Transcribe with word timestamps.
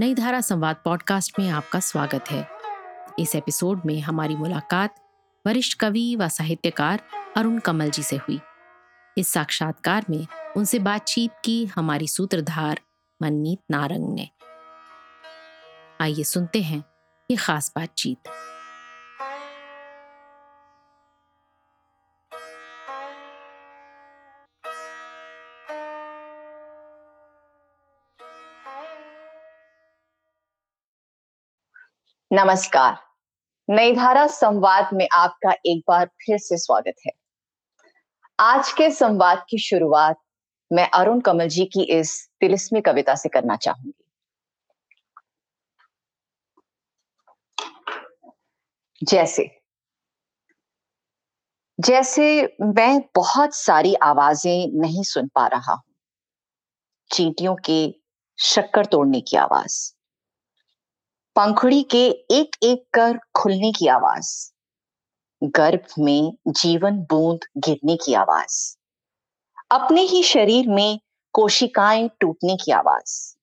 नई 0.00 0.14
धारा 0.14 0.40
संवाद 0.40 0.76
पॉडकास्ट 0.84 1.38
में 1.38 1.50
आपका 1.50 1.80
स्वागत 1.80 2.24
है। 2.30 2.48
इस 3.18 3.34
एपिसोड 3.34 3.82
में 3.86 4.00
हमारी 4.00 4.36
मुलाकात 4.36 4.94
वरिष्ठ 5.46 5.78
कवि 5.78 6.16
व 6.16 6.28
साहित्यकार 6.28 7.02
अरुण 7.36 7.58
कमल 7.58 7.90
जी 7.90 8.02
से 8.02 8.16
हुई। 8.16 8.40
इस 9.18 9.28
साक्षात्कार 9.28 10.04
में 10.10 10.26
उनसे 10.56 10.78
बातचीत 10.78 11.30
की 11.44 11.66
हमारी 11.66 12.08
सूत्रधार 12.08 12.80
मनमीत 13.22 13.60
नारंग 13.70 14.14
ने। 14.14 14.28
आइए 16.00 16.22
सुनते 16.22 16.62
हैं 16.62 16.84
ये 17.30 17.36
खास 17.36 17.72
बातचीत। 17.76 18.18
नमस्कार। 32.38 32.96
नई 33.68 33.92
धारा 33.92 34.26
संवाद 34.26 34.88
में 34.92 35.06
आपका 35.12 35.52
एक 35.66 35.82
बार 35.88 36.04
फिर 36.06 36.38
से 36.38 36.56
स्वागत 36.56 36.94
है। 37.06 37.12
आज 38.38 38.72
के 38.72 38.90
संवाद 38.90 39.42
की 39.50 39.58
शुरुआत 39.58 40.16
मैं 40.70 40.88
अरुण 40.90 41.20
कमल 41.20 41.48
जी 41.48 41.64
की 41.64 41.82
इस 41.82 42.12
तिलिस्मी 42.40 42.80
कविता 42.80 43.14
से 43.14 43.28
करना 43.28 43.56
चाहूँगी। 43.56 44.04
जैसे 49.02 49.48
जैसे 51.78 52.56
मैं 52.62 53.00
बहुत 53.16 53.54
सारी 53.54 53.94
आवाज़ें 53.94 54.80
नहीं 54.80 55.02
सुन 55.02 55.28
पा 55.28 55.46
रहा 55.46 55.72
हूँ, 55.72 55.82
चींटियों 57.10 57.56
के 57.64 57.94
शक्कर 58.38 58.86
तोड़ने 58.86 59.20
की 59.20 59.36
आवाज़। 59.36 59.97
पंखुड़ी 61.38 61.82
के 61.82 61.98
एक 62.30 62.56
एक 62.62 62.82
कर 62.94 63.18
खुलने 63.34 63.72
की 63.72 63.86
आवाज़। 63.86 64.30
गर्भ 65.42 65.84
में 65.98 66.32
जीवन 66.48 66.96
बूंद 67.00 67.40
गिरने 67.58 67.96
की 67.96 68.14
आवाज़। 68.14 68.76
अपने 69.70 70.02
ही 70.02 70.22
शरीर 70.22 70.68
में 70.68 70.98
कोशिकाएँ 71.34 72.08
टूटने 72.20 72.56
की 72.56 72.72
आवाज़। 72.72 73.36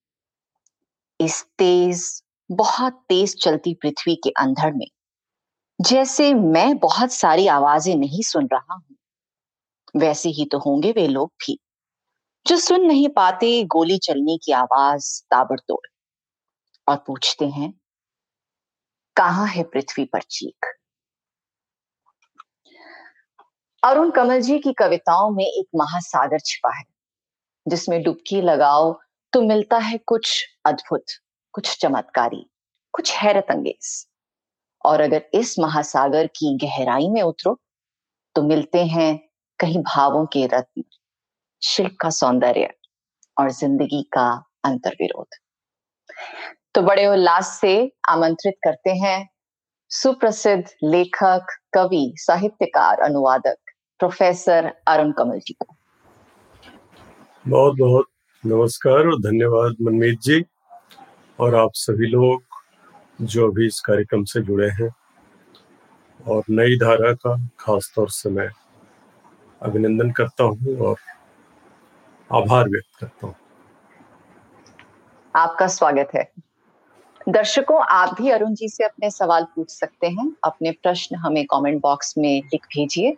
इस 1.20 1.42
तेज, 1.58 2.24
बहुत 2.52 2.94
तेज 3.10 3.36
चलती 3.44 3.74
पृथ्वी 3.74 4.16
के 4.16 4.30
अंधड़ 4.30 4.74
में, 4.74 4.88
जैसे 5.82 6.34
मैं 6.34 6.78
बहुत 6.78 7.14
सारी 7.14 7.48
आवाज़ें 7.48 7.96
नहीं 7.96 8.22
सुन 8.22 8.50
रहा 8.54 8.74
हूँ, 8.74 8.96
वैसे 9.98 10.30
ही 10.30 10.46
तो 10.46 10.60
होंगे 10.60 10.92
वे 10.92 11.08
लोग 11.08 11.30
भी, 11.30 11.60
जो 12.46 12.58
सुन 12.58 12.82
नहीं 12.82 13.10
पाते 13.10 13.64
गोली 13.64 13.98
चलने 13.98 14.38
की 14.38 14.52
आवाज़ 14.52 15.22
ताबड़तोड़। 15.24 15.86
और 16.88 17.04
पूछते 17.08 17.46
हैं 17.46 17.74
कहाँ 19.16 19.48
है 19.48 19.64
पृथ्वी 19.64 20.06
पर 20.06 20.22
चीख? 20.22 20.74
अरुण 23.84 24.12
कमल 24.12 24.42
जी 24.42 24.58
की 24.60 24.74
कविताओं 24.74 25.30
में 25.30 25.44
एक 25.46 25.66
महासागर 25.76 26.40
छिपा 26.40 26.76
है, 26.78 26.84
जिसमें 27.66 28.02
डुबकी 28.04 28.42
लगाओ 28.42 28.92
तो 29.34 29.42
मिलता 29.42 29.78
है 29.78 29.98
कुछ 29.98 30.46
अद्भुत, 30.66 31.04
कुछ 31.54 31.78
चमत्कारी, 31.78 32.46
कुछ 32.94 33.14
हैरत 33.14 33.52
अंगेज। 33.52 34.06
और 34.82 35.02
अगर 35.02 35.30
इस 35.34 35.56
महासागर 35.60 36.28
की 36.36 36.56
गहराई 36.58 37.10
में 37.10 37.22
उतरो 37.22 37.58
तो 38.36 38.42
मिलते 38.44 38.84
हैं 38.86 39.18
कहीं 39.60 39.82
भावों 39.84 40.26
के 40.26 40.46
रत्न, 40.48 40.84
शिल्प 41.62 41.96
का 42.02 42.10
सौंदर्य 42.12 42.74
और 43.38 43.52
ज़िंदगी 43.52 44.02
का 44.14 44.28
अंतर्विरोध। 44.66 45.36
तो 46.76 46.82
बड़े 46.82 47.06
उल्लास 47.08 47.58
से 47.62 47.92
आमंत्रित 48.10 48.54
करते 48.64 48.92
हैं 48.92 49.18
सुप्रसिद्ध 49.92 50.64
लेखक 50.84 51.46
कवि 51.74 52.14
साहित्यकार 52.18 53.00
अनुवादक 53.00 53.58
प्रोफेसर 54.00 54.72
अरुण 54.88 55.12
कमल 55.12 55.40
जी 55.40 55.54
को। 55.54 55.76
बहुत 57.48 57.78
बहुत 57.78 58.06
नमस्कार 58.44 59.08
और 59.08 59.20
धन्यवाद 59.22 59.76
मनमीत 59.82 60.20
जी 60.20 60.44
और 61.40 61.56
आप 61.56 61.72
सभी 61.76 62.08
लोग 62.08 62.44
जो 63.22 63.48
अभी 63.52 63.66
इस 63.68 63.80
कार्यक्रम 63.80 64.24
से 64.24 64.42
जुड़े 64.42 64.70
हैं 64.70 64.90
और 66.28 66.44
नई 66.50 66.76
धारा 66.76 67.14
का 67.14 67.36
खास 67.60 67.92
तौर 67.96 68.10
से 68.10 68.30
मैं 68.30 68.50
अभिनंदन 69.62 70.12
करता 70.12 70.44
हूँ 70.44 70.78
और 70.78 70.96
आभार 72.30 72.70
व्यक्त 72.70 73.00
करता 73.00 73.28
हूँ। 73.28 73.36
आपका 75.36 75.68
स्वागत 75.68 76.10
है। 76.16 76.32
दर्शकों, 77.30 77.82
आप 77.82 78.22
भी 78.22 78.30
अरुण 78.30 78.54
जी 78.54 78.70
से 78.70 78.84
अपने 78.84 79.10
सवाल 79.10 79.44
पूछ 79.44 79.70
सकते 79.70 80.08
हैं। 80.08 80.32
अपने 80.44 80.72
प्रश्न 80.72 81.16
हमें 81.16 81.46
कमेंट 81.46 81.82
बॉक्स 81.82 82.18
में 82.18 82.44
लिख 82.44 82.66
भेजिए। 82.66 83.12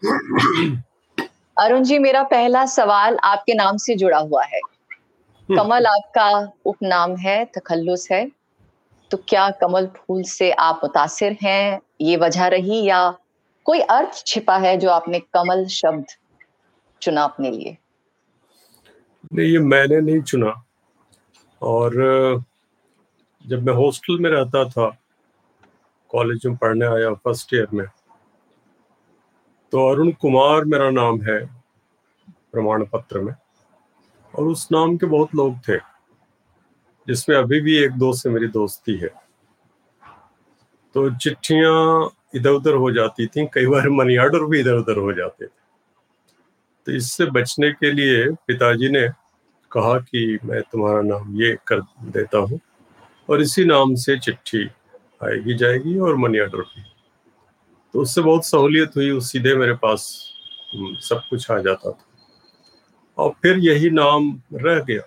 अरुण 1.57 1.83
जी, 1.83 1.99
मेरा 1.99 2.23
पहला 2.23 2.65
सवाल 2.65 3.17
आपके 3.23 3.53
नाम 3.53 3.77
से 3.77 3.95
जुड़ा 3.95 4.17
हुआ 4.17 4.43
है। 4.43 4.59
कमल 5.51 5.85
आपका 5.85 6.51
उपनाम 6.65 7.15
है, 7.15 7.45
तखल्लुस 7.45 8.11
है। 8.11 8.31
तो 9.11 9.17
क्या 9.17 9.49
कमल 9.49 9.87
फूल 9.87 10.23
से 10.23 10.51
आप 10.51 10.81
मुतासिर 10.83 11.37
हैं? 11.43 11.81
ये 12.01 12.17
वजह 12.17 12.47
रही 12.47 12.85
या 12.85 13.17
कोई 13.63 13.79
अर्थ 13.79 14.23
छिपा 14.25 14.57
है 14.57 14.77
जो 14.77 14.89
आपने 14.89 15.19
कमल 15.19 15.65
शब्द 15.65 16.05
चुना 17.01 17.23
अपने 17.23 17.51
लिए? 17.51 17.77
नहीं, 19.33 19.47
ये 19.47 19.59
मैंने 19.59 20.01
नहीं 20.01 20.21
चुना। 20.21 20.63
और 21.61 21.91
जब 23.47 23.65
मैं 23.65 23.73
हॉस्टल 23.73 24.19
में 24.19 24.29
रहता 24.29 24.63
था, 24.69 24.89
कॉलेज 26.11 26.45
में 26.45 26.55
पढ़ने 26.57 26.85
आया 26.85 27.13
फ़र्स्ट 27.15 27.53
ईयर 27.53 27.67
में 27.73 27.85
तो 29.73 29.87
अरुण 29.89 30.11
कुमार 30.21 30.65
मेरा 30.65 30.89
नाम 30.89 31.21
है 31.21 31.39
प्रमाण 32.51 32.85
पत्र 32.85 33.19
में। 33.21 33.33
और 34.33 34.45
उस 34.45 34.67
नाम 34.71 34.95
के 34.97 35.05
बहुत 35.05 35.35
लोग 35.35 35.57
थे, 35.67 35.77
जिसमें 37.07 37.35
अभी 37.37 37.59
भी 37.61 37.77
एक 37.77 37.91
दो 37.93 38.11
से 38.13 38.29
मेरी 38.29 38.47
दोस्ती 38.47 38.95
है। 38.97 39.09
तो 40.95 41.09
चिट्ठियाँ 41.15 42.09
इधर 42.35 42.49
उधर 42.49 42.75
हो 42.75 42.91
जाती 42.91 43.27
थी, 43.27 43.45
कई 43.53 43.65
बार 43.65 43.89
मनी 43.89 44.17
ऑर्डर 44.17 44.45
भी 44.45 44.59
इधर 44.59 44.73
उधर 44.73 44.97
हो 44.97 45.13
जाते 45.13 45.45
थे। 45.45 45.49
तो 46.87 46.91
इससे 46.91 47.25
बचने 47.31 47.71
के 47.71 47.91
लिए 47.91 48.29
पिताजी 48.47 48.89
ने 48.89 49.07
कहा 49.71 49.97
कि 49.99 50.39
मैं 50.45 50.61
तुम्हारा 50.61 51.01
नाम 51.01 51.35
ये 51.41 51.55
कर 51.67 51.81
देता 52.11 52.37
हूँ 52.37 52.59
और 53.29 53.41
इसी 53.41 53.65
नाम 53.65 53.95
से 53.95 54.17
चिट्ठी 54.19 54.63
आएगी 55.23 55.53
जाएगी 55.57 55.97
और 55.99 56.15
मनी 56.15 56.39
ऑर्डर 56.39 56.61
भी 56.61 56.83
तो 57.93 58.01
उससे 58.01 58.21
बहुत 58.21 58.45
सहूलियत 58.45 58.95
हुई 58.97 59.09
उस 59.09 59.31
सीधे 59.31 59.55
मेरे 59.55 59.73
पास 59.73 60.33
हम्म, 60.75 60.95
सब 60.95 61.21
कुछ 61.29 61.49
आ 61.51 61.57
जाता 61.59 61.91
था। 61.91 62.03
और 63.17 63.29
फिर 63.41 63.57
यही 63.57 63.89
नाम 63.89 64.31
रह 64.53 64.79
गया। 64.79 65.01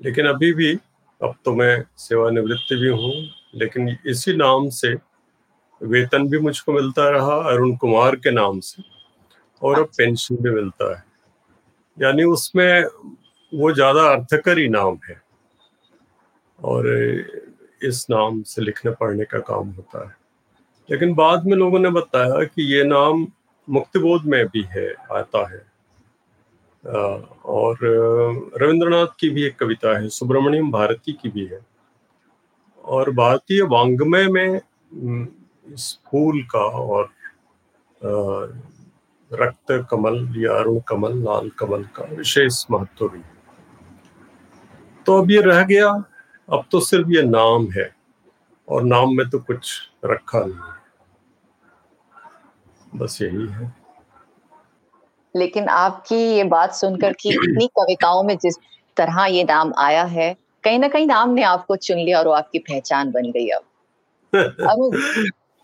लेकिन 0.00 0.26
अभी 0.26 0.52
भी 0.52 0.72
अब 1.20 1.34
तो 1.44 1.54
मैं 1.54 1.84
सेवानिवृत्त 1.98 2.72
भी 2.72 2.88
हूँ 2.88 3.12
लेकिन 3.54 3.96
इसी 4.06 4.36
नाम 4.36 4.68
से 4.70 4.92
वेतन 5.80 6.28
भी 6.28 6.38
मुझको 6.38 6.72
मिलता 6.72 7.08
रहा 7.10 7.36
अरुण 7.50 7.76
कुमार 7.76 8.16
के 8.16 8.30
नाम 8.30 8.60
से 8.60 8.82
और 9.62 9.80
अब 9.80 9.88
पेंशन 9.98 10.36
भी 10.36 10.50
मिलता 10.50 10.90
है। 10.96 11.04
यानी 11.98 12.24
उसमें 12.24 12.84
वो 13.52 13.72
ज़्यादा 13.72 14.02
अर्थकरी 14.08 14.68
नाम 14.68 14.98
है। 15.08 15.20
और 16.64 16.88
इस 17.82 18.06
नाम 18.10 18.42
से 18.42 18.62
लिखने 18.62 18.92
पढ़ने 18.92 19.24
का 19.24 19.38
काम 19.38 19.68
होता 19.68 20.08
है। 20.08 20.16
लेकिन 20.90 21.14
बाद 21.14 21.46
में 21.46 21.56
लोगों 21.56 21.78
ने 21.78 21.90
बताया 21.90 22.44
कि 22.44 22.74
ये 22.74 22.84
नाम 22.84 23.26
मुक्तिबोध 23.70 24.24
में 24.24 24.46
भी 24.46 24.62
है, 24.62 24.92
आता 24.92 25.52
है। 25.52 25.76
और, 27.44 27.78
रविंद्रनाथ 28.62 29.06
की 29.20 29.30
भी 29.30 29.44
एक 29.44 29.58
कविता 29.58 29.98
है, 29.98 30.08
सुब्रमण्यम 30.08 30.70
भारती 30.70 31.12
की 31.12 31.28
भी 31.28 31.46
है। 31.46 31.60
और 32.84 33.10
भारतीय 33.10 33.62
वांग्मय 33.62 34.28
में 34.28 34.60
इस 35.74 35.98
फूल 36.06 36.42
का 36.42 36.58
और 36.58 37.10
रक्त 39.32 39.86
कमल 39.90 40.34
या 40.36 40.52
अरुण 40.52 40.80
कमल, 40.88 41.12
लाल 41.14 41.48
कमल 41.48 41.82
का 41.82 42.04
विशेष 42.04 42.64
महत्व 42.70 43.08
भी 43.08 43.18
है। 43.18 43.36
तो 45.06 45.22
अब 45.22 45.30
ये 45.30 45.40
रह 45.40 45.62
गया 45.62 46.04
अब 46.48 46.64
तो 46.72 46.80
सिर्फ़ 46.80 47.08
ये 47.08 47.22
नाम 47.22 47.66
है, 47.70 47.90
और 48.68 48.82
नाम 48.82 49.16
में 49.16 49.28
तो 49.30 49.38
कुछ 49.38 49.70
रखा 50.04 50.40
नहीं 50.40 50.54
है। 50.54 50.74
बस 52.94 53.18
यही 53.22 53.46
है। 53.46 53.74
लेकिन 55.34 55.68
आपकी 55.68 56.16
ये 56.16 56.44
बात 56.44 56.74
सुनकर 56.74 57.12
कि 57.12 57.30
इतनी 57.30 57.66
कविताओं 57.66 58.22
में 58.22 58.36
जिस 58.38 58.56
तरह 58.96 59.24
ये 59.24 59.44
नाम 59.44 59.72
आया 59.78 60.04
है, 60.04 60.36
कहीं 60.64 60.78
ना 60.78 60.88
कहीं 60.88 61.06
नाम 61.06 61.30
ने 61.30 61.42
आपको 61.42 61.76
चुन 61.76 61.98
लिया 61.98 62.18
और 62.18 62.26
वो 62.26 62.32
आपकी 62.32 62.58
पहचान 62.58 63.10
बन 63.10 63.30
गई 63.30 63.48
अब। 63.48 63.62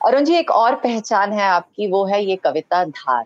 अरुण 0.00 0.24
जी, 0.24 0.34
एक 0.34 0.50
और 0.50 0.74
पहचान 0.74 1.32
है 1.32 1.42
आपकी, 1.42 1.86
वो 1.86 2.04
है 2.06 2.24
ये 2.24 2.36
कविता 2.36 2.84
धार। 2.84 3.24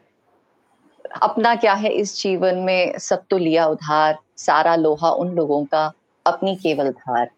अपना 1.23 1.55
क्या 1.55 1.75
है 1.75 1.91
इस 1.91 2.21
जीवन 2.21 2.59
में 2.59 2.99
सब 2.99 3.25
तो 3.31 3.39
लिया 3.39 3.67
उधार, 3.67 4.19
सारा 4.37 4.77
लोहा 4.77 5.11
उन 5.11 5.35
लोगों 5.35 5.65
का, 5.65 5.93
अपनी 6.27 6.57
केवल 6.57 6.91
धार। 6.91 7.31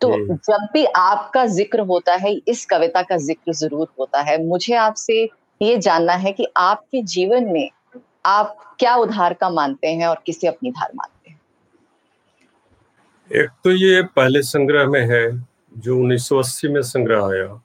तो 0.00 0.08
जब 0.30 0.66
भी 0.72 0.84
आपका 0.86 1.44
ज़िक्र 1.46 1.80
होता 1.80 2.14
है 2.14 2.32
इस 2.48 2.64
कविता 2.66 3.02
का 3.02 3.16
ज़िक्र 3.16 3.52
ज़रूर 3.52 3.88
होता 3.98 4.20
है। 4.20 4.36
मुझे 4.46 4.74
आपसे 4.76 5.22
ये 5.60 5.76
जानना 5.78 6.12
है 6.14 6.32
कि 6.32 6.46
आपके 6.56 7.02
जीवन 7.02 7.44
में 7.44 7.68
आप 8.26 8.76
क्या 8.78 8.94
उधार 8.96 9.34
का 9.34 9.50
मानते 9.50 9.88
हैं 9.88 10.06
और 10.06 10.22
किसे 10.26 10.46
अपनी 10.48 10.70
धार 10.70 10.90
मानते 10.94 11.30
हैं? 11.30 11.40
एक 13.30 13.50
तो 13.64 13.70
ये 13.70 14.02
पहले 14.16 14.42
संग्रह 14.42 14.86
में 14.86 15.00
है 15.10 15.24
जो 15.78 15.98
1980 15.98 16.68
में 16.68 16.80
संग्रह 16.82 17.24
आया। 17.24 17.60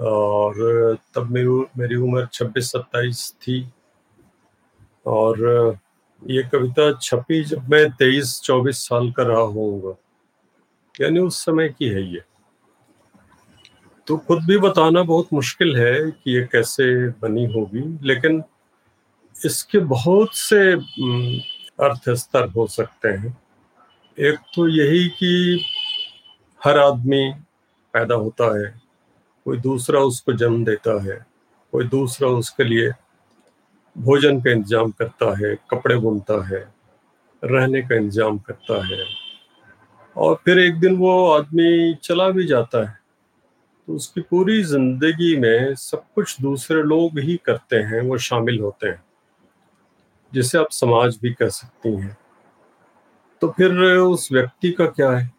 और 0.00 0.96
तब 1.14 1.30
मेरी 1.30 1.64
मेरी 1.78 1.96
उम्र 1.96 2.26
26-27 2.32 3.32
थी। 3.42 3.66
और 5.06 5.78
ये 6.22 6.42
कविता 6.52 6.92
छपी 7.02 7.42
जब 7.44 7.68
मैं 7.70 7.84
23-24 7.92 8.86
साल 8.88 9.10
का 9.10 9.22
रहा 9.22 9.40
होऊँगा। 9.40 9.94
यानी 11.00 11.20
उस 11.20 11.44
समय 11.44 11.68
की 11.68 11.88
है 11.88 12.02
ये। 12.04 12.22
तो 14.06 14.16
खुद 14.18 14.44
भी 14.44 14.56
बताना 14.58 15.02
बहुत 15.02 15.32
मुश्किल 15.32 15.76
है 15.76 16.10
कि 16.10 16.34
ये 16.34 16.42
कैसे 16.52 17.08
बनी 17.20 17.44
होगी, 17.52 17.82
लेकिन 18.02 18.42
इसके 19.36 19.78
बहुत 19.78 20.36
से 20.36 20.72
अर्थ 21.82 22.08
स्तर 22.10 22.48
हो 22.48 22.66
सकते 22.66 23.08
हैं। 23.08 23.36
एक 24.18 24.38
तो 24.54 24.66
यही 24.68 25.08
कि 25.08 25.64
हर 26.60 26.78
आदमी 26.78 27.32
पैदा 27.94 28.14
होता 28.14 28.44
है, 28.58 28.68
कोई 29.46 29.58
दूसरा 29.58 30.00
उसको 30.00 30.32
जन्म 30.32 30.64
देता 30.64 31.02
है, 31.04 31.18
कोई 31.72 31.84
दूसरा 31.88 32.28
उसके 32.28 32.64
लिए 32.64 32.90
भोजन 33.96 34.40
का 34.40 34.50
इंतज़ाम 34.50 34.90
करता 34.90 35.30
है, 35.38 35.54
कपड़े 35.70 35.96
बुनता 35.96 36.44
है, 36.48 36.60
रहने 37.42 37.82
का 37.82 37.94
इंतज़ाम 37.94 38.38
करता 38.38 38.84
है। 38.86 39.04
और 40.16 40.34
फिर 40.44 40.58
एक 40.58 40.78
दिन 40.80 40.96
वो 40.96 41.30
आदमी 41.30 41.94
चला 42.02 42.28
भी 42.30 42.46
जाता 42.46 42.78
है। 42.80 42.98
तो 43.88 43.94
उसकी 43.94 44.20
पूरी 44.20 44.62
ज़िंदगी 44.64 45.36
में 45.36 45.74
सब 45.76 46.02
कुछ 46.14 46.40
दूसरे 46.40 46.82
लोग 46.84 47.18
ही 47.20 47.36
करते 47.44 47.76
हैं, 47.76 48.00
वो 48.02 48.18
शामिल 48.20 48.60
होते 48.60 48.88
हैं, 48.88 49.02
जिसे 50.32 50.58
आप 50.58 50.70
समाज 50.72 51.18
भी 51.22 51.32
कह 51.32 51.48
सकती 51.50 51.92
हैं। 51.92 52.16
तो 53.42 53.48
फिर 53.50 53.78
उस 53.90 54.28
व्यक्ति 54.32 54.70
का 54.70 54.86
क्या 54.86 55.10
है? 55.10 55.30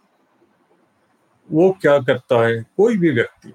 वो 1.50 1.72
क्या 1.82 1.98
करता 2.00 2.46
है? 2.46 2.62
कोई 2.78 2.98
भी 2.98 3.12
व्यक्ति, 3.12 3.54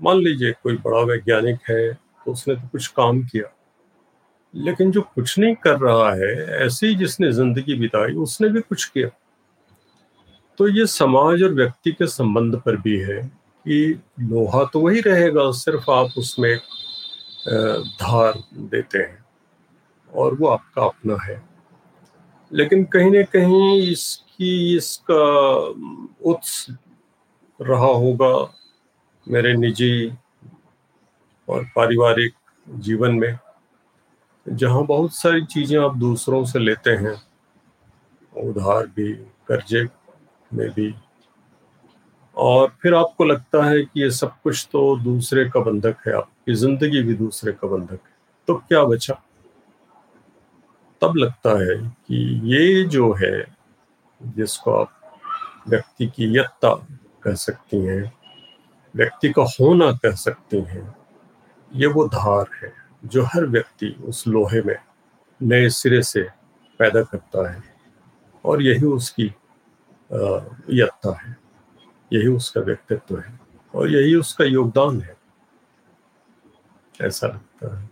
मान 0.00 0.18
लीजिए 0.18 0.52
कोई 0.54 0.76
बड़ा 0.78 1.00
वैज्ञानिक 1.04 1.58
है 1.70 1.92
तो 1.92 2.32
उसने 2.32 2.54
तो 2.54 2.68
कुछ 2.68 2.86
काम 2.88 3.22
किया, 3.22 3.52
लेकिन 4.54 4.90
जो 4.90 5.00
कुछ 5.04 5.38
नहीं 5.38 5.54
कर 5.56 5.78
रहा 5.78 6.12
है, 6.14 6.34
ऐसे 6.58 6.86
ही 6.86 6.94
जिसने 6.96 7.32
ज़िंदगी 7.32 7.74
बिताई, 7.76 8.12
उसने 8.14 8.48
भी 8.48 8.60
कुछ 8.60 8.84
किया। 8.86 9.08
तो 10.58 10.68
ये 10.68 10.86
समाज 10.86 11.42
और 11.42 11.52
व्यक्ति 11.54 11.90
के 11.92 12.06
संबंध 12.06 12.56
पर 12.60 12.76
भी 12.76 12.98
है 12.98 13.20
कि 13.66 14.00
लोहा 14.20 14.64
तो 14.64 14.80
वही 14.80 15.00
रहेगा, 15.00 15.50
सिर्फ़ 15.52 15.90
आप 15.90 16.18
उसमें 16.18 16.56
धार 18.00 18.42
देते 18.54 18.98
हैं 18.98 19.24
और 20.12 20.34
वो 20.34 20.46
आपका 20.46 20.84
अपना 20.84 21.16
है। 21.24 21.42
लेकिन 22.50 22.84
कहीं 22.84 23.10
ना 23.10 23.22
कहीं 23.24 23.90
इसकी, 23.90 24.76
इसका 24.76 25.24
उत्स 26.30 26.66
रहा 27.60 27.86
होगा 27.86 28.32
मेरे 29.26 29.52
निजी 29.56 30.10
और 31.48 31.64
पारिवारिक 31.76 32.34
जीवन 32.66 33.14
में, 33.14 33.38
जहाँ 34.46 34.84
बहुत 34.86 35.14
सारी 35.14 35.44
चीज़ें 35.46 35.78
आप 35.78 35.96
दूसरों 35.96 36.44
से 36.44 36.58
लेते 36.58 36.90
हैं, 36.96 37.14
उधार 38.32 38.86
भी, 38.86 39.12
कर्जे 39.48 39.84
में 40.54 40.68
भी 40.70 40.94
और 42.36 42.68
फिर 42.82 42.94
आपको 42.94 43.24
लगता 43.24 43.64
है 43.64 43.82
कि 43.82 44.02
ये 44.02 44.10
सब 44.10 44.40
कुछ 44.42 44.68
तो 44.72 44.96
दूसरे 44.96 45.44
का 45.50 45.60
बंधक 45.60 45.96
है, 46.06 46.12
आपकी 46.12 46.54
ज़िंदगी 46.54 47.02
भी 47.02 47.14
दूसरे 47.14 47.52
का 47.52 47.68
बंधक 47.68 47.92
है। 47.92 48.16
तो 48.48 48.54
क्या 48.54 48.82
बचा? 48.84 49.14
तब 51.02 51.16
लगता 51.16 51.50
है 51.60 51.76
कि 52.06 52.16
ये 52.44 52.84
जो 52.84 53.12
है, 53.12 53.46
जिसको 54.20 54.72
आप 54.72 55.20
व्यक्ति 55.68 56.06
की 56.06 56.36
यत्ता 56.38 56.74
कह 57.22 57.34
सकती 57.34 57.80
हैं, 57.80 58.12
व्यक्ति 58.94 59.28
का 59.28 59.42
होना 59.60 59.90
कह 59.92 60.14
सकती 60.16 60.60
हैं, 60.60 60.94
ये 61.70 61.86
वो 61.86 62.06
धार 62.08 62.50
है 62.62 62.72
जो 63.04 63.22
हर 63.24 63.46
व्यक्ति 63.46 63.94
उस 64.04 64.26
लोहे 64.28 64.62
में 64.62 64.76
नए 65.40 65.68
सिरे 65.70 66.02
से 66.02 66.22
पैदा 66.80 67.02
करता 67.02 67.50
है। 67.50 67.62
और 68.44 68.62
यही 68.62 68.86
उसकी 68.86 69.32
यत्ता 70.10 71.12
है। 71.18 71.36
यही 72.10 72.28
उसका 72.28 72.60
व्यक्तित्व 72.60 73.18
है 73.18 73.38
और 73.74 73.90
यही 73.90 74.14
उसका 74.14 74.44
योगदान 74.44 75.00
है। 75.00 75.16
ऐसा 77.00 77.26
लगता 77.26 77.76
है। 77.76 77.88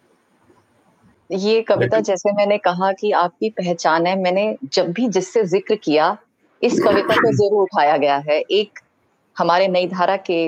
ये 1.31 1.61
कविता 1.63 2.01
जैसे 2.01 2.33
मैंने 2.33 2.57
कहा 2.59 2.91
कि 2.93 3.11
आपकी 3.15 3.51
पहचान 3.51 4.07
है 4.07 4.17
मैंने 4.23 4.57
जब 4.75 4.93
भी 4.93 5.09
जिससे 5.09 5.45
ज़िक्र 5.45 5.75
किया 5.77 6.17
इस 6.63 6.79
कविता 6.81 7.15
को 7.17 7.33
ज़रूर 7.37 7.63
उठाया 7.63 7.97
गया 7.97 8.17
है। 8.29 8.41
एक 8.41 8.79
हमारे 9.37 9.69
नई 9.69 9.87
धारा 9.89 10.17
के 10.31 10.39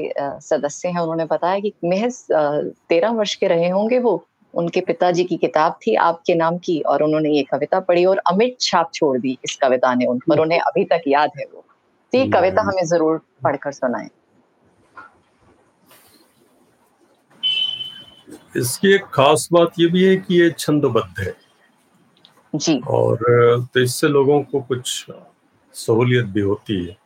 सदस्य 0.40 0.88
हैं 0.88 1.00
उन्होंने 1.00 1.24
बताया 1.24 1.58
कि 1.60 1.72
महज 1.84 2.26
तेरह 2.88 3.10
वर्ष 3.12 3.34
के 3.34 3.48
रहे 3.48 3.68
होंगे 3.68 3.98
वो। 3.98 4.16
उनके 4.58 4.80
पिताजी 4.80 5.24
की 5.24 5.36
किताब 5.36 5.78
थी 5.86 5.94
आपके 6.02 6.34
नाम 6.34 6.58
की 6.58 6.80
और 6.82 7.02
उन्होंने 7.02 7.30
ये 7.30 7.42
कविता 7.42 7.80
पढ़ी 7.80 8.04
और 8.04 8.18
अमिट 8.30 8.56
छाप 8.60 8.90
छोड़ 8.94 9.18
दी 9.18 9.38
इस 9.44 9.56
कविता 9.56 9.94
ने 9.94 10.06
उन 10.06 10.18
पर 10.28 10.38
उन्हें 10.38 10.60
अभी 10.60 10.84
तक 10.84 11.02
याद 11.08 11.30
है 11.38 11.44
वो। 11.44 11.64
तो 12.12 12.18
ये 12.18 12.28
कविता 12.30 12.62
हमें 12.62 12.84
ज़रूर 12.86 13.20
पढ़कर 13.44 13.72
सुनाए। 13.72 14.08
इसकी 18.56 18.94
एक 18.94 19.04
खास 19.14 19.48
बात 19.52 19.78
ये 19.78 19.86
भी 19.86 20.04
है 20.04 20.16
कि 20.16 20.40
ये 20.40 20.50
छंदबद्ध 20.58 21.20
है। 21.20 21.34
जी। 22.54 22.80
और 22.88 23.18
तो 23.74 23.80
इससे 23.80 24.08
लोगों 24.08 24.42
को 24.42 24.60
कुछ 24.60 25.06
सहूलियत 25.74 26.26
भी 26.26 26.40
होती 26.40 26.84
है। 26.84 26.96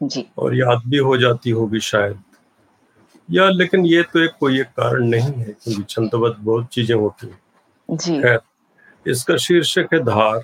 जी। 0.00 0.26
और 0.38 0.56
याद 0.56 0.82
भी 0.86 0.98
हो 0.98 1.16
जाती 1.16 1.50
होगी 1.50 1.80
शायद। 1.80 2.22
या 3.28 3.48
लेकिन 3.50 3.86
ये 3.86 4.02
तो 4.02 4.18
एक 4.18 4.30
कोई 4.40 4.60
एक 4.60 4.66
कारण 4.76 5.04
नहीं 5.04 5.32
है 5.32 5.52
क्योंकि 5.52 5.82
छंदबद्ध 5.82 6.36
बहुत 6.40 6.66
चीज़ें 6.72 6.94
होती 6.96 7.26
हैं। 7.26 7.96
जी। 7.96 8.20
खैर 8.22 8.40
इसका 9.06 9.36
शीर्षक 9.36 9.88
है 9.92 9.98
धार। 10.04 10.42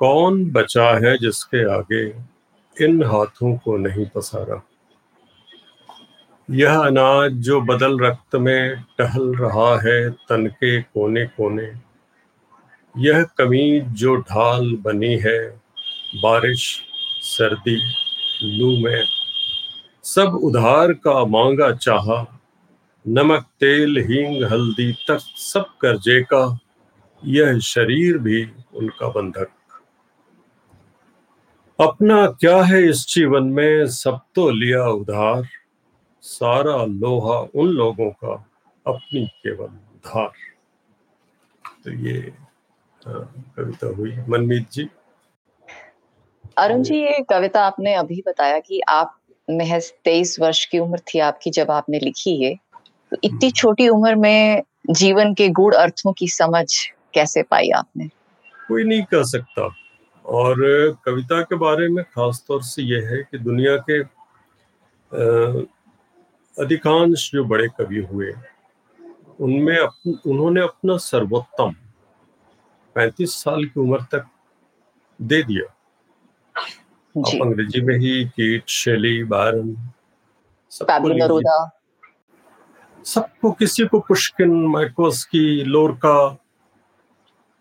कौन 0.00 0.44
बचा 0.50 0.88
है 1.06 1.16
जिसके 1.18 1.64
आगे 1.72 2.04
इन 2.76 3.02
हाथों 3.04 3.56
को 3.56 3.76
नहीं 3.76 4.06
पसारा? 4.06 4.62
यह 6.48 6.78
अनाज 6.78 7.32
जो 7.42 7.60
बदल 7.60 7.98
रक्त 8.00 8.34
में 8.36 8.84
टहल 8.98 9.34
रहा 9.34 9.70
है 9.80 10.10
तन 10.28 10.46
के 10.46 10.80
कोने 10.82 11.24
कोने 11.26 11.72
यह 12.94 13.22
कमी 13.38 13.80
जो 13.80 14.16
ढाल 14.16 14.74
बनी 14.76 15.16
है 15.16 15.38
बारिश 16.22 16.68
सर्दी 17.22 17.76
लू 18.58 18.68
में 18.84 19.02
सब 20.06 20.34
उधार 20.44 20.92
का 20.92 21.24
मांगा 21.24 21.70
चाहा। 21.76 22.40
नमक 23.04 23.42
तेल 23.60 23.96
हींग 23.98 24.44
हल्दी 24.44 24.92
तक 25.08 25.18
सब 25.36 25.66
कर्जे 25.80 26.22
का 26.22 26.58
यह 27.22 27.58
शरीर 27.58 28.18
भी 28.18 28.42
उनका 28.74 29.08
बंधक। 29.08 29.48
अपना 31.78 32.26
क्या 32.26 32.62
है 32.62 32.82
इस 32.88 33.04
जीवन 33.08 33.44
में? 33.44 33.86
सब 33.86 34.20
तो 34.34 34.48
लिया 34.50 34.84
उधार 34.84 35.48
सारा 36.22 36.84
लोहा 36.84 37.38
उन 37.54 37.68
लोगों 37.68 38.10
का 38.10 38.34
अपनी 38.86 39.26
केवल 39.26 39.66
धार। 40.06 40.32
तो 41.84 41.92
ये 41.92 42.32
कविता 43.00 43.86
हुई। 43.86 44.16
मनमीत 44.28 44.70
जी। 44.72 44.88
अरुण 46.58 46.82
जी। 46.82 46.96
ये 46.96 47.22
कविता 47.30 47.66
आपने 47.66 47.94
अभी 47.94 48.22
बताया 48.26 48.58
कि 48.60 48.80
आप 48.80 49.18
महज 49.50 49.92
तेईस 50.04 50.36
वर्ष 50.40 50.64
की 50.66 50.78
उम्र 50.78 50.98
थी 50.98 51.18
आपकी 51.18 51.50
जब 51.50 51.70
आपने 51.70 51.98
लिखी 51.98 52.42
है 52.44 52.54
तो 53.10 53.16
इतनी 53.24 53.50
छोटी 53.50 53.88
उम्र 53.88 54.14
में 54.14 54.62
जीवन 54.90 55.34
के 55.34 55.48
गुड़ 55.48 55.74
अर्थों 55.74 56.12
की 56.12 56.28
समझ 56.28 56.66
कैसे 57.14 57.42
पाई 57.42 57.70
आपने? 57.70 58.08
कोई 58.68 58.84
नहीं 58.84 59.02
कह 59.02 59.22
सकता। 59.22 59.74
और 60.26 60.54
कविता 61.04 61.40
के 61.42 61.56
बारे 61.56 61.88
में 61.88 62.04
खास 62.04 62.44
तौर 62.48 62.62
से 62.62 62.82
यह 62.82 63.08
है 63.08 63.18
कि 63.22 63.38
दुनिया 63.38 63.76
के 63.90 64.00
अधिकांश 66.62 67.30
जो 67.32 67.44
बड़े 67.44 67.68
कवि 67.68 67.98
हुए 68.12 68.32
उनमें 69.40 69.76
अप, 69.78 69.94
उन्होंने 70.26 70.60
अपना 70.60 70.96
सर्वोत्तम 70.96 71.74
35 72.96 73.34
साल 73.34 73.64
की 73.64 73.80
उम्र 73.80 74.00
तक 74.02 74.26
दे 75.22 75.42
दिया। 75.42 75.75
आप 77.18 77.42
अंग्रेज़ी 77.42 77.80
में 77.80 77.94
ही 77.98 78.24
कीट 78.28 78.68
शेली 78.68 79.22
बारन 79.24 79.74
सबको 80.72 81.40
सबको 83.04 83.50
किसी 83.50 83.86
को 83.86 84.00
पुष्किन 84.00 84.50
माइकोस्की 84.66 85.64
लोरका 85.64 86.16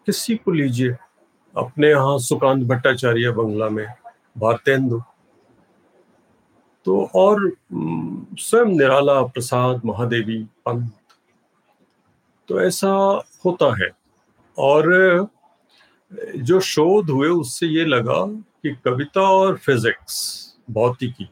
किसी 0.05 0.35
को 0.35 0.51
लीजिए। 0.51 0.95
अपने 1.55 1.89
यहाँ 1.89 2.17
सुकांत 2.19 2.63
भट्टाचार्य 2.67 3.31
बंगला 3.31 3.69
में 3.69 3.85
भारतेंदु 4.37 5.01
तो 6.85 6.97
और 7.15 7.51
स्वयं 7.71 8.77
निराला 8.77 9.21
प्रसाद 9.23 9.81
महादेवी 9.85 10.37
पंत। 10.65 10.91
तो 12.47 12.59
ऐसा 12.61 12.89
होता 13.45 13.73
है। 13.75 13.89
और 14.57 14.83
जो 16.37 16.59
शोध 16.59 17.09
हुए, 17.09 17.27
उससे 17.27 17.67
ये 17.67 17.85
लगा 17.85 18.25
कि 18.63 18.75
कविता 18.85 19.21
और 19.21 19.57
फिजिक्स 19.57 20.15
भौतिकी। 20.71 21.29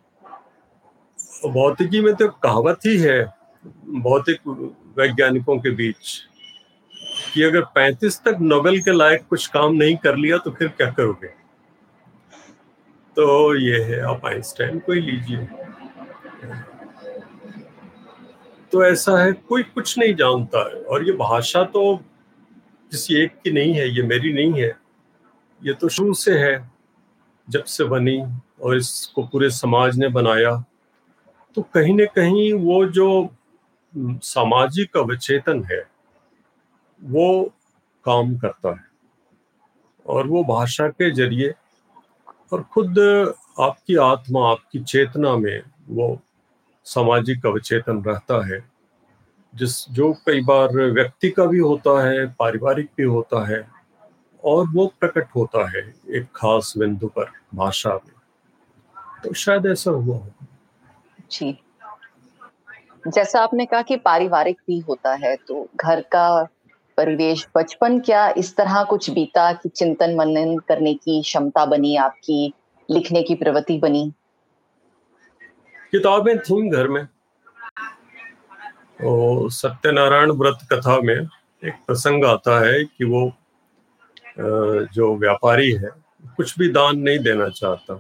भौतिकी 1.50 2.02
में 2.02 2.16
तो 2.16 2.28
कहावत 2.28 2.80
ही 2.86 2.98
है, 2.98 3.24
भौतिक 3.88 4.40
वैज्ञानिकों 4.98 5.58
के 5.58 5.70
बीच, 5.70 6.18
कि 7.34 7.44
अगर 7.44 7.62
35 7.62 8.22
तक 8.26 8.38
नोबेल 8.42 8.82
के 8.82 8.92
लायक 8.92 9.26
कुछ 9.30 9.48
काम 9.48 9.74
नहीं 9.74 9.96
कर 9.96 10.16
लिया 10.16 10.38
तो 10.38 10.52
फिर 10.52 10.68
क्या 10.68 10.92
करोगे? 10.92 11.28
तो 13.18 13.56
ये 13.56 13.84
है, 13.84 14.00
आप 14.00 14.26
आइंस्टाइन 14.26 14.80
को 14.80 14.94
ही 14.94 15.02
लीजिए। 15.02 15.48
तो 18.72 18.84
ऐसा 18.84 19.18
है, 19.24 19.34
कोई 19.34 19.64
कुछ 19.64 19.98
नहीं 19.98 20.16
जानता 20.16 20.70
है। 20.70 20.82
और 20.84 21.06
ये 21.06 21.12
भाषा 21.12 21.64
तो 21.64 22.02
किसी 22.94 23.16
एक 23.16 23.32
की 23.44 23.52
नहीं 23.52 23.74
है, 23.74 23.90
ये 23.90 24.04
मेरी 24.04 24.34
नहीं 24.34 24.62
है। 24.62 24.78
ये 25.64 25.74
तो 25.74 25.90
शुरू 25.90 26.14
से 26.14 26.38
है, 26.40 26.72
जब 27.50 27.64
से 27.64 27.84
बनी 27.84 28.24
और 28.62 28.78
इसको 28.78 29.24
पूरे 29.24 29.50
समाज 29.50 29.98
ने 29.98 30.08
बनाया। 30.08 30.64
तो 31.56 31.62
कहीं 31.62 31.94
ना 31.94 32.06
कहीं 32.06 32.54
वो 32.54 32.86
जो 32.86 33.36
सामाजिक 33.98 34.98
अवचेतन 34.98 35.64
है, 35.64 35.84
वो 37.04 37.54
काम 38.06 38.38
करता 38.38 38.70
है। 38.70 38.86
और 40.06 40.28
वो 40.28 40.44
भाषा 40.44 40.88
के 40.88 41.12
ज़रिए 41.12 41.54
और 42.54 42.64
खुद 42.64 43.00
आपकी 43.60 43.96
आत्मा, 43.96 44.52
आपकी 44.52 44.80
चेतना 44.80 45.38
में 45.38 45.64
वो 45.90 46.20
सामाजिक 46.84 47.46
अवचेतन 47.46 48.04
रहता 48.04 48.46
है। 48.48 48.73
जिस 49.56 49.90
जो 49.90 50.14
कई 50.14 50.42
बार 50.42 50.70
व्यक्ति 50.70 51.30
का 51.30 51.46
भी 51.46 51.58
होता 51.58 52.08
है 52.08 52.28
पारिवारिक 52.28 52.90
भी 52.98 53.04
होता 53.04 53.48
है 53.48 53.68
और 54.44 54.66
वो 54.68 54.94
प्रकट 55.00 55.28
होता 55.36 55.70
है 55.70 55.94
एक 56.10 56.26
खास 56.36 56.74
बिंदु 56.78 57.08
पर 57.08 57.26
भाषा 57.56 57.90
में। 57.90 58.12
तो 59.24 59.34
शायद 59.34 59.66
ऐसा 59.66 59.92
हुआ 59.92 60.18
हो। 60.18 60.32
जी। 61.32 61.58
जैसा 63.08 63.42
आपने 63.42 63.66
कहा 63.66 63.82
कि 63.82 63.98
पारिवारिक 63.98 64.62
भी 64.68 64.80
होता 64.80 65.16
है 65.16 65.36
तो 65.36 65.68
घर 65.76 66.02
का 66.02 66.44
परिवेश 66.98 67.48
बचपन 67.56 68.00
क्या 68.00 68.30
इस 68.30 68.56
तरह 68.56 68.84
कुछ 68.84 69.10
बीता 69.10 69.54
कि 69.54 69.70
चिंतन 69.70 70.16
मनन 70.16 70.58
करने 70.58 70.94
की 70.94 71.22
क्षमता 71.22 71.66
बनी 71.66 71.96
आपकी 71.96 72.54
लिखने 72.92 73.24
की 73.24 73.36
प्रवृत्ति 73.36 73.78
बनी? 73.78 74.14
किताबें 75.92 76.40
थी 76.40 76.70
घर 76.70 76.88
में। 76.88 77.08
और 79.04 79.50
सत्यनारायण 79.52 80.32
व्रत 80.32 80.60
कथा 80.72 80.98
में 81.02 81.16
एक 81.16 81.74
प्रसंग 81.88 82.26
आता 82.26 82.60
है 82.60 82.84
कि 82.84 83.06
वो 83.06 83.32
जो 84.94 85.16
व्यापारी 85.18 85.72
है, 85.72 85.90
कुछ 86.38 86.58
भी 86.60 86.68
दान 86.70 87.00
नहीं 87.00 87.20
देना 87.20 87.48
चाहता। 87.50 87.96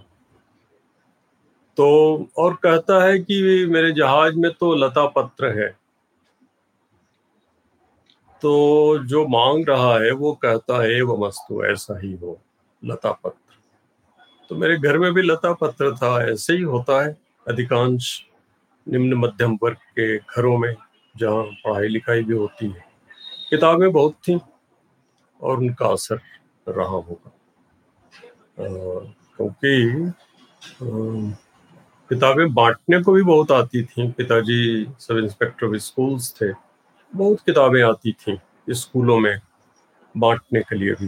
तो 1.77 1.85
और 2.37 2.53
कहता 2.55 3.03
है 3.03 3.19
कि 3.19 3.65
मेरे 3.69 3.91
जहाज़ 3.91 4.35
में 4.35 4.51
तो 4.51 4.73
लता 4.75 5.05
पत्र 5.07 5.47
है। 5.59 5.69
तो 8.41 8.97
जो 9.05 9.25
मांग 9.27 9.69
रहा 9.69 9.93
है, 9.99 10.11
वो 10.11 10.33
कहता 10.33 10.81
है 10.83 11.01
वो 11.01 11.17
मस्तु 11.17 11.63
ऐसा 11.65 11.99
ही 11.99 12.13
हो, 12.13 12.39
लता 12.81 13.11
पत्र। 13.13 13.37
तो 14.49 14.55
मेरे 14.55 14.77
घर 14.77 14.97
में 14.97 15.13
भी 15.13 15.21
लता 15.21 15.53
पत्र 15.53 15.95
था, 15.95 16.23
ऐसे 16.23 16.53
ही 16.53 16.61
होता 16.63 17.03
है 17.05 17.15
अधिकांश 17.45 18.19
निम्न 18.87 19.13
मध्यम 19.15 19.57
वर्ग 19.63 19.77
के 19.99 20.17
घरों 20.17 20.57
में। 20.57 20.75
जहाँ 21.17 21.43
पढ़ाई 21.65 21.87
लिखाई 21.87 22.23
भी 22.23 22.33
होती 22.33 22.65
है। 22.65 22.85
किताबें 23.49 23.91
बहुत 23.91 24.13
थी 24.27 24.39
और 25.41 25.57
उनका 25.57 25.87
असर 25.87 26.19
रहा 26.69 26.85
होगा। 26.85 27.31
क्योंकि 28.59 30.11
किताबें 32.09 32.53
बांटने 32.53 33.01
को 33.03 33.13
भी 33.13 33.21
बहुत 33.23 33.51
आती 33.51 33.83
थी। 33.83 34.11
पिताजी 34.11 34.87
सब 34.99 35.17
इंस्पेक्टर 35.17 35.67
ऑफ़ 35.67 35.75
स्कूल्स 35.77 36.33
थे। 36.41 36.51
बहुत 37.13 37.39
किताबें 37.45 37.81
आती 37.83 38.11
थी 38.11 38.37
स्कूलों 38.69 39.19
में 39.19 39.39
बांटने 40.15 40.61
के 40.61 40.75
लिए 40.75 40.93
भी। 40.93 41.07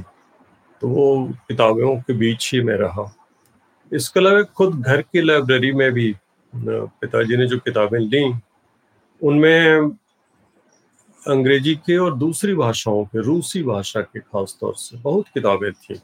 तो 0.81 0.87
वो 0.89 1.27
किताबों 1.47 1.95
के 1.97 2.13
बीच 2.13 2.49
ही 2.53 2.61
में 2.61 2.75
रहा। 2.75 3.11
इसके 3.91 4.19
अलावा 4.19 4.41
खुद 4.43 4.81
घर 4.81 5.01
की 5.01 5.21
लाइब्रेरी 5.21 5.71
में 5.71 5.91
भी 5.91 6.15
पिताजी 6.53 7.37
ने 7.37 7.47
जो 7.47 7.57
किताबें 7.59 7.99
ली 7.99 8.33
उनमें 9.21 9.91
अंग्रेज़ी 11.23 11.75
के 11.75 11.97
और 11.97 12.15
दूसरी 12.17 12.53
भाषाओं 12.55 13.03
के 13.05 13.21
रूसी 13.21 13.61
भाषा 13.63 14.01
के 14.01 14.19
खास 14.19 14.57
तौर 14.61 14.73
से 14.75 14.97
बहुत 14.97 15.27
किताबें 15.33 15.71
थी। 15.73 15.99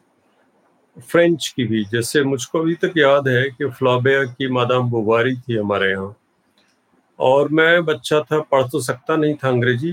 फ्रेंच 1.02 1.48
की 1.48 1.64
भी 1.64 1.84
जैसे 1.86 2.24
मुझको 2.24 2.60
अभी 2.60 2.76
तक 2.76 2.94
याद 2.98 3.28
है 3.28 3.44
कि 3.50 3.70
फ्लॉबे 3.70 4.26
की 4.28 4.48
मादाम 4.52 4.90
बुबारी 4.90 5.36
थी 5.36 5.58
हमारे 5.58 5.90
यहाँ। 5.92 6.16
और 7.20 7.50
मैं 7.50 7.84
बच्चा 7.86 8.20
था 8.22 8.40
पढ़ 8.42 8.68
तो 8.68 8.80
सकता 8.82 9.16
नहीं 9.16 9.36
था 9.36 9.50
अंग्रेज़ी। 9.50 9.92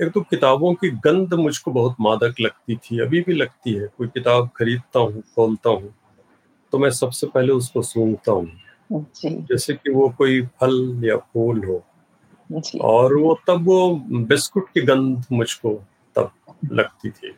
एक 0.00 0.12
तो 0.12 0.20
किताबों 0.20 0.72
की 0.74 0.90
गंध 1.06 1.34
मुझको 1.34 1.70
बहुत 1.70 1.96
मादक 2.00 2.40
लगती 2.40 2.76
थी 2.76 3.00
अभी 3.00 3.20
भी 3.20 3.34
लगती 3.34 3.72
है। 3.74 3.86
कोई 3.98 4.08
किताब 4.08 4.48
खरीदता 4.56 5.00
हूँ 5.00 5.22
खोलता 5.34 5.70
हूँ 5.70 5.94
तो 6.72 6.78
मैं 6.78 6.90
सबसे 6.92 7.26
पहले 7.26 7.52
उसको 7.52 7.82
सूंघता 7.82 8.32
हूँ। 8.32 8.50
जैसे 9.42 9.74
कि 9.74 9.92
वो 9.92 10.08
कोई 10.18 10.40
फल 10.60 11.00
या 11.04 11.16
फूल 11.16 11.64
हो। 11.64 11.82
और 12.80 13.14
वो 13.16 13.38
तब 13.48 13.64
वो 13.66 13.94
बिस्कुट 14.28 14.68
की 14.74 14.82
गंध 14.82 15.24
मुझको 15.32 15.74
तब 16.16 16.32
लगती 16.72 17.10
थी। 17.10 17.32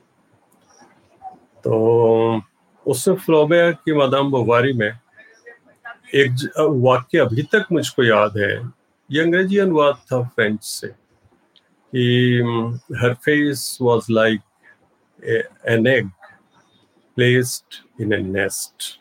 तो 1.65 2.43
उससे 2.87 3.15
फ्लोबे 3.15 3.73
की 3.75 3.95
मदाम 3.95 4.31
बवारी 4.33 4.73
में 4.73 4.91
एक 6.15 6.31
वाक्य 6.59 7.19
अभी 7.19 7.43
तक 7.43 7.67
मुझको 7.73 8.05
याद 8.05 8.39
है। 8.39 8.55
ये 9.11 9.23
अंग्रेज़ी 9.23 9.59
अनुवाद 9.59 9.95
था 10.13 10.23
फ्रेंच 10.29 10.63
से 10.65 10.89
कि 10.89 12.05
हर 13.03 13.15
face 13.15 13.79
was 13.83 14.07
like 14.11 14.41
an 15.69 15.87
egg 15.87 16.11
placed 17.17 18.03
in 18.03 18.13
a 18.13 18.19
nest 18.19 18.99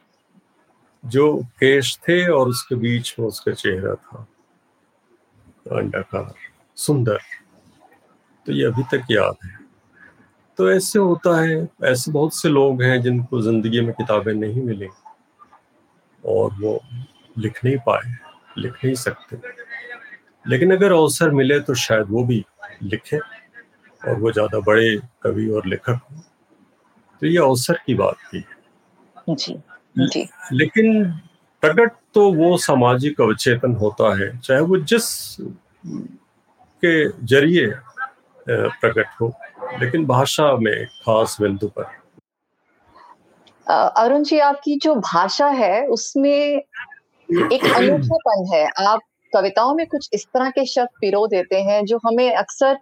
जो 1.03 1.35
केश 1.59 1.97
थे 2.07 2.27
और 2.27 2.49
उसके 2.49 2.75
बीच 2.75 3.15
में 3.19 3.27
उसका 3.27 3.51
चेहरा 3.53 3.95
था। 3.95 4.25
अंडाकार 5.65 6.33
सुंदर। 6.77 7.19
तो 8.45 8.51
ये 8.51 8.65
अभी 8.65 8.83
तक 8.91 9.05
याद 9.11 9.45
है। 9.45 9.59
तो 10.59 10.71
ऐसे 10.71 10.99
होता 10.99 11.39
है 11.41 11.67
ऐसे 11.83 12.11
बहुत 12.11 12.35
से 12.35 12.49
लोग 12.49 12.81
हैं 12.83 13.01
जिनको 13.01 13.41
ज़िंदगी 13.41 13.81
में 13.81 13.93
किताबें 13.93 14.33
नहीं 14.33 14.63
मिली 14.63 14.87
और 16.23 16.53
वो 16.61 16.79
लिख 17.35 17.63
नहीं 17.65 17.77
पाए 17.77 18.15
लिख 18.57 18.73
नहीं 18.85 18.95
सकते। 18.95 19.37
लेकिन 20.45 20.75
अगर 20.75 20.91
अवसर 20.91 21.31
मिले 21.31 21.59
तो 21.59 21.73
शायद 21.75 22.07
वो 22.09 22.23
भी 22.23 22.43
लिखे 22.83 23.17
और 23.17 24.19
वो 24.19 24.31
ज़्यादा 24.31 24.59
बड़े 24.59 24.95
कवि 25.23 25.47
और 25.49 25.67
लेखक 25.67 25.99
हो। 26.11 26.21
तो 27.21 27.27
ये 27.27 27.37
अवसर 27.37 27.79
की 27.85 27.93
बात 27.95 28.15
थी। 28.33 28.43
जी 29.29 29.55
जी। 29.95 30.27
लेकिन 30.53 31.03
प्रकट 31.63 31.91
तो 32.13 32.31
वो 32.33 32.57
सामाजिक 32.57 33.21
अवचेतन 33.21 33.75
होता 33.75 34.15
है 34.19 34.37
चाहे 34.39 34.59
वो 34.61 34.77
जिस 34.91 35.37
के 36.83 36.93
ज़रिए 37.09 37.67
प्रकट 38.49 39.07
हो 39.21 39.31
लेकिन 39.79 40.05
भाषा 40.05 40.55
में 40.57 40.85
खास 40.85 41.37
बिंदु 41.41 41.67
पर। 41.67 41.99
अरुण 43.67 44.23
जी 44.23 44.39
आपकी 44.39 44.75
जो 44.77 44.95
भाषा 44.95 45.47
है 45.47 45.85
उसमें 45.87 46.29
एक 46.29 47.63
अनूठापन 47.77 48.45
है। 48.53 48.65
आप 48.87 48.99
कविताओं 49.33 49.73
में 49.75 49.85
कुछ 49.87 50.09
इस 50.13 50.25
तरह 50.25 50.49
के 50.49 50.65
शब्द 50.65 50.89
पिरो 51.01 51.25
देते 51.27 51.61
हैं 51.61 51.83
जो 51.85 51.99
हमें 52.05 52.35
अक्सर 52.35 52.77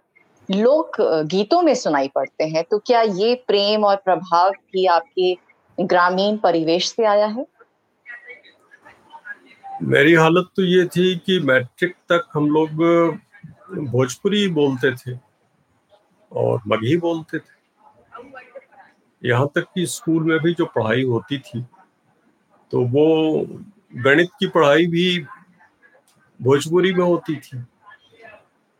लोक 0.48 0.96
गीतों 1.30 1.60
में 1.62 1.74
सुनाई 1.74 2.08
पड़ते 2.14 2.44
हैं। 2.44 2.64
तो 2.70 2.78
क्या 2.78 3.02
ये 3.02 3.34
प्रेम 3.46 3.84
और 3.84 3.96
प्रभाव 3.96 4.50
भी 4.50 4.86
आपके 4.86 5.36
ग्रामीण 5.78 6.36
परिवेश 6.36 6.90
से 6.90 7.04
आया 7.04 7.26
है? 7.26 7.46
मेरी 9.82 10.12
हालत 10.14 10.48
तो 10.56 10.62
ये 10.62 10.84
थी 10.86 11.14
कि 11.26 11.38
मैट्रिक 11.40 11.94
तक 12.12 12.26
हम 12.34 12.48
लोग 12.50 12.70
भोजपुरी 13.90 14.46
बोलते 14.48 14.90
थे 14.96 15.16
और 16.32 16.60
मगही 16.68 16.96
बोलते 16.96 17.38
थे। 17.38 17.58
यहाँ 19.22 19.46
तक 19.54 19.66
कि 19.74 19.86
स्कूल 19.86 20.22
में 20.24 20.38
भी 20.38 20.52
जो 20.54 20.66
पढ़ाई 20.74 21.04
होती 21.04 21.38
थी 21.38 21.62
तो 22.72 22.84
वो 22.88 23.06
गणित 23.96 24.30
की 24.40 24.46
पढ़ाई 24.48 24.86
भी 24.86 25.18
भोजपुरी 26.40 26.92
में 26.94 27.04
होती 27.04 27.36
थी। 27.36 27.58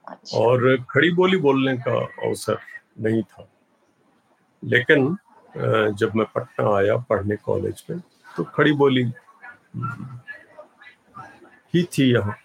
अच्छा। 0.06 0.38
और 0.38 0.76
खड़ी 0.90 1.10
बोली 1.12 1.36
बोलने 1.38 1.76
का 1.78 1.98
अवसर 2.26 2.58
नहीं 3.00 3.22
था। 3.22 3.48
लेकिन 4.62 5.16
जब 5.94 6.12
मैं 6.16 6.26
पटना 6.34 6.76
आया 6.76 6.96
पढ़ने 7.10 7.36
कॉलेज 7.36 7.84
में 7.90 7.98
तो 8.36 8.44
खड़ी 8.54 8.72
बोली 8.74 9.04
ही 11.74 11.82
थी 11.92 12.12
यहाँ। 12.12 12.36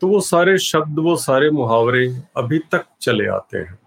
तो 0.00 0.08
वो 0.08 0.20
सारे 0.20 0.58
शब्द, 0.58 0.98
वो 0.98 1.16
सारे 1.16 1.50
मुहावरे 1.50 2.06
अभी 2.36 2.58
तक 2.72 2.84
चले 3.00 3.26
आते 3.28 3.58
हैं। 3.58 3.78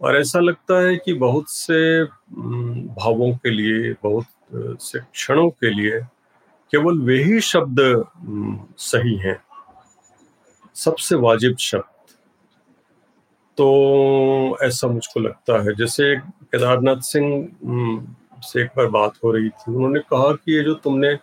और 0.00 0.16
ऐसा 0.16 0.40
लगता 0.40 0.80
है 0.80 0.96
कि 0.96 1.12
बहुत 1.14 1.50
से 1.50 2.04
भावों 2.04 3.32
के 3.36 3.50
लिए, 3.50 3.92
बहुत 4.02 4.26
से 4.80 4.98
क्षणों 4.98 5.48
के 5.50 5.70
लिए 5.70 6.00
केवल 6.72 7.00
वे 7.00 7.22
ही 7.24 7.40
शब्द 7.40 7.76
सही 8.78 9.16
हैं। 9.16 9.36
सबसे 10.76 11.16
वाजिब 11.16 11.56
शब्द। 11.56 11.90
तो 13.58 14.58
ऐसा 14.62 14.88
मुझको 14.88 15.20
लगता 15.20 15.62
है। 15.62 15.74
जैसे 15.74 16.16
केदारनाथ 16.16 17.00
सिंह 17.02 18.06
से 18.42 18.62
एक 18.62 18.70
बार 18.76 18.86
बात 18.86 19.18
हो 19.24 19.30
रही 19.32 19.48
थी। 19.48 19.72
उन्होंने 19.72 20.00
कहा 20.00 20.32
कि 20.34 20.56
ये 20.56 20.62
जो 20.64 20.74
तुमने 20.74 21.14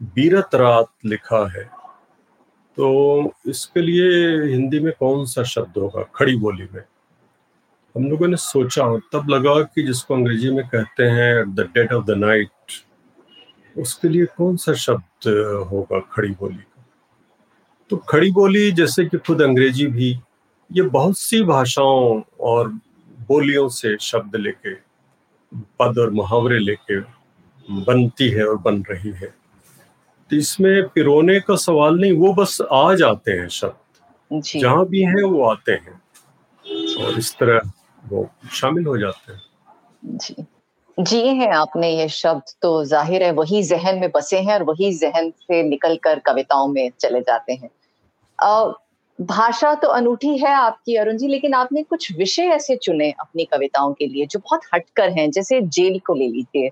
बीरत 0.00 0.54
रात 0.54 0.90
लिखा 1.04 1.46
है 1.52 1.77
तो 2.78 3.34
इसके 3.46 3.80
लिए 3.80 4.42
हिंदी 4.52 4.80
में 4.80 4.92
कौन 4.98 5.24
सा 5.26 5.42
शब्द 5.42 5.78
होगा? 5.78 6.02
खड़ी 6.14 6.36
बोली 6.36 6.68
में। 6.74 6.82
हम 7.94 8.10
लोगों 8.10 8.28
ने 8.28 8.36
सोचा, 8.36 8.96
तब 9.12 9.28
लगा 9.30 9.62
कि 9.62 9.82
जिसको 9.82 10.14
अंग्रेज़ी 10.14 10.50
में 10.50 10.68
कहते 10.68 11.02
हैं 11.02 11.54
the 11.54 11.60
dead 11.60 11.92
of 11.92 12.04
the 12.04 12.10
night 12.10 12.48
उसके 13.78 14.08
लिए 14.08 14.26
कौन 14.26 14.56
सा 14.56 14.72
शब्द 14.72 15.28
होगा 15.70 16.00
खड़ी 16.12 16.30
बोली 16.30 16.56
का? 16.56 16.84
तो 17.90 17.96
खड़ी 17.96 18.30
बोली 18.30 18.70
जैसे 18.72 19.04
कि 19.04 19.18
खुद 19.18 19.42
अंग्रेज़ी 19.42 19.86
भी, 19.86 20.10
ये 20.72 20.82
बहुत 20.82 21.18
सी 21.18 21.42
भाषाओं 21.42 22.22
और 22.40 22.68
बोलियों 23.28 23.68
से 23.68 23.96
शब्द 24.00 24.36
लेके, 24.36 24.74
पद 25.54 25.98
और 25.98 26.10
मुहावरे 26.10 26.58
लेके 26.58 27.00
बनती 27.70 28.28
है 28.28 28.46
और 28.46 28.58
बन 28.58 28.82
रही 28.82 29.10
है। 29.10 29.34
इसमें 30.30 30.88
पिरोने 30.88 31.38
का 31.40 31.56
सवाल 31.56 31.98
नहीं 32.00 32.12
वो 32.18 32.32
बस 32.34 32.58
आ 32.62 32.94
जाते 32.94 33.32
हैं 33.32 33.48
शब्द। 33.50 34.40
जहाँ 34.54 34.86
भी 34.86 35.02
हैं 35.02 35.22
वो 35.24 35.44
आते 35.44 35.72
हैं। 35.72 36.00
और 37.04 37.18
इस 37.18 37.34
तरह 37.38 37.70
वो 38.02 38.28
शामिल 38.52 38.86
हो 38.86 38.96
जाते 38.98 39.32
हैं। 39.32 39.40
जी। 40.18 40.44
जी 40.98 41.26
हैं 41.28 41.48
आपने 41.52 41.90
ये 41.90 42.08
शब्द 42.08 42.52
तो 42.62 42.84
ज़ाहिर 42.84 43.22
है 43.22 43.30
वही 43.32 43.62
जहन 43.62 43.98
में 43.98 44.10
बसे 44.10 44.38
हैं 44.38 44.54
और 44.54 44.62
वही 44.62 44.92
जहन 44.98 45.30
से 45.30 45.62
निकलकर 45.62 46.18
कविताओं 46.26 46.68
में 46.68 46.90
चले 47.00 47.20
जाते 47.20 47.52
हैं। 47.52 47.70
भाषा 49.18 49.74
तो 49.74 49.88
अनूठी 49.88 50.36
है 50.38 50.52
आपकी 50.54 50.96
अरुण 50.96 51.16
जी 51.16 51.28
लेकिन 51.28 51.54
आपने 51.54 51.82
कुछ 51.82 52.10
विषय 52.18 52.48
ऐसे 52.54 52.76
चुने 52.76 53.10
अपनी 53.10 53.44
कविताओं 53.44 53.92
के 53.92 54.06
लिए 54.06 54.26
जो 54.26 54.38
बहुत 54.38 54.60
हटकर 54.74 55.10
हैं 55.10 55.30
जैसे 55.30 55.60
जेल 55.62 55.98
को 56.06 56.14
ले 56.14 56.28
लीजिए। 56.28 56.70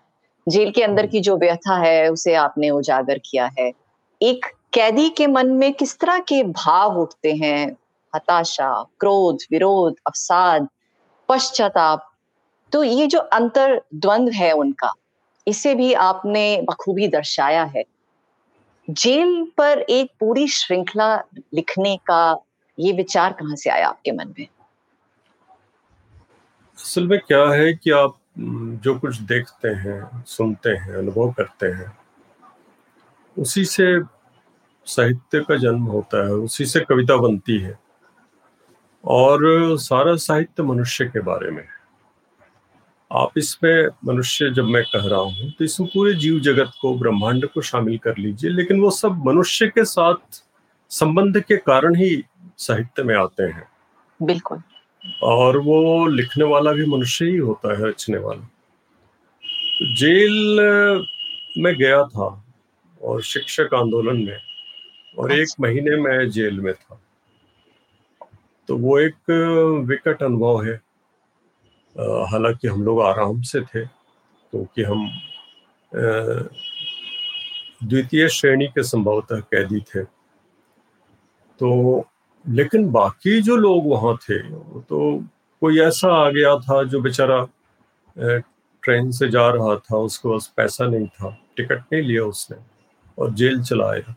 जेल 0.48 0.70
के 0.70 0.82
अंदर 0.82 1.06
की 1.06 1.20
जो 1.20 1.36
व्यथा 1.36 1.76
है 1.76 2.08
उसे 2.08 2.34
आपने 2.34 2.70
उजागर 2.70 3.18
किया 3.18 3.50
है। 3.58 3.72
एक 4.22 4.46
कैदी 4.72 5.08
के 5.08 5.26
मन 5.26 5.46
में 5.46 5.72
किस 5.72 5.98
तरह 5.98 6.18
के 6.18 6.42
भाव 6.42 7.00
उठते 7.00 7.32
हैं? 7.32 7.76
हताशा 8.14 8.82
क्रोध 9.00 9.38
विरोध 9.50 9.94
अवसाद 10.06 10.68
पश्चाताप। 11.28 12.10
तो 12.72 12.84
ये 12.84 13.06
जो 13.06 13.18
अंतर 13.18 13.82
द्वंद्व 13.94 14.32
है 14.32 14.52
उनका 14.52 14.94
इसे 15.48 15.74
भी 15.74 15.92
आपने 15.92 16.62
बखूबी 16.62 17.08
दर्शाया 17.08 17.64
है। 17.64 17.84
जेल 18.90 19.52
पर 19.56 19.78
एक 19.78 20.10
पूरी 20.20 20.48
श्रृंखला 20.48 21.16
लिखने 21.54 21.96
का 21.96 22.36
ये 22.78 22.92
विचार 22.92 23.32
कहाँ 23.32 23.56
से 23.56 23.70
आया 23.70 23.88
आपके 23.88 24.12
मन 24.12 24.34
में? 24.38 24.46
असल 26.78 27.06
में 27.06 27.18
क्या 27.18 27.50
है 27.52 27.74
कि 27.74 27.90
आप 27.90 28.18
जो 28.38 28.98
कुछ 28.98 29.20
देखते 29.20 29.68
हैं, 29.68 30.24
सुनते 30.26 30.70
हैं, 30.70 30.94
अनुभव 30.94 31.32
करते 31.32 31.66
हैं, 31.66 31.96
उसी 33.36 33.64
से 33.64 34.00
साहित्य 34.86 35.40
का 35.40 35.56
जन्म 35.56 35.82
होता 35.82 36.24
है, 36.26 36.32
उसी 36.32 36.66
से 36.66 36.80
कविता 36.80 37.16
बनती 37.16 37.58
है। 37.58 37.78
और 39.04 39.78
सारा 39.78 40.16
साहित्य 40.16 40.62
मनुष्य 40.62 41.04
के 41.04 41.20
बारे 41.20 41.50
में 41.50 41.62
है। 41.62 41.74
आप 43.10 43.38
इसमें 43.38 43.88
मनुष्य 44.04 44.50
जब 44.50 44.64
मैं 44.64 44.82
कह 44.84 45.08
रहा 45.08 45.20
हूँ 45.20 45.50
तो 45.50 45.64
इसमें 45.64 45.88
पूरे 45.94 46.14
जीव 46.14 46.40
जगत 46.40 46.72
को, 46.80 46.98
ब्रह्मांड 46.98 47.46
को 47.48 47.60
शामिल 47.60 47.98
कर 47.98 48.16
लीजिए, 48.18 48.50
लेकिन 48.50 48.80
वो 48.80 48.90
सब 48.90 49.22
मनुष्य 49.26 49.66
के 49.68 49.84
साथ 49.84 50.42
संबंध 50.90 51.40
के 51.40 51.56
कारण 51.56 51.94
ही 51.94 52.24
साहित्य 52.58 53.02
में 53.02 53.14
आते 53.16 53.42
हैं। 53.42 53.68
बिल्कुल। 54.22 54.62
और 55.22 55.56
वो 55.58 56.06
लिखने 56.06 56.44
वाला 56.44 56.72
भी 56.72 56.86
मनुष्य 56.86 57.24
ही 57.24 57.36
होता 57.36 57.72
है 57.72 57.86
रचने 57.86 58.18
वाला। 58.18 58.42
तो 59.78 59.94
जेल 59.94 60.60
में 61.58 61.74
गया 61.74 62.02
था 62.04 62.44
और 63.02 63.22
शिक्षक 63.22 63.74
आंदोलन 63.74 64.16
में 64.16 64.38
और 65.18 65.32
एक 65.32 65.40
अच्छा। 65.40 65.62
महीने 65.62 65.96
में 65.96 66.30
जेल 66.30 66.60
में 66.60 66.72
था। 66.74 67.00
तो 68.68 68.76
वो 68.76 68.98
एक 68.98 69.30
विकट 69.86 70.22
अनुभव 70.22 70.64
है। 70.64 70.74
हालाँकि 72.30 72.68
हम 72.68 72.82
लोग 72.84 73.00
आराम 73.02 73.40
से 73.42 73.60
थे 73.60 73.84
क्योंकि 73.84 74.82
हम 74.82 75.08
द्वितीय 77.84 78.28
श्रेणी 78.28 78.66
के 78.66 78.82
संभवतः 78.82 79.40
कैदी 79.40 79.80
थे। 79.80 80.04
तो 81.60 82.06
लेकिन 82.46 82.88
बाकी 82.92 83.40
जो 83.42 83.56
लोग 83.56 83.86
वहाँ 83.88 84.16
थे 84.18 84.38
तो 84.80 84.98
कोई 85.62 85.80
ऐसा 85.80 86.12
आ 86.16 86.28
गया 86.30 86.56
था 86.58 86.82
जो 86.84 87.00
बेचारा 87.00 87.46
ट्रेन 88.16 89.10
से 89.10 89.28
जा 89.28 89.48
रहा 89.48 89.74
था, 89.76 89.96
उसके 89.98 90.28
पास 90.28 90.52
पैसा 90.56 90.86
नहीं 90.86 91.06
था, 91.06 91.30
टिकट 91.56 91.80
नहीं 91.92 92.02
लिया 92.02 92.24
उसने 92.24 92.56
और 93.18 93.32
जेल 93.34 93.62
चला 93.62 93.90
आया। 93.90 94.14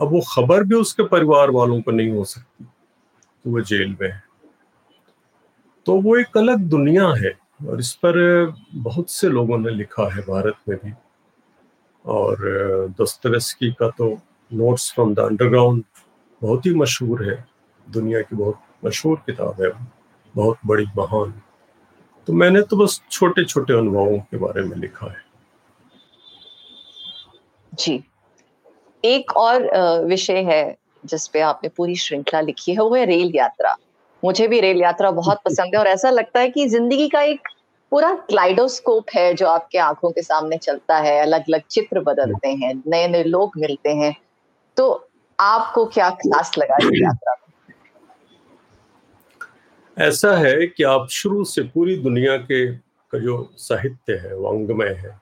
अब 0.00 0.12
वो 0.12 0.20
खबर 0.28 0.64
भी 0.64 0.74
उसके 0.76 1.02
परिवार 1.08 1.50
वालों 1.50 1.80
को 1.82 1.90
नहीं 1.90 2.10
हो 2.10 2.24
सकती 2.24 2.64
तो 2.64 3.50
वो 3.50 3.60
जेल 3.62 3.96
में 4.00 4.08
है। 4.08 4.22
तो 5.86 6.00
वो 6.00 6.16
एक 6.16 6.36
अलग 6.38 6.58
दुनिया 6.68 7.08
है 7.18 7.32
और 7.68 7.80
इस 7.80 7.92
पर 8.04 8.18
बहुत 8.74 9.10
से 9.10 9.28
लोगों 9.28 9.58
ने 9.58 9.70
लिखा 9.70 10.08
है 10.14 10.22
भारत 10.22 10.54
में 10.68 10.76
भी। 10.84 10.92
और 12.04 12.36
दस्तवेस्की 13.00 13.70
का 13.72 13.88
तो 13.98 14.16
नोट्स 14.50 14.92
फ्रॉम 14.92 15.14
द 15.14 15.18
अंडरग्राउंड 15.20 15.82
बहुत 16.42 16.66
ही 16.66 16.74
मशहूर 16.74 17.24
है। 17.24 17.44
दुनिया 17.90 18.20
की 18.20 18.36
बहुत 18.36 18.58
मशहूर 18.84 19.16
किताब 19.26 19.62
है 19.62 19.70
बहुत 20.34 20.58
बड़ी 20.66 20.84
महान। 20.96 21.32
तो 22.28 22.32
मैंने 22.32 22.62
तो 22.62 22.76
बस 22.76 23.00
छोटे 23.10 23.44
छोटे 23.44 23.72
अनुभवों 23.72 24.18
के 24.20 24.36
बारे 24.36 24.62
में 24.62 24.76
लिखा 24.76 25.06
है। 25.06 25.22
जी। 27.72 28.02
एक 29.04 29.36
और 29.36 30.04
विषय 30.04 30.42
है 30.42 30.76
जिसपे 31.04 31.40
आपने 31.40 31.68
पूरी 31.68 31.94
श्रृंखला 31.96 32.40
लिखी 32.40 32.72
है 32.72 32.78
वो 32.78 32.94
है 32.94 33.04
रेल 33.04 33.32
यात्रा। 33.34 33.76
मुझे 34.22 34.48
भी 34.48 34.60
रेल 34.60 34.80
यात्रा 34.82 35.10
बहुत 35.10 35.40
पसंद 35.44 35.74
है 35.74 35.80
और 35.80 35.86
ऐसा 35.86 36.10
लगता 36.10 36.40
है 36.40 36.48
कि 36.50 36.66
ज़िंदगी 36.68 37.08
का 37.08 37.22
एक 37.22 37.48
पूरा 37.92 38.12
क्लाइडोस्कोप 38.28 39.06
है 39.14 39.32
जो 39.34 39.46
आपके 39.46 39.78
आँखों 39.78 40.10
के 40.10 40.22
सामने 40.22 40.56
चलता 40.58 40.98
है 40.98 41.18
अलग 41.20 41.44
अलग 41.48 41.62
चित्र 41.70 42.00
बदलते 42.00 42.48
हैं 42.48 42.74
नए 42.86 43.08
नए 43.08 43.22
लोग 43.24 43.52
मिलते 43.58 43.94
हैं। 43.94 44.14
तो 44.76 45.08
आपको 45.38 45.84
क्या 45.86 46.10
खास 46.10 46.52
लगा 46.58 46.76
रेल 46.76 47.02
यात्रा 47.02 47.34
ऐसा 50.00 50.36
है 50.36 50.66
कि 50.66 50.82
आप 50.82 51.08
शुरू 51.10 51.44
से 51.44 51.62
पूरी 51.62 51.96
दुनिया 51.96 52.36
के 52.36 52.66
का 52.72 53.18
जो 53.18 53.52
साहित्य 53.56 54.14
है 54.18 54.36
वांग्मय 54.38 54.94
है। 54.98 55.18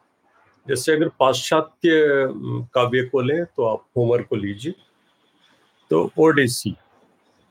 जैसे 0.66 0.92
अगर 0.92 1.08
पाश्चात्य 1.20 1.90
काव्य 2.74 3.02
को 3.02 3.20
लें 3.20 3.44
तो 3.46 3.64
आप 3.64 3.84
होमर 3.96 4.22
को 4.22 4.36
लीजिए 4.36 4.74
तो 5.90 6.10
ओडेसी 6.18 6.74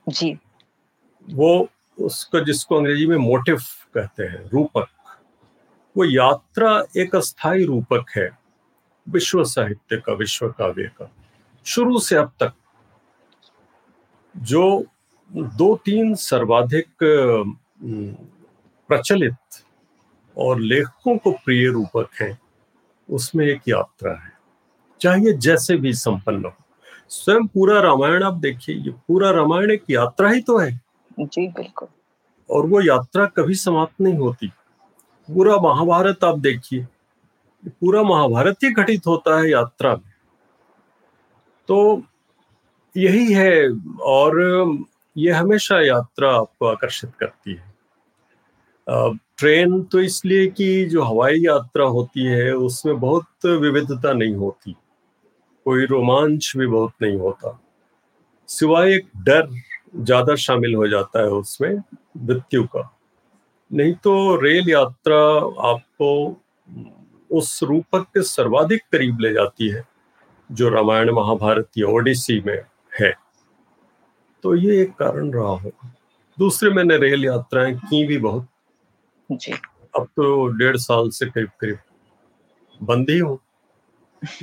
जी। 0.07 0.37
वो 1.27 1.67
उसका 1.97 2.39
जिसको 2.39 2.75
अंग्रेज़ी 2.75 3.07
में 3.07 3.17
मोटिव 3.17 3.57
कहते 3.93 4.23
हैं 4.23 4.49
रूपक। 4.49 4.87
वो 5.95 6.05
यात्रा 6.05 6.83
एक 6.97 7.15
अस्थाई 7.15 7.63
रूपक 7.63 8.11
है 8.17 8.29
विश्व 9.07 9.43
साहित्य 9.45 9.97
का 9.97 10.13
विश्व 10.13 10.47
काव्य 10.49 10.91
का। 10.97 11.11
शुरू 11.65 11.99
से 11.99 12.15
अब 12.15 12.31
तक 12.39 12.53
जो 14.35 14.85
दो 15.31 15.75
तीन 15.85 16.13
सर्वाधिक 16.15 16.87
प्रचलित 18.89 19.35
और 20.37 20.59
लेखकों 20.59 21.17
को 21.17 21.31
प्रिय 21.31 21.67
रूपक 21.67 22.09
हैं। 22.21 22.39
उसमें 23.09 23.45
एक 23.45 23.61
यात्रा 23.67 24.11
है। 24.11 24.31
चाहे 25.01 25.33
जैसे 25.33 25.77
भी 25.77 25.93
संपन्न 25.93 26.45
हो। 26.45 26.53
स्वयं 27.09 27.47
पूरा 27.47 27.81
रामायण 27.81 28.23
आप 28.23 28.33
देखिए 28.33 28.75
ये 28.75 28.89
पूरा 28.89 29.31
रामायण 29.31 29.71
एक 29.71 29.83
यात्रा 29.89 30.29
ही 30.29 30.41
तो 30.41 30.57
है। 30.57 30.81
जी 31.19 31.47
बिल्कुल। 31.47 31.87
और 32.49 32.65
वो 32.65 32.81
यात्रा 32.81 33.25
कभी 33.25 33.55
समाप्त 33.55 34.01
नहीं 34.01 34.17
होती। 34.17 34.47
पूरा 35.29 35.55
महाभारत 35.57 36.23
आप 36.23 36.39
देखिए। 36.39 36.87
पूरा 37.67 38.03
महाभारत 38.03 38.55
ही 38.63 38.73
घटित 38.73 39.07
होता 39.07 39.39
है 39.39 39.49
यात्रा 39.49 39.95
में। 39.95 40.13
तो 41.67 42.03
यही 42.97 43.33
है। 43.33 43.69
और 44.01 44.41
ये 45.17 45.31
हमेशा 45.31 45.79
यात्रा 45.81 46.31
आपको 46.35 46.65
आकर्षित 46.65 47.11
करती 47.19 47.53
है। 47.53 47.65
ट्रेन 49.37 49.81
तो 49.83 49.99
इसलिए 49.99 50.47
कि 50.47 50.85
जो 50.85 51.03
हवाई 51.03 51.39
यात्रा 51.39 51.85
होती 51.85 52.25
है, 52.25 52.51
उसमें 52.51 52.99
बहुत 52.99 53.45
विविधता 53.45 54.13
नहीं 54.13 54.35
होती। 54.35 54.75
कोई 55.65 55.85
रोमांच 55.85 56.51
भी 56.57 56.67
बहुत 56.67 56.93
नहीं 57.01 57.17
होता। 57.17 57.59
सिवाय 58.49 58.93
एक 58.93 59.07
डर 59.17 59.47
ज़्यादा 59.95 60.35
शामिल 60.35 60.75
हो 60.75 60.87
जाता 60.87 61.19
है 61.19 61.29
उसमें, 61.29 61.75
मृत्यु 62.17 62.63
का। 62.63 62.89
नहीं 63.71 63.93
तो 63.93 64.35
रेल 64.41 64.69
यात्रा 64.69 65.19
आपको 65.69 66.09
उस 67.29 67.59
रूपक 67.63 68.05
के 68.13 68.21
सर्वाधिक 68.23 68.81
करीब 68.91 69.19
ले 69.19 69.33
जाती 69.33 69.67
है, 69.69 69.83
जो 70.49 70.69
रामायण, 70.69 71.11
महाभारत 71.11 71.69
या 71.77 71.87
ओडिसी 71.87 72.41
में 72.45 72.59
है। 72.99 73.13
तो 74.43 74.55
ये 74.55 74.81
एक 74.81 74.95
कारण 74.95 75.31
रहा 75.33 75.47
होगा। 75.47 75.93
दूसरे 76.39 76.69
मैंने 76.69 76.97
रेल 76.97 77.25
यात्राएँ 77.25 77.75
की 77.75 78.07
भी 78.07 78.17
बहुत। 78.17 78.47
जी। 79.31 79.51
अब 79.95 80.05
तो 80.05 80.47
डेढ़ 80.47 80.77
साल 80.77 81.09
से 81.09 81.25
करीब 81.25 81.49
करीब 81.61 81.77
बंद 82.83 83.09
ही 83.09 83.17
हूँ। 83.17 83.39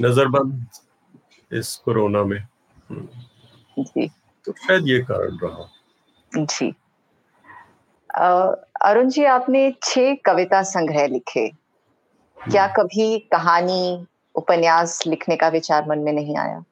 नजरबंद 0.01 0.67
इस 1.53 1.75
कोरोना 1.77 2.23
में। 2.23 2.47
जी। 3.79 4.09
तो 4.45 4.53
शायद 4.53 4.89
ये 4.89 4.99
कारण 4.99 5.39
रहा। 5.43 5.69
जी। 6.33 6.75
अरुण 8.83 9.09
जी 9.09 9.25
आपने 9.25 9.75
छह 9.83 10.15
कविता 10.15 10.63
संग्रह 10.63 11.07
लिखे। 11.07 11.49
क्या 12.39 12.67
कभी 12.67 13.19
कहानी 13.19 14.07
उपन्यास 14.35 15.07
लिखने 15.07 15.37
का 15.37 15.49
विचार 15.49 15.89
मन 15.89 15.99
में 15.99 16.13
नहीं 16.13 16.37
आया? 16.37 16.65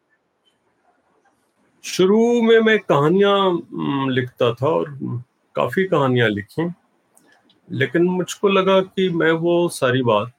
शुरू 1.85 2.21
में 2.43 2.59
मैं 2.61 2.79
कहानियाँ 2.81 4.11
लिखता 4.11 4.53
था 4.55 4.67
और 4.69 4.91
काफ़ी 5.57 5.85
कहानियाँ 5.85 6.29
लिखी। 6.29 6.69
लेकिन 7.69 8.05
मुझको 8.05 8.49
लगा 8.49 8.81
कि 8.81 9.09
मैं 9.11 9.31
वो 9.41 9.69
सारी 9.71 10.03
बात 10.03 10.33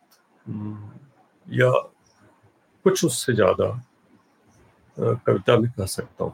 या 1.47 1.69
कुछ 2.85 3.03
उससे 3.05 3.33
ज़्यादा 3.33 3.67
कविता 4.97 5.57
में 5.57 5.69
कह 5.71 5.85
सकता 5.87 6.23
हूँ। 6.23 6.33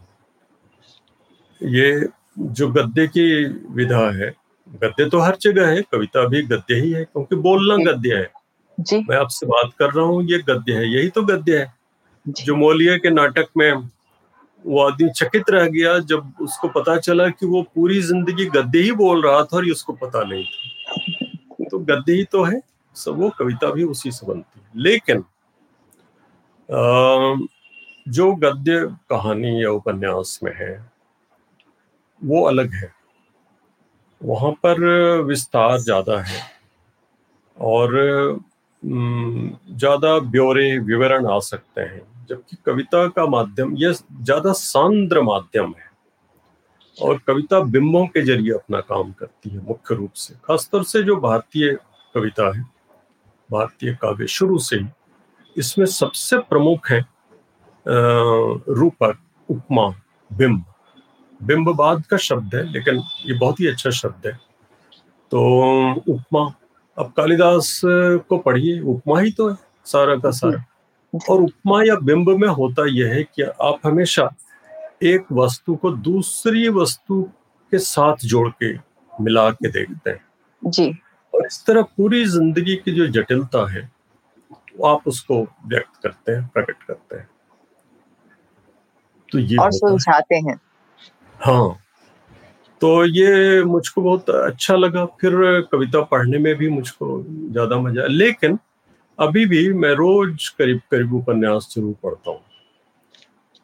ये 1.62 2.08
जो 2.40 2.68
गद्य 2.72 3.08
की 3.08 3.46
विधा 3.76 4.10
है 4.18 4.34
गद्य 4.84 5.10
तो 5.10 5.20
हर 5.20 5.38
जगह 5.42 5.68
है 5.68 5.82
कविता 5.92 6.28
भी 6.28 6.42
गद्य 6.48 6.76
ही 6.76 6.92
है 6.92 7.04
क्योंकि 7.06 7.36
बोलना 7.38 7.76
गद्य 7.84 8.16
है। 8.16 8.32
जी। 8.78 8.98
मैं 9.10 9.18
आपसे 9.18 9.46
बात 9.46 9.74
कर 9.80 9.92
रहा 9.94 10.06
हूँ 10.06 10.24
ये 10.24 10.38
गद्य 10.50 10.74
है 10.74 10.88
यही 10.90 11.10
तो 11.10 11.24
गद्य 11.26 11.58
है। 11.60 11.74
जो 12.26 12.56
मोलिया 12.56 12.98
के 12.98 13.10
नाटक 13.10 13.48
में 13.58 13.72
वो 14.66 14.82
आदमी 14.82 15.10
चकित 15.16 15.50
रह 15.50 15.66
गया 15.68 15.98
जब 16.08 16.34
उसको 16.42 16.68
पता 16.70 16.98
चला 16.98 17.28
कि 17.30 17.46
वो 17.46 17.62
पूरी 17.76 18.02
ज़िंदगी 18.02 18.46
गद्य 18.56 18.80
ही 18.80 18.92
बोल 18.94 19.22
रहा 19.26 19.44
था 19.44 19.58
और 19.58 19.66
ये 19.66 19.72
उसको 19.72 19.94
पता 19.96 20.24
नहीं 20.24 20.44
था। 20.44 21.66
तो 21.66 21.80
गद्य 21.80 22.14
ही 22.14 22.24
तो 22.24 22.44
है 22.44 22.60
सब 22.96 23.20
वो 23.20 23.30
कविता 23.40 23.72
भी 23.72 23.84
उसी 23.86 24.12
से 24.12 24.28
बनती 24.28 24.60
है। 24.60 24.84
लेकिन 24.84 25.24
आ, 26.70 27.36
जो 28.06 28.32
गद्य 28.36 28.80
कहानी 29.10 29.64
या 29.64 29.70
उपन्यास 29.72 30.40
में 30.44 30.52
है 30.56 30.72
वो 32.22 32.44
अलग 32.44 32.74
है। 32.74 32.92
वहाँ 34.22 34.52
पर 34.64 34.82
विस्तार 35.22 35.78
ज़्यादा 35.80 36.20
है 36.22 36.42
और 37.58 37.94
ज़्यादा 38.84 40.18
ब्यौरे, 40.22 40.78
विवरण 40.80 41.26
आ 41.28 41.40
सकते 41.42 41.82
हैं, 41.82 42.02
जबकि 42.30 42.58
कविता 42.66 43.08
का 43.08 43.26
माध्यम 43.28 43.76
यह 43.78 43.94
ज़्यादा 43.94 44.52
सांद्र 44.54 45.22
माध्यम 45.24 45.74
है। 45.78 45.88
और 46.98 47.18
कविता 47.28 47.60
बिंबों 47.66 48.06
के 48.08 48.22
ज़रिए 48.22 48.54
अपना 48.54 48.80
काम 48.82 49.12
करती 49.12 49.50
है, 49.50 49.60
मुख्य 49.60 49.96
रूप 49.96 50.14
से। 50.14 50.34
खासतौर 50.46 50.84
से 50.84 51.02
जो 51.04 51.16
भारतीय 51.18 51.78
कविता 52.16 52.48
है, 52.58 52.64
भारतीय 53.50 53.94
काव्य 54.02 54.28
शुरू 54.28 54.58
से 54.60 54.76
ही, 54.76 54.88
इसमें 55.56 55.86
सबसे 55.88 56.38
प्रमुख 56.40 56.90
है 56.92 57.00
रूपक, 57.86 59.18
उपमा, 59.50 59.88
बिंब। 60.32 60.64
बिंब 61.42 61.70
बाद 61.70 62.06
का 62.06 62.18
शब्द 62.20 62.56
है, 62.56 62.64
लेकिन 62.64 63.02
ये 63.26 63.34
बहुत 63.34 63.60
ही 63.60 63.68
अच्छा 63.68 63.90
शब्द 63.92 64.28
है। 64.28 64.34
तो 65.32 65.40
उपमा 66.08 66.46
अब 67.00 67.12
कालिदास 67.18 67.80
को 67.86 68.38
पढ़िए 68.38 68.80
उपमा 68.82 69.20
ही 69.20 69.32
तो 69.32 69.50
है 69.50 69.56
सारा 69.86 70.16
का 70.16 70.32
सारा। 70.32 70.64
और 71.30 71.42
उपमा 71.42 71.82
या 71.84 71.96
बिंब 71.96 72.30
में 72.30 72.48
होता 72.48 72.86
यह 72.90 73.14
है 73.14 73.24
कि 73.26 73.42
आप 73.42 73.80
हमेशा 73.86 74.30
एक 75.04 75.32
वस्तु 75.32 75.76
को 75.76 75.92
दूसरी 75.92 76.68
वस्तु 76.70 77.22
के 77.72 77.80
साथ 77.80 78.26
जोड़ 78.26 78.50
के 78.64 78.74
मिला 79.14 79.50
के 79.52 79.70
देखते 79.72 80.10
हैं। 80.10 80.22
जी। 80.62 80.90
और 81.34 81.46
इस 81.46 81.64
तरह 81.68 81.82
पूरी 81.98 82.24
ज़िंदगी 82.26 82.76
की 82.76 82.92
जो 82.92 83.08
जटिलता 83.08 83.70
है 83.72 83.90
आप 84.86 85.08
उसको 85.08 85.42
व्यक्त 85.68 86.02
करते 86.04 86.32
हैं 86.32 86.48
प्रकट 86.48 86.84
करते 86.84 87.16
हैं। 87.16 87.28
तो 89.32 89.40
ये 89.40 89.58
और 89.58 89.72
सुलझाते 89.72 90.36
हैं। 90.36 90.60
हाँ। 91.40 91.80
तो 92.82 93.06
ये 93.06 93.64
मुझको 93.64 94.02
बहुत 94.02 94.30
अच्छा 94.30 94.76
लगा। 94.76 95.06
फिर 95.22 95.34
कविता 95.72 96.02
पढ़ने 96.12 96.38
में 96.40 96.56
भी 96.56 96.70
मुझको 96.70 97.22
ज़्यादा 97.52 97.80
मज़ा 97.80 98.06
लेकिन 98.08 98.58
अभी 99.20 99.46
भी 99.46 99.62
मैं 99.74 99.92
रोज 99.96 100.48
करीब 100.60 100.80
करीब 100.92 101.14
उपन्यास 101.14 101.68
ज़रूर 101.76 101.94
पढ़ता 102.04 102.32
हूँ। 102.32 102.42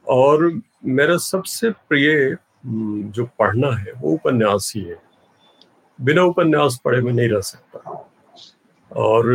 और 0.07 0.51
मेरा 0.85 1.17
सबसे 1.17 1.69
प्रिय 1.69 2.11
हम्म, 2.65 3.11
जो 3.11 3.25
पढ़ना 3.39 3.71
है 3.77 3.91
वो 4.01 4.11
उपन्यास 4.13 4.71
ही 4.75 4.81
है। 4.83 4.97
बिना 5.99 6.23
उपन्यास 6.23 6.79
पढ़े 6.85 7.01
मैं 7.01 7.13
नहीं 7.13 7.29
रह 7.29 7.41
सकता। 7.41 8.01
और 8.91 9.29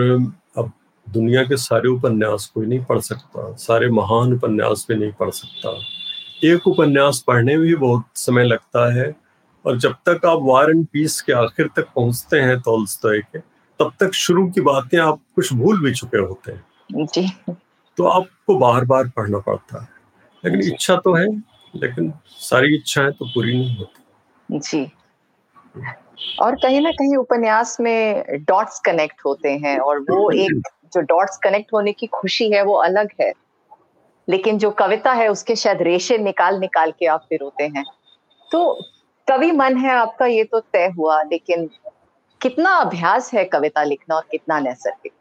अब 0.59 0.71
दुनिया 1.07 1.43
के 1.45 1.57
सारे 1.57 1.89
उपन्यास 1.89 2.51
कोई 2.55 2.67
नहीं 2.67 2.85
पढ़ 2.85 2.99
सकता 3.01 3.53
सारे 3.59 3.89
महान 3.91 4.33
उपन्यास 4.35 4.87
भी 4.89 4.97
नहीं 4.97 5.13
पढ़ 5.21 5.31
सकता। 5.31 5.75
एक 6.49 6.67
उपन्यास 6.69 7.25
पढ़ने 7.27 7.57
में 7.57 7.67
भी 7.67 7.75
बहुत 7.77 8.05
समय 8.17 8.45
लगता 8.45 8.93
है। 8.95 9.11
और 9.67 9.79
जब 9.79 9.93
तक 10.09 10.27
आप 10.27 10.39
वार 10.43 10.71
एंड 10.71 10.87
पीस 10.87 11.21
के 11.21 11.33
आखिर 11.33 11.69
तक 11.77 11.89
पहुँचते 11.97 12.41
हैं 12.41 12.61
तोल्स्तोय 12.61 13.19
के 13.19 13.39
तब 13.81 13.93
तक 14.01 14.13
शुरू 14.13 14.47
की 14.51 14.61
बातें 14.61 14.99
आप 14.99 15.21
कुछ 15.35 15.53
भूल 15.53 15.81
भी 15.85 15.95
चुके 15.95 16.19
होते 16.19 16.53
हैं। 16.53 16.65
जी। 17.07 17.29
तो 17.97 18.05
आपको 18.05 18.55
बार 18.55 18.85
बार 18.85 19.09
पढ़ना 19.09 19.39
पड़ता 19.39 19.83
है। 19.83 19.89
लेकिन 20.45 20.73
इच्छा 20.73 20.97
तो 20.97 21.15
है 21.15 21.27
लेकिन 21.75 22.13
सारी 22.27 22.75
इच्छाएँ 22.75 23.13
तो 23.13 23.25
पूरी 23.25 23.59
नहीं 23.59 23.77
होती। 23.77 24.59
जी। 24.59 24.93
और 26.43 26.55
कहीं 26.55 26.81
ना 26.81 26.91
कहीं 26.91 27.17
उपन्यास 27.17 27.77
में 27.81 28.25
डॉट्स 28.45 28.81
कनेक्ट 28.81 29.21
होते 29.27 29.49
हैं 29.49 29.79
और 29.79 30.01
वो 30.01 30.31
एक 30.31 30.69
जो 30.95 31.01
डॉट्स 31.01 31.37
कनेक्ट 31.37 31.73
होने 31.73 31.93
की 31.93 32.07
खुशी 32.07 32.51
है 32.51 32.65
वो 32.65 32.75
अलग 32.75 33.09
है। 33.21 33.33
लेकिन 34.29 34.59
जो 34.59 34.71
कविता 34.71 35.13
है 35.13 35.29
उसके 35.29 35.57
शायद 35.57 35.83
रेशे 35.83 36.19
निकाल 36.19 36.59
निकाल 36.59 36.91
के 36.91 37.07
आप 37.07 37.27
फिर 37.29 37.39
होते 37.43 37.65
हैं। 37.65 37.85
तो 38.53 38.85
कवि 39.31 39.51
मन 39.51 39.77
है 39.77 39.91
आपका 39.91 40.27
ये 40.27 40.45
तो 40.45 40.61
तय 40.61 40.93
हुआ 40.97 41.23
लेकिन 41.23 41.71
कितना 42.41 42.71
अभ्यास 42.71 43.35
है 43.35 43.45
कविता 43.45 43.83
लिखना 43.83 44.17
और 44.17 44.27
कितना 44.31 44.61
नैसर्गिक? 44.61 45.13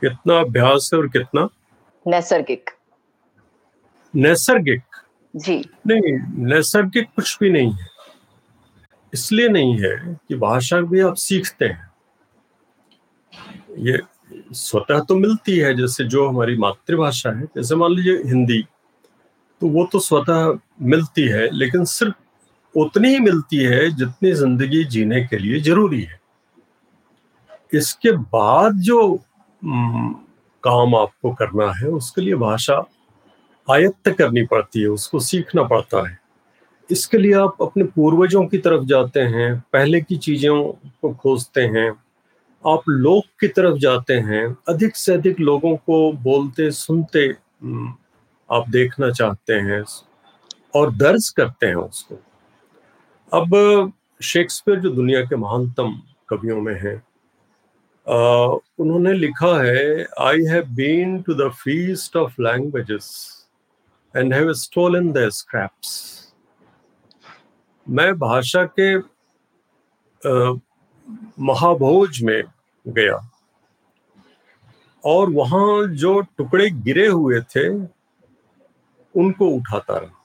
कितना 0.00 0.40
अभ्यास 0.40 0.90
है 0.94 0.98
और 1.00 1.08
कितना? 1.08 1.48
नैसर्गिक। 2.06 2.70
नैसर्गिक? 4.16 4.82
जी। 5.36 5.56
नहीं 5.86 6.12
नैसर्गिक 6.46 7.08
कुछ 7.16 7.38
भी 7.40 7.50
नहीं 7.50 7.72
है। 7.72 7.86
इसलिए 9.14 9.48
नहीं 9.48 9.78
है 9.78 10.18
कि 10.28 10.34
भाषा 10.34 10.80
भी 10.80 11.00
आप 11.00 11.14
सीखते 11.14 11.64
हैं। 11.64 11.90
ये 13.78 13.98
स्वतः 14.52 15.00
तो 15.00 15.16
मिलती 15.16 15.56
है 15.58 15.74
जैसे 15.74 16.04
जो 16.04 16.28
हमारी 16.28 16.56
मातृभाषा 16.58 17.30
है 17.30 17.44
जैसे 17.44 17.74
मान 17.74 17.92
लीजिए 17.92 18.22
हिंदी 18.26 18.62
तो 19.60 19.68
वो 19.68 19.88
तो 19.92 19.98
स्वतः 19.98 20.58
मिलती 20.82 21.28
है 21.28 21.48
लेकिन 21.50 21.84
सिर्फ़ 21.84 22.14
उतनी 22.76 23.08
ही 23.08 23.20
मिलती 23.20 23.56
है 23.56 23.88
जितनी 23.90 24.32
ज़िंदगी 24.32 24.84
जीने 24.84 25.20
के 25.26 25.38
लिए 25.38 25.60
ज़रूरी 25.60 26.00
है। 26.02 26.20
इसके 27.74 28.12
बाद 28.12 28.80
जो 28.80 29.20
काम 30.64 30.94
आपको 30.94 31.32
करना 31.34 31.72
है, 31.72 31.88
उसके 31.88 32.20
लिए 32.20 32.34
भाषा 32.34 32.84
आयत्त 33.68 34.10
करनी 34.10 34.42
पड़ती 34.46 34.80
है, 34.80 34.88
उसको 34.88 35.20
सीखना 35.20 35.62
पड़ता 35.62 36.08
है। 36.08 36.18
इसके 36.90 37.18
लिए 37.18 37.32
आप 37.32 37.62
अपने 37.62 37.84
पूर्वजों 37.84 38.46
की 38.46 38.58
तरफ़ 38.58 38.84
जाते 38.84 39.20
हैं, 39.20 39.58
पहले 39.72 40.00
की 40.00 40.16
चीज़ों 40.16 40.62
को 41.02 41.12
खोजते 41.14 41.60
हैं, 41.60 41.90
आप 42.64 42.82
लोग 42.88 43.22
की 43.40 43.48
तरफ़ 43.48 43.78
जाते 43.78 44.14
हैं, 44.14 44.46
अधिक 44.68 44.96
से 44.96 45.14
अधिक 45.14 45.40
लोगों 45.40 45.76
को 45.76 46.12
बोलते, 46.12 46.70
सुनते 46.70 47.28
आप 48.48 48.68
देखना 48.68 49.10
चाहते 49.10 49.52
हैं, 49.52 49.84
और 50.74 50.94
दर्ज 50.94 51.28
करते 51.28 51.66
हैं 51.66 51.74
उसको। 51.74 52.22
अब 53.32 53.92
शेक्सपियर 54.22 54.80
जो 54.80 54.90
दुनिया 54.90 55.20
के 55.20 55.36
महानतम 55.36 55.92
कवियों 56.28 56.60
में 56.60 56.74
हैं 56.80 56.94
उन्होंने 58.80 59.12
लिखा 59.12 59.54
है 59.62 60.04
I 60.20 60.44
have 60.44 60.66
been 60.74 61.20
to 61.22 61.34
the 61.34 61.50
feast 61.62 62.16
of 62.16 62.34
languages 62.42 63.08
and 64.14 64.34
have 64.34 64.52
stolen 64.52 65.10
the 65.12 65.28
scraps 65.28 65.90
मैं 67.86 68.12
भाषा 68.18 68.64
के 68.78 68.96
महाभोज 71.42 72.22
में 72.22 72.42
गया 72.86 73.18
और 75.04 75.30
वहाँ 75.30 75.86
जो 75.94 76.20
टुकड़े 76.38 76.68
गिरे 76.70 77.06
हुए 77.06 77.40
थे, 77.40 77.68
उनको 79.14 79.48
उठाता 79.48 79.98
रहा। 79.98 80.15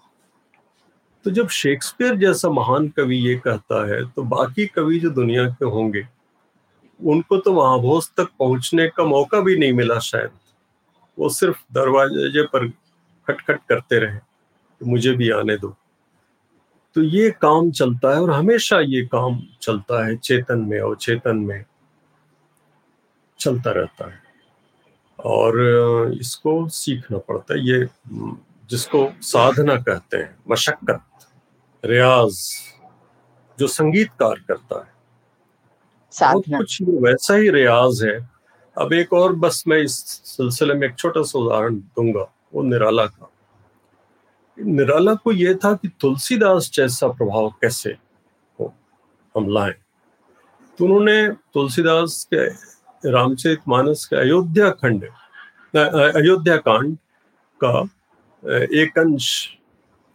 तो 1.25 1.31
जब 1.31 1.47
शेक्सपियर 1.49 2.15
जैसा 2.15 2.49
महान 2.49 2.87
कवि 2.89 3.17
ये 3.17 3.35
कहता 3.37 3.85
है 3.87 4.03
तो 4.05 4.23
बाकी 4.25 4.65
कवि 4.67 4.99
जो 4.99 5.09
दुनिया 5.09 5.45
के 5.49 5.65
होंगे, 5.65 6.05
उनको 6.99 7.37
तो 7.37 7.53
महाभोज 7.53 8.09
तक 8.17 8.29
पहुँचने 8.39 8.87
का 8.87 9.03
मौका 9.05 9.39
भी 9.39 9.57
नहीं 9.57 9.73
मिला 9.73 9.99
शायद। 10.01 10.29
वो 11.17 11.29
सिर्फ़ 11.29 11.57
दरवाजे 11.73 12.43
पर 12.43 12.67
खटखट 13.27 13.59
करते 13.69 13.99
रहे 13.99 14.17
तो 14.17 14.85
मुझे 14.85 15.11
भी 15.13 15.29
आने 15.31 15.57
दो। 15.57 15.75
तो 16.95 17.01
ये 17.01 17.29
काम 17.31 17.69
चलता 17.71 18.13
है, 18.13 18.21
और 18.21 18.31
हमेशा 18.31 18.79
ये 18.79 19.01
काम 19.05 19.39
चलता 19.61 20.05
है, 20.05 20.15
चेतन 20.17 20.59
में 20.59 20.79
और 20.79 20.95
चेतन 20.95 21.37
में 21.37 21.63
चलता 23.39 23.71
रहता 23.71 24.11
है। 24.11 24.19
और 25.19 26.17
इसको 26.21 26.67
सीखना 26.69 27.17
पड़ता 27.19 27.53
है, 27.53 27.59
ये 27.61 27.87
जिसको 28.69 29.07
साधना 29.21 29.75
कहते 29.77 30.17
हैं, 30.17 30.35
मशक्कत। 30.49 31.01
रियाज 31.83 32.39
जो 33.59 33.67
संगीतकार 33.67 34.39
करता 34.47 34.79
है। 34.79 34.89
बहुत 36.13 36.43
कुछ 36.49 36.81
वैसा 36.81 37.35
ही 37.35 37.49
रियाज 37.49 38.03
है। 38.03 38.17
अब 38.77 38.93
एक 38.93 39.13
और 39.13 39.35
बस 39.35 39.63
मैं 39.67 39.77
इस 39.77 39.97
सिलसिले 40.25 40.73
में 40.73 40.87
एक 40.87 40.95
छोटा 40.97 41.21
सा 41.21 41.39
उदाहरण 41.39 41.75
दूँगा 41.75 42.25
वो 42.53 42.61
निराला 42.63 43.05
का। 43.05 43.29
निराला 44.57 45.13
को 45.15 45.31
यह 45.31 45.53
था 45.63 45.73
कि 45.73 45.87
तुलसीदास 46.01 46.69
जैसा 46.73 47.07
प्रभाव 47.07 47.49
कैसे 47.61 47.89
हो 48.59 48.73
हम 49.35 49.49
लाए। 49.53 49.71
तो 50.79 50.85
उन्होंने 50.85 51.29
तुलसीदास 51.53 52.27
के 52.33 52.47
रामचरित 53.11 53.59
मानस 53.67 54.05
के 54.05 54.15
अयोध्या 54.15 54.69
खंड 54.71 55.03
अयोध्या 55.73 56.57
कांड 56.57 56.97
का 57.63 57.81
एक 58.75 58.99
अंश 58.99 59.27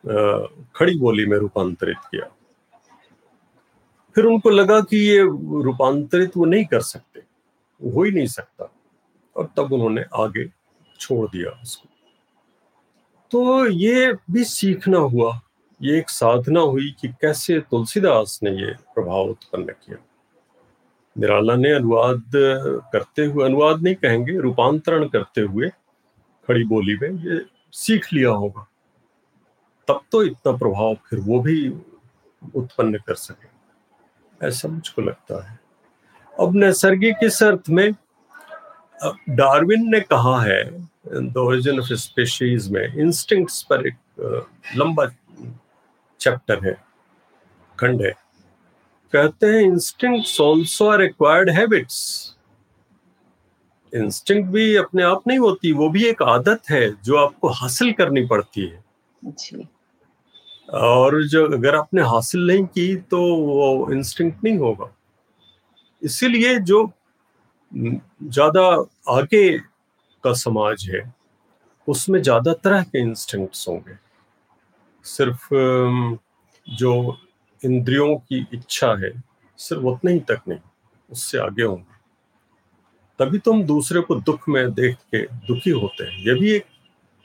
खड़ी 0.06 0.98
बोली 0.98 1.26
में 1.26 1.36
रूपांतरित 1.38 1.96
किया। 2.10 2.28
फिर 4.16 4.24
उनको 4.24 4.50
लगा 4.50 4.80
कि 4.80 4.96
ये 4.98 5.20
रूपांतरित 5.62 6.36
वो 6.36 6.44
नहीं 6.44 6.64
कर 6.64 6.80
सकते, 6.80 7.20
हो 7.80 8.02
ही 8.02 8.10
नहीं 8.10 8.26
सकता। 8.26 8.72
और 9.36 9.48
तब 9.56 9.72
उन्होंने 9.72 10.04
आगे 10.14 10.46
छोड़ 11.00 11.28
दिया 11.28 11.50
उसको। 11.62 11.88
तो 13.32 13.66
ये 13.66 14.12
भी 14.30 14.44
सीखना 14.44 14.98
हुआ, 14.98 15.40
ये 15.80 15.98
एक 15.98 16.10
साधना 16.10 16.60
हुई 16.60 16.90
कि 17.00 17.08
कैसे 17.20 17.58
तुलसीदास 17.60 18.38
ने 18.42 18.50
ये 18.52 18.72
प्रभाव 18.94 19.30
उत्पन्न 19.30 19.64
किया। 19.64 19.96
निराला 21.16 21.54
ने 21.56 21.72
अनुवाद 21.72 22.30
करते 22.92 23.24
हुए, 23.24 23.44
अनुवाद 23.44 23.82
नहीं 23.82 23.94
कहेंगे, 23.94 24.38
रूपांतरण 24.38 25.08
करते 25.08 25.40
हुए 25.40 25.68
खड़ी 26.48 26.64
बोली 26.64 26.96
में 26.96 27.10
ये 27.24 27.44
सीख 27.72 28.12
लिया 28.12 28.30
होगा। 28.30 28.66
तब 29.88 30.00
तो 30.12 30.22
इतना 30.22 30.52
प्रभाव 30.52 30.94
फिर 31.08 31.18
वो 31.18 31.40
भी 31.40 31.68
उत्पन्न 32.54 32.98
कर 32.98 33.14
सके। 33.14 34.46
ऐसा 34.46 34.68
मुझको 34.68 35.02
लगता 35.02 35.44
है। 35.48 35.58
अब 36.32 36.56
नैसर्गिक 36.56 37.24
इस 37.24 37.42
अर्थ 37.42 37.70
में 37.70 37.92
डार्विन 39.30 39.90
ने 39.90 40.00
कहा 40.02 40.40
है, 40.42 40.62
द 41.06 41.36
ओरिजिन 41.36 41.78
ऑफ़ 41.80 41.92
स्पेशीज 41.94 42.68
में 42.70 42.94
इंस्टिंक्ट्स 42.94 43.62
पर 43.62 43.86
एक 43.86 43.96
लंबा 44.76 45.06
चैप्टर 46.20 46.66
है, 46.66 46.76
खंड 47.78 48.02
है। 48.02 48.12
कहते 49.12 49.46
हैं 49.46 49.60
instincts 49.62 50.40
also 50.40 50.88
are 50.88 51.02
acquired 51.02 51.50
habits 51.50 51.98
instinct 53.92 54.50
भी 54.50 54.74
अपने 54.76 55.02
आप 55.02 55.26
नहीं 55.28 55.38
होती, 55.38 55.72
वो 55.72 55.88
भी 55.88 56.04
एक 56.04 56.22
आदत 56.22 56.70
है 56.70 56.90
जो 57.02 57.16
आपको 57.16 57.48
हासिल 57.50 57.92
करनी 57.92 58.26
पड़ती 58.26 58.66
है। 58.66 58.84
जी। 59.22 59.68
और 60.68 61.22
जो 61.24 61.44
अगर 61.56 61.74
आपने 61.74 62.02
हासिल 62.02 62.46
नहीं 62.46 62.64
की 62.66 62.94
तो 63.10 63.20
वो 63.36 63.92
इंस्टिंक्ट 63.92 64.44
नहीं 64.44 64.58
होगा। 64.58 64.92
इसीलिए 66.02 66.58
जो 66.60 66.90
ज़्यादा 67.72 68.64
आगे 69.10 69.58
का 70.24 70.32
समाज 70.32 70.88
है, 70.90 71.00
उसमें 71.88 72.20
ज़्यादा 72.22 72.52
तरह 72.54 72.82
के 72.82 73.00
इंस्टिंक्ट्स 73.00 73.68
होंगे। 73.68 73.96
सिर्फ़ 75.04 75.48
जो 76.66 77.16
इंद्रियों 77.62 78.16
की 78.16 78.46
इच्छा 78.54 78.94
है, 79.00 79.12
सिर्फ़ 79.58 79.82
उतने 79.82 80.12
ही 80.12 80.20
तक 80.20 80.40
नहीं, 80.48 80.58
उससे 81.10 81.38
आगे 81.38 81.62
होंगे। 81.62 81.94
तभी 83.18 83.38
तो 83.38 83.52
दूसरे 83.64 84.00
को 84.00 84.14
दुख 84.20 84.48
में 84.48 84.72
देख 84.74 84.96
के 85.14 85.22
दुखी 85.46 85.70
होते 85.70 86.04
हैं। 86.04 86.18
यह 86.26 86.40
भी 86.40 86.50
एक 86.52 86.64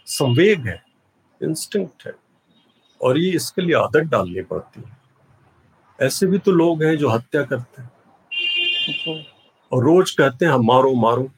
संवेग 0.08 0.68
है 0.68 0.82
इंस्टिंक्ट 1.42 2.06
है। 2.08 2.14
और 3.02 3.18
ये 3.18 3.32
इसके 3.32 3.62
लिए 3.62 3.76
आदत 3.76 4.00
डालनी 4.00 4.42
पड़ती 4.42 4.82
है। 4.82 4.98
ऐसे 6.02 6.26
भी 6.26 6.38
तो 6.38 6.52
लोग 6.52 6.84
हैं 6.84 6.98
जो 6.98 7.10
हत्या 7.10 7.44
करते 7.44 7.82
हैं। 7.82 7.92
और 9.72 9.84
रोज 9.84 10.12
कहते 10.12 10.46
हैं 10.46 10.52
हम 10.52 10.66
मारो 10.66 10.94
मारो। 10.94 11.30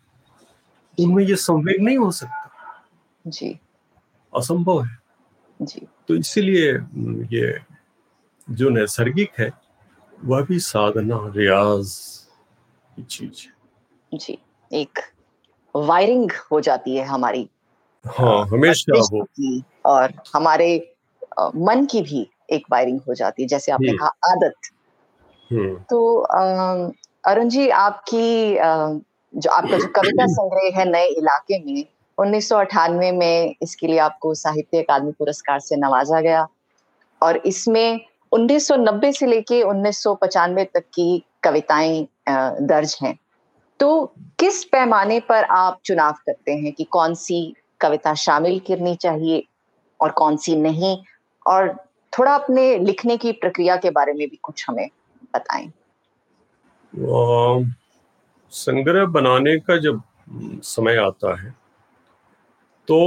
उनमें 0.99 1.23
ये 1.23 1.35
संवेग 1.35 1.81
नहीं 1.81 1.97
हो 1.97 2.11
सकता। 2.11 2.49
जी। 3.27 3.59
असंभव 4.37 4.83
है। 4.83 4.97
जी। 5.61 5.87
तो 6.07 6.15
इसीलिए 6.15 6.73
ये 7.37 7.59
जो 8.49 8.69
नैसर्गिक 8.69 9.31
है 9.39 9.51
वह 10.23 10.41
भी 10.41 10.59
साधना 10.59 11.33
रियाज 11.35 11.95
की 12.95 13.03
चीज़ 13.03 13.47
है। 13.47 14.17
जी 14.17 14.37
एक 14.73 14.99
वायरिंग 15.75 16.31
हो 16.51 16.61
जाती 16.61 16.95
है 16.95 17.05
हमारी। 17.05 17.49
हाँ 18.07 18.47
हमेशा 18.47 18.99
वो 18.99 19.27
और 19.85 20.13
हमारे 20.35 20.92
मन 21.39 21.85
की 21.85 22.01
भी 22.01 22.27
एक 22.51 22.65
वायरिंग 22.71 22.99
हो 23.07 23.13
जाती 23.13 23.41
है 23.41 23.47
जैसे 23.47 23.71
आपने 23.71 23.89
हम्म। 23.89 23.97
कहा 23.97 24.31
आदत 24.31 24.71
हम्म। 25.51 25.75
तो 25.89 26.17
अरुण 27.25 27.49
जी 27.49 27.67
आपकी 27.69 28.55
जो 29.33 29.49
आपका 29.49 29.77
जो 29.77 29.87
कविता 29.95 30.25
संग्रह 30.29 30.79
है 30.79 30.89
नए 30.91 31.05
इलाके 31.07 31.59
में 31.65 31.83
उन्नीस 32.17 32.49
सौ 32.49 32.57
अठानवे 32.57 33.11
में 33.11 33.55
इसके 33.61 33.87
लिए 33.87 33.99
आपको 33.99 34.33
साहित्य 34.33 34.81
अकादमी 34.81 35.11
पुरस्कार 35.11 35.59
से 35.59 35.75
नवाजा 35.75 36.21
गया 36.21 36.47
और 37.21 37.37
इसमें 37.37 37.99
1990 38.31 39.13
से 39.13 39.25
लेके 39.25 39.61
उन्नीस 39.63 40.03
तक 40.07 40.83
की 40.93 41.23
कविताएँ 41.43 42.07
दर्ज 42.63 42.97
हैं 43.01 43.17
तो 43.79 44.05
किस 44.39 44.63
पैमाने 44.63 45.19
पर 45.19 45.43
आप 45.43 45.79
चुनाव 45.85 46.13
करते 46.25 46.51
हैं 46.51 46.73
कि 46.73 46.83
कौन 46.83 47.13
सी 47.13 47.41
कविता 47.81 48.13
शामिल 48.13 48.59
करनी 48.59 48.95
चाहिए 48.95 49.43
और 49.99 50.11
कौन 50.11 50.37
सी 50.37 50.55
नहीं 50.55 50.97
और 51.45 51.73
थोड़ा 52.13 52.33
अपने 52.35 52.77
लिखने 52.79 53.17
की 53.17 53.31
प्रक्रिया 53.33 53.75
के 53.75 53.89
बारे 53.89 54.13
में 54.13 54.27
भी 54.29 54.39
कुछ 54.43 54.65
हमें 54.69 54.87
बताएँ। 55.35 55.71
संग्रह 58.53 59.05
बनाने 59.07 59.57
का 59.59 59.77
जब 59.77 60.01
समय 60.63 60.97
आता 60.97 61.35
है 61.41 61.55
तो 62.87 62.97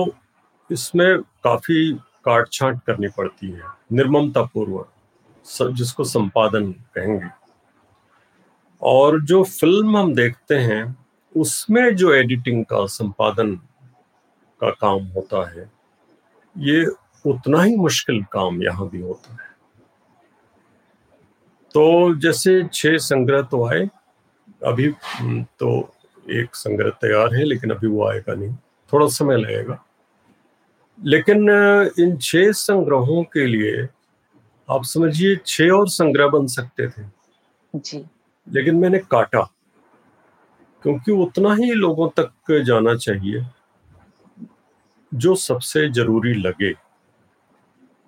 इसमें 0.70 1.18
काफ़ी 1.44 1.92
काट 2.24 2.48
छाट 2.52 2.80
करनी 2.86 3.08
पड़ती 3.08 3.50
है 3.50 3.62
निर्ममता 3.92 4.42
पूर्वक 4.44 5.72
जिसको 5.72 6.04
संपादन 6.04 6.70
कहेंगे। 6.94 7.28
और 8.82 9.20
जो 9.22 9.42
फ़िल्म 9.44 9.96
हम 9.96 10.14
देखते 10.14 10.54
हैं, 10.54 10.96
उसमें 11.34 11.94
जो 11.96 12.12
एडिटिंग 12.14 12.64
का, 12.64 12.84
संपादन 12.86 13.54
का 14.60 14.70
काम 14.72 15.04
होता 15.06 15.48
है, 15.50 15.70
ये 16.56 16.84
उतना 17.26 17.62
ही 17.62 17.76
मुश्किल 17.76 18.24
काम 18.32 18.62
यहाँ 18.62 18.88
भी 18.88 19.00
होता 19.00 19.32
है। 19.32 19.56
तो 21.74 22.14
जैसे 22.14 22.68
छह 22.72 22.96
संग्रह 22.96 23.42
तो 23.42 23.66
आए 23.66 23.88
अभी 24.64 24.94
हम्म, 25.04 25.42
तो 25.42 25.94
एक 26.30 26.54
संग्रह 26.54 26.90
तैयार 26.90 27.34
है 27.34 27.44
लेकिन 27.44 27.70
अभी 27.70 27.86
वो 27.86 28.08
आएगा 28.08 28.34
नहीं। 28.34 28.54
थोड़ा 28.92 29.06
समय 29.06 29.36
लगेगा। 29.36 29.84
लेकिन 31.04 31.50
इन 31.98 32.16
छह 32.16 32.52
संग्रहों 32.52 33.22
के 33.24 33.46
लिए 33.46 33.88
आप 34.70 34.84
समझिए 34.84 35.36
छह 35.46 35.70
और 35.70 35.88
संग्रह 35.88 36.28
बन 36.28 36.46
सकते 36.46 36.88
थे। 36.88 37.02
जी। 37.76 38.04
लेकिन 38.52 38.76
मैंने 38.76 38.98
काटा। 38.98 39.52
क्योंकि 40.82 41.12
उतना 41.12 41.54
ही 41.54 41.72
लोगों 41.72 42.08
तक 42.20 42.62
जाना 42.66 42.94
चाहिए 42.94 43.46
जो 45.14 45.34
सबसे 45.34 45.88
ज़रूरी 45.88 46.34
लगे। 46.34 46.85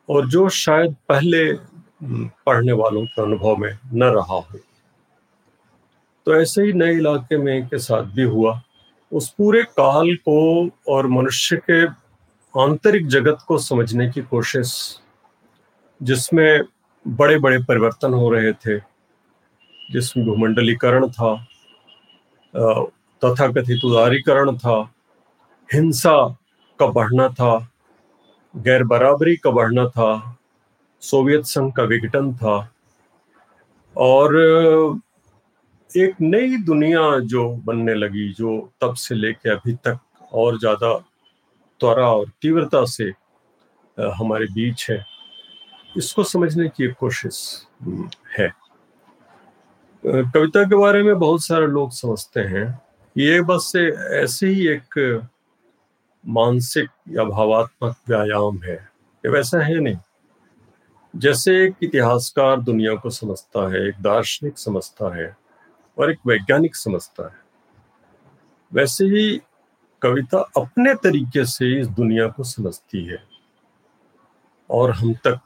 और 0.09 0.29
जो 0.29 0.49
शायद 0.49 0.94
पहले 1.09 1.53
पढ़ने 2.47 2.73
वालों 2.73 3.05
के 3.07 3.23
अनुभव 3.23 3.57
में 3.57 3.79
न 3.94 4.05
रहा 4.05 4.35
हो। 4.35 4.59
तो 6.27 6.35
ऐसे 6.35 6.62
ही 6.62 6.73
नए 6.73 6.94
इलाके 6.97 7.37
में 7.38 7.66
के 7.68 7.79
साथ 7.79 8.03
भी 8.14 8.23
हुआ। 8.25 8.61
उस 9.12 9.29
पूरे 9.31 9.62
काल 9.62 10.14
को 10.18 10.68
और 10.88 11.07
मनुष्य 11.09 11.57
के 11.71 11.85
आंतरिक 12.55 13.07
जगत 13.07 13.38
को 13.49 13.59
समझने 13.59 14.09
की 14.11 14.23
कोशिश, 14.23 14.73
जिसमें 16.01 16.62
बड़े 17.07 17.38
बड़े 17.38 17.59
परिवर्तन 17.59 18.14
हो 18.14 18.31
रहे 18.31 18.53
थे, 18.55 18.79
जिसमें 19.92 20.27
भूमंडलीकरण 20.27 21.09
था 21.09 21.35
तथा 23.23 23.47
कथित 23.49 23.85
उदारीकरण 23.85 24.57
था, 24.57 24.81
हिंसा 25.68 26.16
का 26.81 26.87
बढ़ना 26.88 27.29
था 27.29 27.57
गैर 28.59 28.85
बराबरी 28.85 29.37
का 29.37 29.51
बढ़ना 29.51 29.87
था, 29.88 30.38
सोवियत 31.03 31.44
संघ 31.47 31.73
का 31.73 31.83
विघटन 31.85 32.33
था 32.35 32.57
और 33.97 34.35
एक 35.90 36.14
नई 36.21 36.57
दुनिया 36.64 37.18
जो 37.21 37.49
बनने 37.64 37.94
लगी, 37.94 38.29
जो 38.33 38.71
तब 38.81 38.94
से 38.94 39.14
लेके 39.14 39.51
अभी 39.51 39.73
तक 39.87 39.99
और 40.33 40.59
ज़्यादा 40.59 40.92
त्वरा 41.81 42.07
और 42.09 42.31
तीव्रता 42.42 42.85
से 42.87 43.12
हमारे 43.99 44.47
बीच 44.55 44.90
है, 44.90 45.05
इसको 45.97 46.25
समझने 46.25 46.68
की 46.68 46.85
एक 46.85 46.94
कोशिश 47.01 47.40
है। 48.38 48.49
कविता 50.05 50.62
के 50.64 50.77
बारे 50.77 51.03
में 51.03 51.18
बहुत 51.18 51.44
सारे 51.44 51.66
लोग 51.66 51.90
समझते 51.92 52.40
हैं। 52.40 52.66
ये 53.16 53.40
बस 53.42 53.73
ऐसे 53.77 54.47
ही 54.47 54.66
एक 54.68 54.94
मानसिक 56.26 56.88
या 57.09 57.24
भावात्मक 57.24 57.96
व्यायाम 58.09 58.59
है। 58.64 58.74
ये 59.24 59.28
वैसा 59.28 59.59
है 59.59 59.78
नहीं। 59.81 59.96
जैसे 61.16 61.64
एक 61.64 61.74
इतिहासकार 61.83 62.61
दुनिया 62.61 62.94
को 62.94 63.11
समझता 63.11 63.68
है, 63.72 63.88
एक 63.88 63.94
दार्शनिक 64.00 64.59
समझता 64.59 65.16
है 65.16 65.37
और 65.98 66.11
एक 66.11 66.18
वैज्ञानिक 66.26 66.76
समझता 66.76 67.28
है। 67.28 67.40
वैसे 68.72 69.04
ही 69.04 69.40
कविता 70.02 70.38
अपने 70.57 70.94
तरीके 70.94 71.44
से 71.44 71.81
इस 71.81 71.88
दुनिया 71.88 72.26
को 72.28 72.44
समझती 72.44 73.04
है 73.04 73.22
और 74.70 74.90
हम 74.90 75.14
तक 75.26 75.40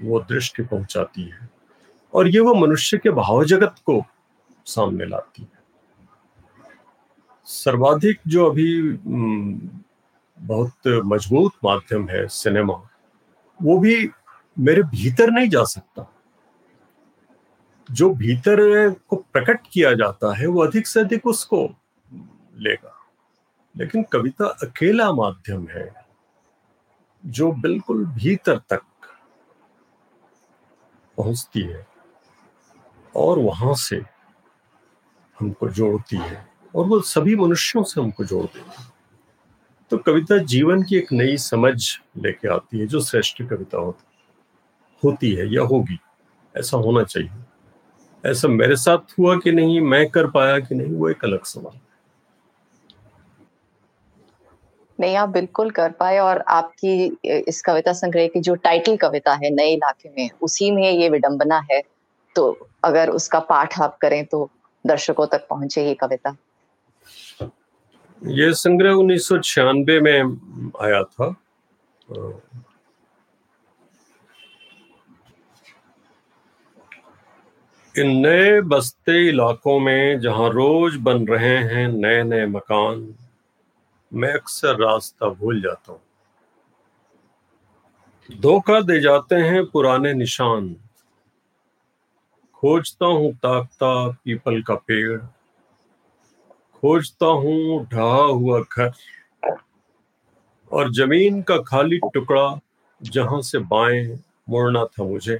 वो 0.00 0.20
दृष्टि 0.20 0.62
पहुंचाती 0.62 1.22
है 1.22 1.50
और 2.14 2.28
ये 2.28 2.40
वो 2.40 2.54
मनुष्य 2.54 2.98
के 2.98 3.10
भाव 3.10 3.44
जगत 3.44 3.74
को 3.86 4.02
सामने 4.66 5.04
लाती 5.04 5.42
है। 5.42 5.60
सर्वाधिक 7.44 8.20
जो 8.26 8.46
अभी 8.50 8.92
बहुत 10.42 10.86
मज़बूत 10.86 11.52
माध्यम 11.64 12.08
है 12.08 12.26
सिनेमा। 12.28 12.74
वो 13.62 13.78
भी 13.78 14.10
मेरे 14.58 14.82
भीतर 14.82 15.30
नहीं 15.30 15.48
जा 15.48 15.64
सकता। 15.64 16.12
जो 17.90 18.10
भीतर 18.14 18.90
को 18.90 19.16
प्रकट 19.16 19.60
किया 19.72 19.92
जाता 19.92 20.34
है, 20.36 20.46
वो 20.46 20.62
अधिक 20.64 20.86
से 20.86 21.00
अधिक 21.00 21.26
उसको 21.26 21.68
लेगा। 22.56 22.98
लेकिन 23.76 24.02
कविता 24.02 24.46
अकेला 24.46 25.12
माध्यम 25.12 25.66
है, 25.68 26.06
जो 27.26 27.52
बिल्कुल 27.52 28.06
भीतर 28.06 28.58
तक 28.58 28.82
पहुँचती 31.16 31.60
है 31.60 31.86
और 33.16 33.38
वहाँ 33.38 33.74
से 33.74 33.96
हमको 35.40 35.68
जोड़ती 35.68 36.16
है 36.16 36.46
और 36.74 36.86
वो 36.86 37.00
सभी 37.00 37.36
मनुष्यों 37.36 37.82
से 37.84 38.00
हमको 38.00 38.24
जोड़ 38.24 38.44
देती 38.44 38.82
है। 38.82 38.91
तो 39.92 39.98
कविता 39.98 40.36
जीवन 40.38 40.82
की 40.82 40.96
एक 40.96 41.12
नई 41.12 41.36
समझ 41.36 41.98
लेके 42.18 42.48
आती 42.48 42.78
है, 42.78 42.86
जो 42.86 43.00
श्रेष्ठ 43.00 43.42
कविता 43.42 43.78
होती 43.78 44.04
होती 45.04 45.32
है 45.32 45.54
या 45.54 45.62
होगी, 45.62 45.98
ऐसा 46.56 46.76
होना 46.76 47.02
चाहिए। 47.04 48.30
ऐसा 48.30 48.48
मेरे 48.48 48.76
साथ 48.76 49.12
हुआ 49.18 49.36
कि 49.36 49.52
नहीं, 49.52 49.80
मैं 49.80 50.10
कर 50.10 50.26
पाया 50.26 50.58
कि 50.58 50.74
नहीं, 50.74 50.92
वो 50.92 51.08
एक 51.08 51.24
अलग 51.24 51.44
सवाल। 51.44 51.78
नहीं, 55.00 55.16
आप 55.16 55.28
बिल्कुल 55.28 55.70
कर 55.70 55.90
पाए 55.90 56.18
और 56.18 56.38
आपकी 56.38 57.18
इस 57.24 57.62
कविता 57.62 57.92
संग्रह 57.92 58.26
की 58.26 58.40
जो 58.40 58.54
टाइटल 58.54 58.96
कविता 58.96 59.34
है, 59.34 59.50
नए 59.50 59.72
इलाके 59.72 60.08
में, 60.08 60.30
उसी 60.42 60.70
में 60.70 60.90
ये 60.90 61.08
विडंबना 61.08 61.62
है। 61.72 61.82
तो 62.36 62.68
अगर 62.84 63.10
उसका 63.10 63.40
पाठ 63.40 63.80
आप 63.80 63.98
करें 63.98 64.24
तो 64.24 64.50
दर्शकों 64.86 65.26
तक 65.26 65.46
पहुँचे 65.50 65.86
ये 65.86 65.94
कविता। 65.94 66.36
ये 68.22 68.52
संग्रह 68.54 68.92
उन्नीस 68.92 69.26
सौ 69.28 69.38
छियानबे 69.38 70.00
में 70.00 70.22
आया 70.82 71.02
था। 71.02 71.26
इन 77.94 78.10
नए 78.16 78.60
बस्ते 78.60 79.28
इलाकों 79.28 79.78
में 79.80 80.20
जहाँ 80.20 80.48
रोज 80.50 80.96
बन 81.02 81.26
रहे 81.26 81.56
हैं 81.64 81.88
नए 81.88 82.22
नए 82.22 82.46
मकान, 82.46 83.14
मैं 84.12 84.32
अक्सर 84.34 84.76
रास्ता 84.76 85.28
भूल 85.28 85.60
जाता 85.62 85.92
हूँ। 85.92 86.00
धोखा 88.40 88.80
दे 88.80 89.00
जाते 89.00 89.34
हैं 89.34 89.64
पुराने 89.66 90.12
निशान। 90.14 90.74
खोजता 92.54 93.06
हूँ 93.06 93.32
ताकता 93.34 94.08
पीपल 94.24 94.62
का 94.62 94.74
पेड़। 94.74 95.20
खोजता 96.82 97.26
हूँ, 97.26 97.86
ढहा 97.86 98.22
हुआ 98.22 98.60
घर। 98.60 98.92
और 100.70 100.90
ज़मीन 100.92 101.40
का 101.42 101.56
खाली 101.58 101.98
टुकड़ा 102.14 102.60
जहाँ 103.00 103.40
से 103.42 103.58
बाएँ 103.58 104.18
मुड़ना 104.48 104.84
था 104.84 105.04
मुझे। 105.04 105.38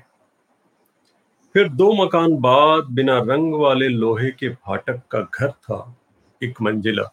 फिर 1.55 1.69
दो 1.69 1.93
मकान 1.95 2.37
बाद 2.41 2.85
बिना 2.91 3.19
रंग 3.19 3.55
वाले 3.55 3.89
लोहे 3.89 4.31
के 4.31 4.49
फाटक 4.49 5.01
का 5.11 5.21
घर 5.21 5.51
था, 5.51 5.97
एक 6.41 6.63
मंजिला। 6.63 7.11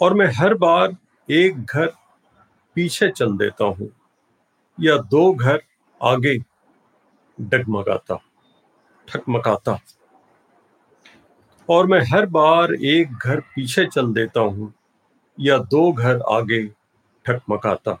और 0.00 0.14
मैं 0.14 0.26
हर 0.36 0.54
बार 0.54 0.96
एक 1.28 1.64
घर 1.64 1.86
पीछे 2.76 3.08
चल 3.10 3.36
देता 3.36 3.64
हूँ, 3.64 3.90
या 4.78 4.96
दो 4.96 5.32
घर 5.32 5.60
आगे 6.00 6.36
डगमगाता, 7.38 8.18
ठकमकाता। 9.08 9.78
और 11.70 11.86
मैं 11.86 12.00
हर 12.04 12.26
बार 12.28 12.72
एक 12.74 13.12
घर 13.16 13.40
पीछे 13.54 13.84
चल 13.86 14.12
देता 14.12 14.40
हूँ 14.40 14.72
या 15.38 15.58
दो 15.58 15.90
घर 15.92 16.20
आगे 16.30 16.62
ठकमकाता। 17.24 17.98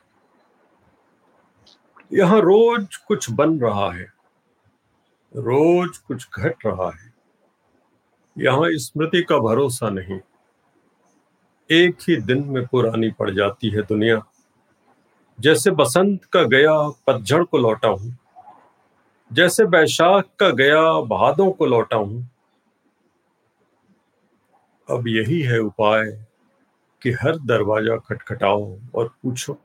यहाँ 2.12 2.40
रोज 2.40 2.96
कुछ 2.98 3.30
बन 3.30 3.58
रहा 3.60 3.90
है, 3.92 4.06
रोज 5.34 5.98
कुछ 5.98 6.26
घट 6.36 6.66
रहा 6.66 6.88
है। 6.88 7.12
यहाँ 8.36 8.68
स्मृति 8.78 9.22
का 9.22 9.38
भरोसा 9.38 9.90
नहीं। 9.90 10.18
एक 11.70 11.96
ही 12.08 12.16
दिन 12.22 12.44
में 12.46 12.66
पुरानी 12.66 13.10
पड़ 13.10 13.30
जाती 13.30 13.70
है 13.70 13.82
दुनिया। 13.82 14.20
जैसे 15.38 15.70
बसंत 15.72 16.24
का 16.24 16.42
गया 16.44 16.74
पतझड़ 17.06 17.42
को 17.44 17.58
लौटा 17.58 17.88
हूँ, 17.88 18.16
जैसे 19.30 19.64
बैशाख 19.66 20.24
का 20.40 20.50
गया 20.56 20.82
भादों 21.08 21.50
को 21.52 21.66
लौटा 21.66 21.96
हूँ 21.96 22.29
अब 24.90 25.08
यही 25.08 25.40
है 25.42 25.58
उपाय 25.58 26.26
कि 27.02 27.10
हर 27.12 27.38
दरवाज़ा 27.38 27.96
खटखटाओ 27.96 28.78
और 28.94 29.08
पूछो, 29.22 29.56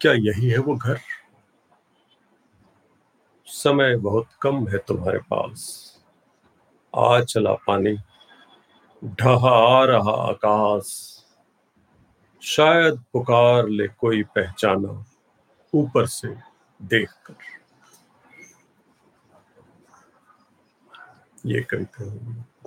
क्या 0.00 0.12
यही 0.12 0.48
है 0.50 0.58
वो 0.58 0.74
घर? 0.76 0.98
समय 3.46 3.96
बहुत 3.96 4.28
कम 4.42 4.68
है 4.68 4.78
तुम्हारे 4.78 5.18
पास। 5.18 5.62
आ 6.96 7.20
चला 7.20 7.52
पानी, 7.66 7.96
ढहा 9.04 9.50
आ 9.50 9.84
रहा 9.84 10.12
आकाश। 10.22 11.14
शायद 12.42 13.04
पुकार 13.12 13.68
ले 13.68 13.88
कोई 13.88 14.22
पहचाना 14.22 15.04
ऊपर 15.74 16.06
से 16.06 16.28
देखकर। 16.80 17.34
ये 21.46 21.60
कविता 21.60 22.04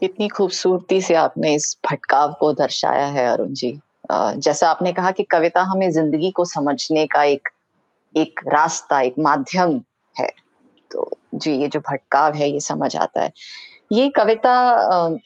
कितनी 0.02 0.28
खूबसूरती 0.28 1.02
से 1.02 1.16
आपने 1.16 1.54
इस 1.56 1.78
भटकाव 1.86 2.34
को 2.40 2.52
दर्शाया 2.54 3.06
है 3.08 3.26
अरुण 3.28 3.54
जी। 3.54 3.72
जैसा 4.12 4.70
आपने 4.70 4.94
कहा 4.94 5.12
कि 5.12 5.24
कविता 5.24 5.62
हमें 5.62 5.90
ज़िंदगी 5.92 6.32
को 6.32 6.46
समझने 6.46 7.06
का 7.08 7.24
एक 7.24 7.50
एक 8.16 8.40
रास्ता 8.48 9.02
एक 9.02 9.16
माध्यम 9.20 9.82
है। 10.16 10.30
तो 10.92 11.10
जी 11.36 11.52
ये 11.52 11.68
जो 11.68 11.80
भटकाव 11.80 12.34
है 12.34 12.50
ये 12.50 12.60
समझ 12.60 12.96
आता 12.96 13.22
है। 13.22 13.32
ये 13.92 14.10
कविता 14.10 14.54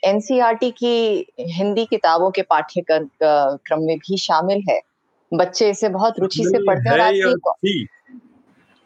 एनसीईआरटी 0.05 0.69
की 0.71 1.25
हिंदी 1.51 1.85
किताबों 1.85 2.29
के 2.31 2.41
पाठ्यक्रम 2.41 3.07
क्रम 3.21 3.83
में 3.83 3.97
भी 3.97 4.17
शामिल 4.17 4.63
है। 4.69 4.79
बच्चे 5.31 5.69
इसे 5.69 5.89
बहुत 5.89 6.19
रुचि 6.19 6.43
से 6.43 6.65
पढ़ते 6.67 6.89
हैं 6.89 7.85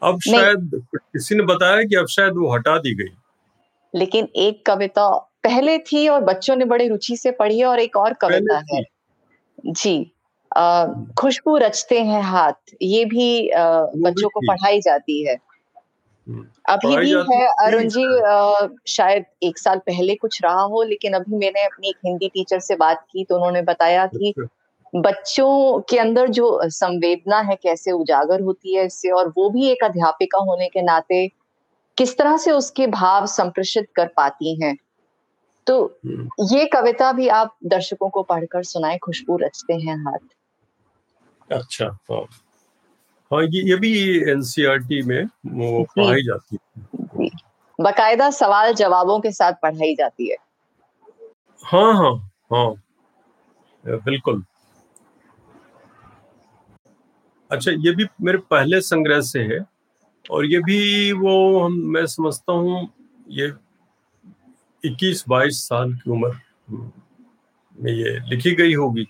अब 0.02 0.20
शायद 0.20 0.70
किसी 0.86 1.34
ने 1.34 1.42
बताया 1.44 1.82
कि 1.82 1.96
अब 1.96 2.06
शायद 2.08 2.36
वो 2.36 2.52
हटा 2.54 2.76
दी 2.78 2.94
गई। 2.94 3.12
लेकिन 3.94 4.28
एक 4.36 4.64
कविता 4.66 5.06
पहले 5.44 5.78
थी 5.78 6.06
और 6.08 6.20
बच्चों 6.24 6.56
ने 6.56 6.64
बड़े 6.64 6.88
रुचि 6.88 7.16
से 7.16 7.30
पढ़ी 7.30 7.62
और 7.62 7.80
एक 7.80 7.96
और 7.96 8.12
कविता 8.20 8.62
है। 8.72 8.82
जी 9.64 10.12
खुशबू 11.18 11.56
रचते 11.56 12.00
हैं 12.02 12.22
हाथ 12.22 12.74
ये 12.82 13.04
भी 13.04 13.50
बच्चों 13.54 14.28
को 14.28 14.40
पढ़ाई 14.40 14.80
जाती 14.80 15.24
है। 15.26 15.36
अभी 16.68 16.96
भी 16.96 17.12
है 17.30 17.46
अरुण 17.64 17.88
जी 17.88 18.04
आ, 18.22 18.68
शायद 18.86 19.24
एक 19.42 19.58
साल 19.58 19.78
पहले 19.78 20.14
कुछ 20.14 20.42
रहा 20.42 20.62
हो 20.62 20.82
लेकिन 20.82 21.12
अभी 21.12 21.36
मैंने 21.36 21.64
अपनी 21.64 21.88
एक 21.88 21.96
हिंदी 22.06 22.28
टीचर 22.28 22.58
से 22.60 22.76
बात 22.76 23.04
की 23.12 23.24
तो 23.24 23.34
उन्होंने 23.34 23.62
बताया 23.62 24.06
कि 24.06 24.34
अच्छा। 24.38 25.00
बच्चों 25.00 25.80
के 25.80 25.98
अंदर 25.98 26.28
जो 26.28 26.60
संवेदना 26.70 27.38
है 27.40 27.56
कैसे 27.56 27.92
उजागर 27.92 28.40
होती 28.40 28.74
है 28.76 28.84
इससे 28.86 29.10
और 29.10 29.28
वो 29.36 29.48
भी 29.50 29.68
एक 29.70 29.84
अध्यापिका 29.84 30.38
होने 30.44 30.68
के 30.68 30.82
नाते 30.82 31.26
किस 31.98 32.16
तरह 32.18 32.36
से 32.36 32.50
उसके 32.50 32.86
भाव 32.88 33.26
संप्रेषित 33.26 33.88
कर 33.96 34.06
पाती 34.06 34.54
हैं। 34.62 34.76
तो 35.70 35.82
हम्म। 36.06 36.46
ये 36.52 36.64
कविता 36.66 37.12
भी 37.12 37.28
आप 37.28 37.56
दर्शकों 37.64 38.08
को 38.10 38.22
पढ़कर 38.22 38.62
सुनाए 38.62 38.98
खुशबू 38.98 39.36
रचते 39.36 39.74
हैं 39.74 39.96
हाथ। 39.96 41.52
अच्छा 41.52 41.86
हाँ। 42.10 42.20
हाँ 43.30 43.42
ये 43.42 43.62
ये 43.70 43.76
भी 43.76 43.92
एनसीईआरटी 44.30 45.02
में 45.02 45.24
वो 45.46 45.82
पढ़ाई 45.96 46.22
जाती 46.22 46.56
है। 46.56 47.28
बकायदा 47.78 48.30
सवाल 48.30 48.72
जवाबों 48.74 49.20
के 49.20 49.32
साथ 49.32 49.52
पढ़ाई 49.62 49.94
जाती 49.94 50.30
है। 50.30 50.36
हाँ 51.64 51.94
हाँ 51.94 52.14
हाँ। 52.52 52.74
बिल्कुल। 53.84 54.44
अच्छा 57.50 57.70
ये 57.70 57.94
भी 57.94 58.06
मेरे 58.22 58.38
पहले 58.38 58.80
संग्रह 58.80 59.20
से 59.20 59.40
है 59.44 59.64
और 60.30 60.46
ये 60.46 60.58
भी 60.58 61.12
वो 61.12 61.60
हम 61.60 61.72
मैं 61.72 62.06
समझता 62.06 62.52
हूँ 62.52 62.88
ये 63.28 63.52
21-22 64.84 65.58
साल 65.68 65.92
की 65.94 66.10
उम्र 66.10 66.40
में 67.78 67.92
ये 67.92 68.18
लिखी 68.28 68.54
गई 68.54 68.74
होगी। 68.74 69.06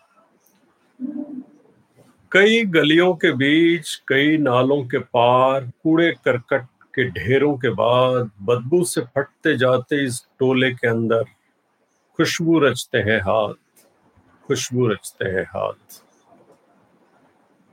कई 2.32 2.64
गलियों 2.64 3.14
के 3.14 3.32
बीच, 3.32 3.94
कई 4.08 4.36
नालों 4.38 4.82
के 4.84 4.98
पार, 4.98 5.70
कूड़े 5.82 6.10
करकट 6.24 6.66
के 6.94 7.04
ढेरों 7.10 7.56
के 7.58 7.70
बाद 7.70 8.30
बदबू 8.42 8.84
से 8.84 9.00
फटते 9.14 9.56
जाते 9.58 10.04
इस 10.04 10.24
टोले 10.38 10.70
के 10.74 10.88
अंदर 10.88 11.24
खुशबू 12.18 12.58
रचते 12.58 12.98
हैं 12.98 13.20
हाथ, 13.20 13.54
खुशबू 14.48 14.86
रचते 14.86 15.28
हैं 15.28 15.44
हाथ। 15.46 16.02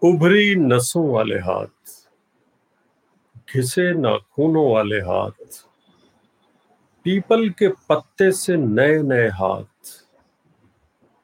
उभरी 0.02 0.56
नसों 0.56 1.08
वाले 1.10 1.40
हाथ, 1.40 1.68
घिसे 3.54 3.92
नाखूनों 3.94 4.72
वाले 4.72 5.00
हाथ 5.02 5.67
पीपल 7.08 7.50
के 7.50 7.68
पत्ते 7.90 8.32
से 8.32 8.56
नए 8.58 8.98
नए 9.02 9.28
हाथ, 9.28 9.92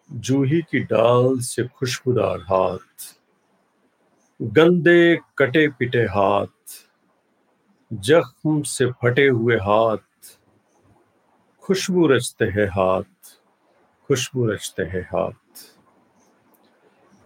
जूही 0.09 0.61
की 0.61 0.79
डाल 0.79 1.39
से 1.39 1.63
खुशबूदार 1.67 2.39
हाथ, 2.39 3.15
गंदे 4.41 5.17
कटे 5.37 5.67
पिटे 5.67 6.03
हाथ, 6.03 6.77
जख्म 7.91 8.61
से 8.61 8.85
फटे 8.91 9.27
हुए 9.27 9.55
हाथ 9.55 10.31
खुशबू 11.63 12.07
रचते 12.07 12.45
हैं 12.45 12.67
हाथ 12.67 13.35
खुशबू 14.09 14.45
रचते 14.45 14.83
हैं 14.83 15.03
हाथ। 15.03 15.67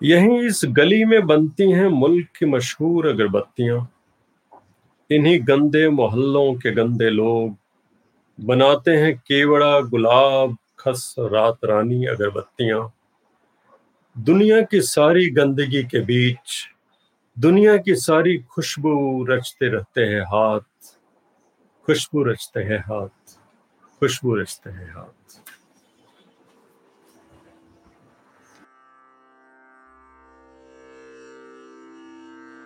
यहीं 0.02 0.40
इस 0.40 0.62
गली 0.66 1.04
में 1.06 1.28
बनती 1.28 1.72
हैं 1.72 1.88
मुल्क 1.88 2.28
की 2.40 2.46
मशहूर 2.46 3.08
अगरबत्तियाँ। 3.08 3.80
इन्हीं 5.10 5.40
गंदे 5.48 5.90
मोहल्लों 5.90 6.54
के 6.56 6.72
गंदे 6.72 7.10
लोग 7.10 7.56
बनाते 8.40 8.92
हैं 8.92 9.18
केवड़ा, 9.18 9.80
गुलाब, 9.82 10.58
खस, 10.80 11.16
रात, 11.20 11.58
रानी, 11.66 12.06
अगरबत्तियाँ। 12.06 12.94
दुनिया 14.18 14.62
की 14.62 14.82
सारी 14.82 15.30
गंदगी 15.30 15.84
के 15.84 16.00
बीच, 16.00 16.68
दुनिया 17.40 17.78
की 17.78 17.96
सारी 17.96 18.38
खुशबू 18.38 19.26
रचते 19.26 19.68
रहते 19.68 20.02
हैं 20.02 20.22
हाथ। 20.22 20.60
खुशबू 21.86 22.24
रचते 22.24 22.60
हैं 22.60 22.80
हाथ। 22.80 23.40
खुशबू 24.00 24.36
रचते 24.36 24.70
हैं 24.70 24.94
हाथ। 24.94 25.42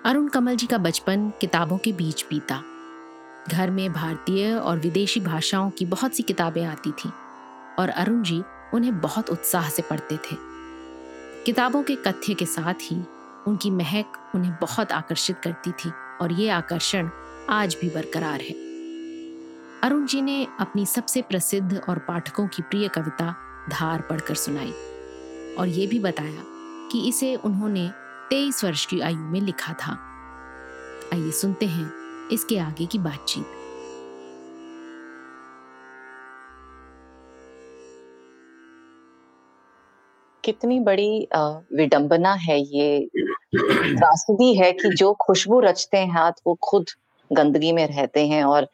अरुण 0.05 0.28
कमल 0.28 0.55
जी 0.55 0.67
का 0.67 0.78
बचपन 0.78 1.30
किताबों 1.30 1.78
के 1.78 1.91
बीच 1.91 2.26
बीता। 2.26 2.70
घर 3.50 3.70
में 3.70 3.94
भारतीय 3.94 4.54
और 4.54 4.80
विदेशी 4.80 5.20
भाषाओं 5.20 5.70
की 5.70 5.86
बहुत 5.86 6.16
सी 6.16 6.24
किताबें 6.24 6.66
आती 6.66 6.92
थीं, 6.92 7.12
और 7.80 7.89
अरुण 7.89 8.24
जी 8.24 8.44
उन्हें 8.74 9.00
बहुत 9.00 9.30
उत्साह 9.30 9.70
से 9.70 9.82
पढ़ते 9.82 10.16
थे। 10.16 10.36
किताबों 11.46 11.84
के 11.84 11.96
कथ्य 11.96 12.34
के 12.34 12.46
साथ 12.46 12.74
ही 12.82 13.04
उनकी 13.48 13.70
महक 13.72 14.32
उन्हें 14.36 14.56
बहुत 14.62 14.92
आकर्षित 14.92 15.39
करती 15.39 15.72
थी, 15.72 15.92
और 16.22 16.32
ये 16.32 16.50
आकर्षण 16.50 17.10
आज 17.50 17.78
भी 17.82 17.89
बरकरार 17.89 18.42
है। 18.42 18.54
अरुण 19.82 20.06
जी 20.06 20.22
ने 20.22 20.48
अपनी 20.60 20.86
सबसे 20.86 21.22
प्रसिद्ध 21.22 21.82
और 21.89 21.98
पाठकों 21.98 22.48
की 22.48 22.62
प्रिय 22.62 22.88
कविता 22.88 23.36
धार 23.70 24.02
पढ़कर 24.02 24.36
सुनाई, 24.36 24.74
और 25.56 25.68
ये 25.68 25.88
भी 25.88 26.00
बताया 26.00 26.44
कि 26.92 27.10
इसे 27.10 27.36
उन्होंने 27.36 27.89
तेईस 28.30 28.64
वर्ष 28.64 28.86
की 28.86 29.00
आयु 29.00 29.18
में 29.18 29.42
लिखा 29.42 29.74
था। 29.74 29.98
आइए 31.14 31.32
सुनते 31.32 31.66
हैं 31.66 32.01
इसके 32.32 32.58
आगे 32.60 32.86
की 32.86 33.00
बातचीत। 33.00 33.46
कितनी 40.44 40.80
बड़ी 40.80 41.28
विडंबना 41.76 42.34
है 42.34 42.60
ये। 42.60 43.08
त्रासदी 43.56 44.54
है 44.54 44.72
कि 44.72 44.90
जो 44.90 45.14
खुशबू 45.14 45.60
रचते 45.60 45.98
हैं 45.98 46.12
हाथ, 46.14 46.32
वो 46.48 46.58
खुद 46.64 46.86
गंदगी 47.32 47.72
में 47.72 47.86
रहते 47.88 48.28
हैं 48.28 48.44
और 48.44 48.68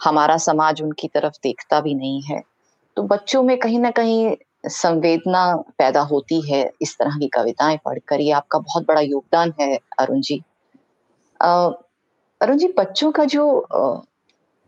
हमारा 0.00 0.36
समाज 0.36 0.82
उनकी 0.82 1.08
तरफ़ 1.08 1.34
देखता 1.42 1.80
भी 1.80 1.94
नहीं 1.94 2.22
है। 2.22 2.42
तो 2.96 3.02
बच्चों 3.02 3.42
में 3.42 3.58
कहीं 3.58 3.78
ना 3.78 3.90
कहीं 3.90 4.36
संवेदना 4.66 5.44
पैदा 5.56 6.00
होती 6.00 6.40
है 6.50 6.70
इस 6.82 6.96
तरह 6.98 7.10
की 7.10 7.28
कविताएँ 7.28 7.78
पढ़कर। 7.84 8.20
ये 8.20 8.32
आपका 8.32 8.58
बहुत 8.58 8.86
बड़ा 8.88 9.00
योगदान 9.00 9.52
है, 9.60 9.78
अरुण 9.98 10.20
जी। 10.20 10.42
अरुण 12.40 12.56
जी 12.56 12.66
बच्चों 12.76 13.10
का 13.12 13.24
जो 13.24 13.44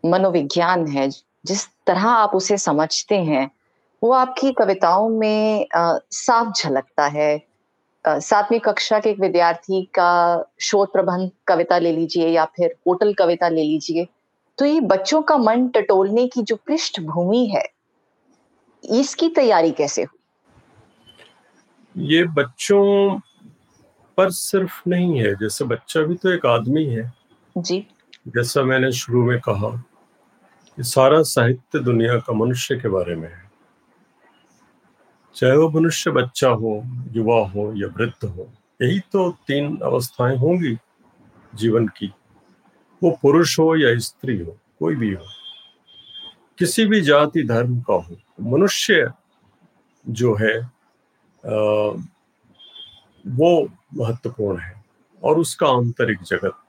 मनोविज्ञान 0.03 0.87
है 0.87 1.09
जिस 1.45 1.65
तरह 1.87 2.07
आप 2.07 2.35
उसे 2.35 2.57
समझते 2.57 3.17
हैं 3.23 3.49
वो 4.01 4.11
आपकी 4.11 4.51
कविताओं 4.51 5.09
में 5.09 5.67
आ, 5.75 5.97
साफ़ 6.11 6.49
झलकता 6.61 7.05
है। 7.07 7.41
सातवीं 8.05 8.59
कक्षा 8.59 8.99
के 8.99 9.09
एक 9.09 9.19
विद्यार्थी 9.19 9.81
का 9.95 10.09
शोध 10.61 10.91
प्रबंध 10.93 11.29
कविता 11.47 11.77
ले 11.77 11.91
लीजिए 11.91 12.27
या 12.27 12.45
फिर 12.45 12.75
होटल 12.87 13.13
कविता 13.13 13.49
ले 13.49 13.63
लीजिए 13.63 14.07
तो 14.57 14.65
ये 14.65 14.79
बच्चों 14.81 15.21
का 15.21 15.37
मन 15.37 15.67
टटोलने 15.67 16.27
की 16.27 16.41
जो 16.41 16.55
पृष्ठभूमि 16.55 17.45
है 17.47 17.63
इसकी 18.83 19.29
तैयारी 19.29 19.71
कैसे 19.71 20.03
हुई? 20.03 20.19
ये 21.95 22.23
बच्चों 22.23 23.19
पर 24.17 24.29
सिर्फ़ 24.31 24.81
नहीं 24.87 25.19
है 25.19 25.33
जैसे 25.35 25.65
बच्चा 25.65 26.01
भी 26.01 26.15
तो 26.15 26.29
एक 26.29 26.45
आदमी 26.45 26.85
है। 26.85 27.22
जी। 27.57 27.87
जैसा 28.27 28.63
मैंने 28.63 28.91
शुरू 28.91 29.25
में 29.25 29.39
कहा 29.39 29.69
कि 30.75 30.83
सारा 30.83 31.21
साहित्य 31.21 31.79
दुनिया 31.79 32.17
का 32.17 32.33
मनुष्य 32.33 32.75
के 32.75 32.89
बारे 32.89 33.15
में 33.15 33.29
है। 33.29 33.51
चाहे 35.35 35.57
वो 35.57 35.69
मनुष्य 35.69 36.11
बच्चा 36.11 36.49
हो 36.49 36.83
युवा 37.11 37.47
हो 37.47 37.73
या 37.77 37.87
वृद्ध 37.87 38.27
हो 38.27 38.51
यही 38.81 38.99
तो 38.99 39.31
तीन 39.31 39.77
अवस्थाएँ 39.77 40.37
होंगी 40.37 40.77
जीवन 41.55 41.87
की। 41.87 42.13
वो 43.03 43.19
पुरुष 43.21 43.59
हो 43.59 43.75
या 43.75 43.99
स्त्री 43.99 44.37
हो 44.37 44.57
कोई 44.79 44.95
भी 44.95 45.13
हो। 45.13 45.25
किसी 46.57 46.85
भी 46.85 47.01
जाति 47.01 47.43
धर्म 47.43 47.79
का 47.79 47.93
हो। 47.93 48.17
मनुष्य 48.41 49.11
जो 50.09 50.35
है 50.35 50.59
आ, 51.45 51.91
वो 53.27 53.69
महत्वपूर्ण 53.93 54.59
है 54.59 54.83
और 55.23 55.37
उसका 55.37 55.67
आंतरिक 55.67 56.21
जगत 56.21 56.62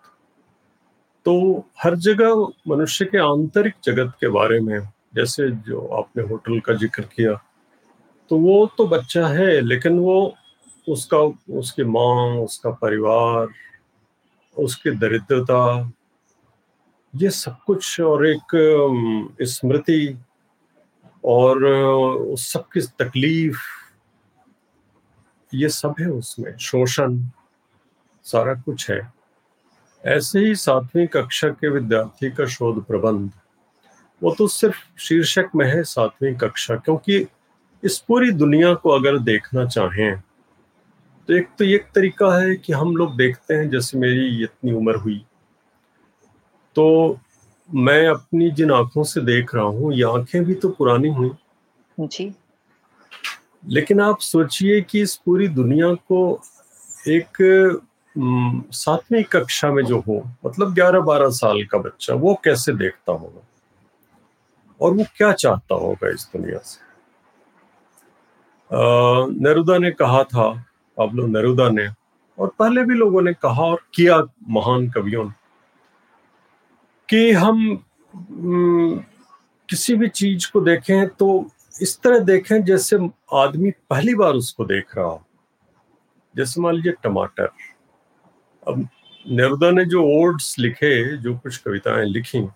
तो 1.26 1.64
हर 1.82 1.94
जगह 1.96 2.46
मनुष्य 2.68 3.04
के 3.04 3.18
आंतरिक 3.18 3.74
जगत 3.84 4.12
के 4.20 4.28
बारे 4.28 4.60
में, 4.60 4.78
जैसे 5.14 5.50
जो 5.68 5.86
आपने 5.98 6.22
होटल 6.22 6.60
का 6.60 6.74
ज़िक्र 6.74 7.02
किया 7.16 7.34
तो 8.30 8.38
वो 8.38 8.66
तो 8.78 8.86
बच्चा 8.86 9.26
है, 9.28 9.60
लेकिन 9.60 9.98
वो 9.98 10.34
उसका, 10.86 11.18
उसकी 11.58 11.84
माँ, 11.84 12.36
उसका 12.38 12.70
परिवार, 12.72 13.48
उसकी 14.56 14.90
दरिद्रता, 14.90 15.92
ये 17.14 17.30
सब 17.30 17.56
कुछ 17.66 18.00
और 18.00 18.26
एक 18.26 18.56
स्मृति 19.42 20.16
और 21.24 21.64
उस 21.64 22.52
सब 22.52 22.64
की 22.68 22.80
तकलीफ़, 22.98 23.58
ये 25.52 25.68
सब 25.68 25.94
है 26.00 26.08
उसमें। 26.10 26.56
शोषण 26.58 27.20
सारा 28.24 28.54
कुछ 28.54 28.90
है। 28.90 29.00
ऐसे 30.04 30.38
ही 30.38 30.54
सातवीं 30.54 31.06
कक्षा 31.06 31.48
के 31.48 31.68
विद्यार्थी 31.68 32.30
का 32.30 32.46
शोध 32.46 32.84
प्रबंध। 32.84 33.30
वो 34.22 34.34
तो 34.38 34.48
सिर्फ़ 34.48 34.76
शीर्षक 34.98 35.50
में 35.56 35.66
है 35.66 35.82
सातवीं 35.82 36.34
कक्षा 36.34 36.76
क्योंकि 36.76 37.26
इस 37.82 37.98
पूरी 37.98 38.30
दुनिया 38.30 38.74
को 38.74 38.90
अगर 38.90 39.18
देखना 39.18 39.64
चाहें 39.66 40.20
तो 41.28 41.34
एक 41.34 41.48
तो 41.58 41.64
एक 41.64 41.86
तरीका 41.94 42.38
है 42.38 42.56
कि 42.56 42.72
हम 42.72 42.96
लोग 42.96 43.16
देखते 43.16 43.54
हैं 43.54 43.70
जैसे 43.70 43.98
मेरी 43.98 44.42
इतनी 44.44 44.72
उम्र 44.72 44.94
हुई। 44.94 45.24
तो 46.76 47.18
मैं 47.74 48.06
अपनी 48.06 48.50
जिन 48.50 48.72
आँखों 48.72 49.04
से 49.04 49.20
देख 49.20 49.54
रहा 49.54 49.64
हूँ 49.64 49.92
ये 49.94 50.04
आँखें 50.04 50.44
भी 50.44 50.54
तो 50.54 50.68
पुरानी 50.68 51.08
हुई। 51.08 51.30
जी। 52.00 52.34
लेकिन 53.68 54.00
आप 54.00 54.20
सोचिए 54.20 54.80
कि 54.80 55.00
इस 55.00 55.16
पूरी 55.16 55.48
दुनिया 55.48 55.92
को 55.94 56.40
एक 57.08 57.42
सातवीं 58.16 59.22
कक्षा 59.22 59.70
में 59.72 59.82
जो 59.84 59.98
हो 59.98 60.22
मतलब 60.46 60.74
ग्यारह 60.74 61.00
बारह 61.02 61.28
साल 61.32 61.64
का 61.64 61.78
बच्चा, 61.78 62.14
वो 62.14 62.34
कैसे 62.44 62.72
देखता 62.74 63.12
होगा? 63.12 63.40
और 64.80 64.94
वो 64.94 65.04
क्या 65.16 65.32
चाहता 65.32 65.74
होगा 65.74 66.10
इस 66.10 66.28
दुनिया 66.32 66.58
से? 66.58 66.82
नेरुदा 69.40 69.78
ने 69.78 69.90
कहा 69.92 70.22
था 70.24 70.48
पाब्लो 70.96 71.26
नेरुदा 71.26 71.68
ने, 71.70 71.88
और 72.38 72.52
पहले 72.58 72.84
भी 72.84 72.94
लोगों 72.94 73.22
ने 73.22 73.32
कहा 73.34 73.62
और 73.62 73.82
किया 73.94 74.18
महान 74.48 74.88
कवियों 74.90 75.24
ने, 75.24 75.32
कि 77.08 77.32
हम 77.32 77.84
किसी 79.68 79.94
भी 79.96 80.08
चीज़ 80.08 80.50
को 80.52 80.60
देखें 80.60 81.08
तो 81.08 81.46
इस 81.74 81.98
तरह 82.02 82.18
देखें 82.24 82.64
जैसे 82.64 82.96
आदमी 83.34 83.70
पहली 83.90 84.14
बार 84.14 84.34
उसको 84.34 84.64
देख 84.64 84.96
रहा 84.96 85.06
हो। 85.06 85.22
जैसे 86.34 86.60
मान 86.60 86.74
लीजिए 86.74 86.92
टमाटर। 87.02 87.48
अब 88.68 88.88
नेरुदा 89.26 89.70
ने 89.70 89.84
जो 89.84 90.02
ओड्स 90.20 90.58
लिखे 90.58 91.16
जो 91.16 91.36
कुछ 91.38 91.56
कविताएँ 91.56 92.06
लिखी 92.06 92.46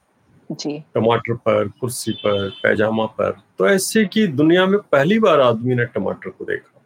जी। 0.50 0.78
टमाटर 0.94 1.34
पर 1.34 1.68
कुर्सी 1.80 2.12
पर 2.12 2.48
पैजामा 2.62 3.06
पर 3.06 3.30
तो 3.58 3.68
ऐसे 3.68 4.04
कि 4.04 4.26
दुनिया 4.26 4.66
में 4.66 4.78
पहली 4.92 5.18
बार 5.18 5.40
आदमी 5.40 5.74
ने 5.74 5.84
टमाटर 5.84 6.30
को 6.30 6.44
देखा। 6.44 6.80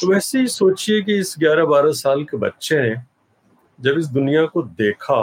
तो 0.00 0.08
वैसे 0.08 0.40
ही 0.40 0.48
सोचिए 0.48 1.02
कि 1.02 1.18
इस 1.18 1.34
11-12 1.38 1.92
साल 1.92 2.24
के 2.24 2.36
बच्चे 2.36 2.80
ने 2.82 2.94
जब 3.78 3.98
इस 3.98 4.06
दुनिया 4.06 4.44
को 4.46 4.62
देखा 4.62 5.20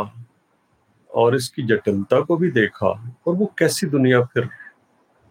और 1.12 1.36
इसकी 1.36 1.64
जटिलता 1.64 2.20
को 2.22 2.38
भी 2.38 2.52
देखा 2.52 2.90
और 3.28 3.36
वो 3.36 3.52
कैसी 3.58 3.88
दुनिया 3.88 4.22
फिर 4.24 4.50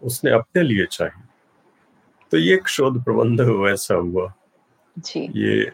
उसने 0.02 0.30
अपने 0.30 0.62
लिए 0.62 0.86
चाहिए 0.86 1.22
तो 2.32 2.38
ये 2.38 2.54
एक 2.54 2.68
शोध 2.68 3.02
प्रबंध 3.04 3.40
वैसा 3.40 3.94
हुआ। 3.94 4.32
जी। 4.98 5.20
ये 5.36 5.72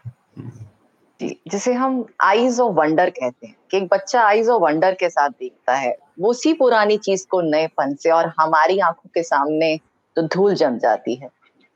जिसे 1.22 1.72
हम 1.72 2.04
आईज 2.20 2.58
ऑफ़ 2.60 2.72
वंडर 2.74 3.10
कहते 3.10 3.46
हैं 3.46 3.56
कि 3.70 3.76
एक 3.76 3.86
बच्चा 3.92 4.22
आईज 4.22 4.48
ऑफ़ 4.48 4.62
वंडर 4.62 4.94
के 4.94 5.08
साथ 5.10 5.30
देखता 5.30 5.74
है 5.74 5.96
वो 6.20 6.30
उसी 6.30 6.52
पुरानी 6.54 6.96
चीज़ 6.98 7.26
को 7.30 7.40
नए 7.40 7.66
फन 7.66 7.94
से 7.94 8.10
और 8.10 8.32
हमारी 8.40 8.78
आँखों 8.78 9.10
के 9.14 9.22
सामने 9.22 9.76
तो 10.16 10.22
धूल 10.22 10.54
जम 10.54 10.78
जाती 10.78 11.14
है। 11.14 11.28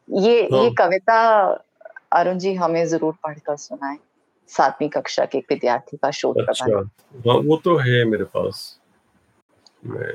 ये 0.08 0.40
हाँ। 0.42 0.62
ये 0.62 0.70
कविता 0.70 1.18
अरुण 2.12 2.38
जी 2.38 2.54
हमें 2.54 2.84
ज़रूर 2.86 3.14
पढ़कर 3.24 3.56
सुनाए 3.56 3.96
सातवीं 4.50 4.88
कक्षा 4.88 5.24
के 5.24 5.38
एक 5.38 5.46
विद्यार्थी 5.50 5.96
का 5.96 6.10
शोध 6.10 6.38
अच्छा। 6.38 6.64
हाँ 6.64 7.36
वो 7.46 7.56
तो 7.64 7.76
है 7.76 8.04
मेरे 8.04 8.24
पास। 8.24 8.78
मैं 9.86 10.12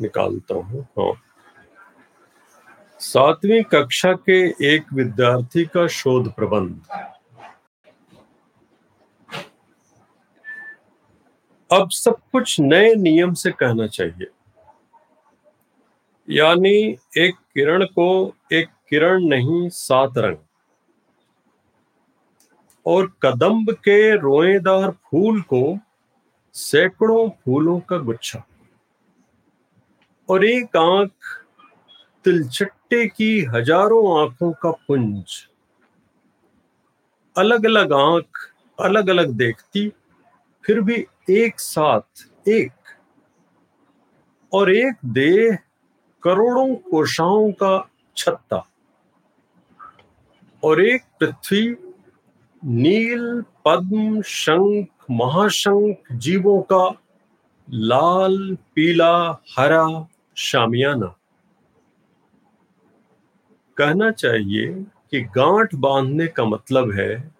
निकालता 0.00 0.54
हूँ 0.54 0.86
हाँ। 0.98 1.12
सातवीं 3.00 3.62
कक्षा 3.64 4.12
के 4.28 4.38
एक 4.74 4.92
विद्यार्थी 4.94 5.64
का 5.64 5.86
शोध 5.86 6.32
प्रबंध। 6.34 6.80
अब 11.70 11.90
सब 11.90 12.16
कुछ 12.32 12.60
नए 12.60 12.94
नियम 12.94 13.32
से 13.34 13.50
कहना 13.50 13.86
चाहिए। 13.86 14.26
यानी 16.28 16.76
एक 17.18 17.34
किरण 17.54 17.84
को 17.84 18.34
एक 18.52 18.68
किरण 18.90 19.24
नहीं, 19.24 19.68
सात 19.68 20.18
रंग। 20.18 20.36
और 22.86 23.06
कदम्ब 23.22 23.70
के 23.72 24.16
रोएदार 24.16 24.90
फूल 24.90 25.40
को 25.42 25.78
सैकड़ों 26.54 27.28
फूलों 27.44 27.78
का 27.80 27.98
गुच्छा। 27.98 28.42
और 30.28 30.44
एक 30.44 30.76
आँख 30.76 31.10
तिलचट्टे 32.24 33.06
की 33.06 33.40
हज़ारों 33.44 34.20
आँखों 34.20 34.52
का 34.52 34.70
पुंज। 34.70 35.48
अलग 37.36 37.66
अलग 37.66 37.92
आँख 37.92 38.50
अलग 38.78 39.08
अलग 39.08 39.30
देखती 39.30 39.92
फिर 40.66 40.80
भी 40.80 41.06
एक 41.30 41.60
साथ, 41.60 42.28
एक। 42.48 42.72
और 44.52 44.72
एक 44.72 44.94
देह 45.04 45.58
करोड़ों 46.22 46.74
कोशाओं 46.74 47.52
का 47.52 47.90
छत्ता। 48.16 48.68
और 50.64 50.84
एक 50.84 51.02
पृथ्वी, 51.20 51.76
नील, 52.64 53.42
पद्म, 53.64 54.22
शंख, 54.22 54.88
महाशंख, 55.10 55.96
जीवों 56.12 56.62
का 56.62 57.02
लाल, 57.70 58.56
पीला, 58.74 59.42
हरा, 59.58 60.08
शामियाना। 60.36 61.16
कहना 63.76 64.10
चाहिए 64.10 64.72
कि 65.10 65.20
गांठ 65.20 65.74
बांधने 65.74 66.26
का 66.26 66.44
मतलब 66.44 66.92
है 66.92 67.34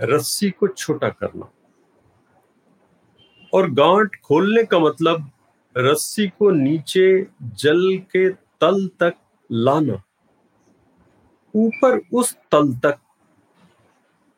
रस्सी 0.00 0.50
को 0.50 0.68
छोटा 0.68 1.08
करना। 1.08 1.52
और 3.52 3.70
गांठ 3.70 4.16
खोलने 4.24 4.62
का 4.64 4.78
मतलब 4.78 5.30
रस्सी 5.76 6.26
को 6.28 6.50
नीचे 6.50 7.26
जल 7.42 7.98
के 8.10 8.28
तल 8.30 8.86
तक 9.00 9.14
लाना। 9.50 10.02
ऊपर 11.54 12.00
उस 12.14 12.34
तल 12.52 12.74
तक 12.76 12.98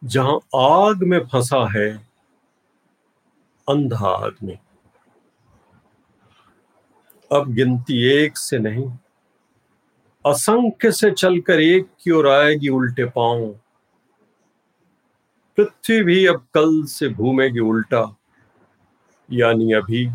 जहाँ 0.02 0.36
आग 0.56 1.02
में 1.02 1.18
फंसा 1.26 1.66
है, 1.72 1.90
अंधा 3.68 4.08
आदमी। 4.08 4.58
अब 7.30 7.52
गिनती 7.54 8.02
एक 8.12 8.36
से 8.36 8.58
नहीं, 8.58 8.90
असंख्य 10.24 10.92
से 10.92 11.10
चलकर 11.10 11.60
एक 11.60 11.88
की 12.02 12.10
ओर 12.10 12.28
आएगी 12.28 12.68
उल्टे 12.68 13.04
पाँव। 13.10 13.48
पृथ्वी 15.58 16.02
भी 16.02 16.24
अब 16.26 16.46
कल 16.54 16.82
से 16.86 17.08
घूमेगी 17.08 17.60
उल्टा। 17.60 18.02
यानी 19.32 19.72
अभी 19.72 20.10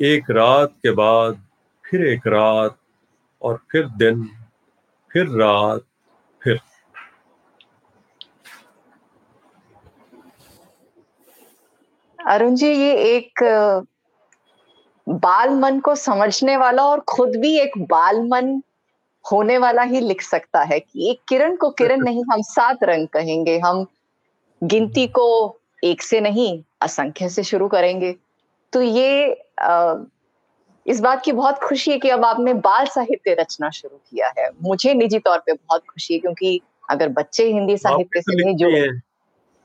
एक 0.00 0.30
रात 0.30 0.72
के 0.82 0.90
बाद 0.90 1.42
फिर 1.84 2.06
एक 2.06 2.26
रात 2.26 2.76
और 3.42 3.60
फिर 3.72 3.88
दिन 3.88 4.24
फिर 5.12 5.26
रात 5.26 5.80
फिर। 6.42 6.60
अरुण 12.26 12.54
जी 12.54 12.68
ये 12.68 12.94
एक 12.94 13.44
बाल 15.08 15.50
मन 15.50 15.80
को 15.80 15.94
समझने 15.94 16.56
वाला 16.56 16.82
और 16.82 17.00
खुद 17.00 17.36
भी 17.36 17.58
एक 17.58 17.78
बाल 17.78 18.20
मन 18.22 18.62
होने 19.32 19.58
वाला 19.58 19.82
ही 19.82 20.00
लिख 20.00 20.22
सकता 20.22 20.62
है 20.62 20.80
कि 20.80 21.10
एक 21.10 21.20
किरण 21.28 21.56
को 21.56 21.70
किरण 21.70 22.00
नहीं 22.04 22.24
हम 22.32 22.42
सात 22.42 22.84
रंग 22.84 23.08
कहेंगे 23.08 23.58
हम 23.58 23.86
गिनती 24.64 25.06
को 25.06 25.58
एक 25.84 26.02
से 26.02 26.20
नहीं 26.20 26.62
असंख्य 26.82 27.28
से 27.28 27.42
शुरू 27.42 27.68
करेंगे। 27.68 28.16
तो 28.72 28.82
ये 28.82 29.42
आ, 29.58 29.94
इस 30.86 31.00
बात 31.00 31.22
की 31.24 31.32
बहुत 31.32 31.58
खुशी 31.58 31.90
है 31.90 31.98
कि 31.98 32.08
अब 32.08 32.24
आपने 32.24 32.54
बाल 32.54 32.86
साहित्य 32.86 33.34
रचना 33.34 33.70
शुरू 33.70 33.96
किया 33.96 34.32
है। 34.38 34.48
मुझे 34.62 34.94
निजी 34.94 35.18
तौर 35.18 35.38
पे 35.38 35.52
बहुत 35.52 35.82
खुशी 35.82 36.14
है 36.14 36.20
क्योंकि 36.20 36.60
अगर 36.90 37.08
बच्चे 37.08 37.46
हिंदी 37.52 37.76
साहित्य 37.76 38.20
से 38.20 38.32
तो 38.32 38.44
नहीं 38.44 38.56
जुड़े 38.56 38.88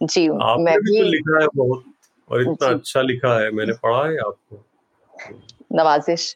जी 0.04 0.30
मैं 0.30 0.78
भी 0.78 0.98
तो 1.00 1.06
लिखा 1.06 1.42
है 1.42 1.48
बहुत 1.56 1.84
और 2.30 2.42
इतना 2.42 2.68
अच्छा 2.68 3.02
लिखा 3.02 3.42
है 3.42 3.52
मैंने 3.52 3.74
पढ़ा 3.74 4.06
है 4.06 4.18
आपको। 4.18 4.64
नवाजिश। 5.76 6.36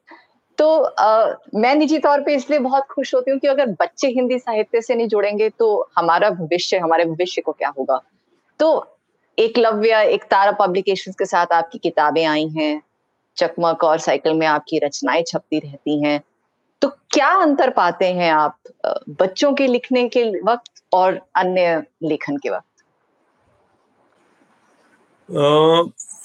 तो 0.58 0.82
आ, 0.84 1.34
मैं 1.56 1.76
निजी 1.76 1.98
तौर 2.00 2.22
पे 2.22 2.36
इसलिए 2.36 2.60
बहुत 2.60 2.84
खुश 2.84 3.14
होती 3.16 3.32
हूँ 3.32 3.40
कि 3.40 3.48
अगर 3.48 3.66
बच्चे 3.66 4.08
हिंदी 4.08 4.40
साहित्य 4.40 4.82
से 4.82 4.96
नहीं 4.96 5.08
जुड़ेंगे 5.08 5.50
तो 5.50 5.90
हमारा 5.98 6.30
भविष्य 6.30 6.78
हमारे 6.78 7.06
भविष्य 7.06 7.42
को 7.42 7.52
क्या 7.52 7.70
होगा? 7.70 8.02
तो 8.60 8.98
एकलव्य 9.38 10.02
एक 10.06 10.24
तारा 10.24 10.52
पब्लिकेशंस 10.60 11.16
के 11.16 11.26
साथ 11.26 11.54
आपकी 11.54 11.78
किताबें 11.78 12.26
आई 12.26 12.48
हैं। 12.50 12.82
चकमक 13.38 13.84
और 13.84 14.00
साइकिल 14.00 14.34
में 14.34 14.46
आपकी 14.48 14.80
रचनाएँ 14.80 15.24
छपती 15.24 15.60
रहती 15.60 16.02
हैं। 16.04 16.22
तो 16.82 16.88
क्या 17.12 17.30
अंतर 17.42 17.70
पाते 17.70 18.06
हैं 18.14 18.32
आप 18.32 18.58
बच्चों 19.20 19.54
के 19.54 19.68
लिखने 19.68 20.08
के 20.10 20.24
वक्त 20.42 20.84
और 20.94 21.20
अन्य 21.36 21.84
लेखन 22.04 22.38
के 22.38 22.50
वक्त? 22.50 22.68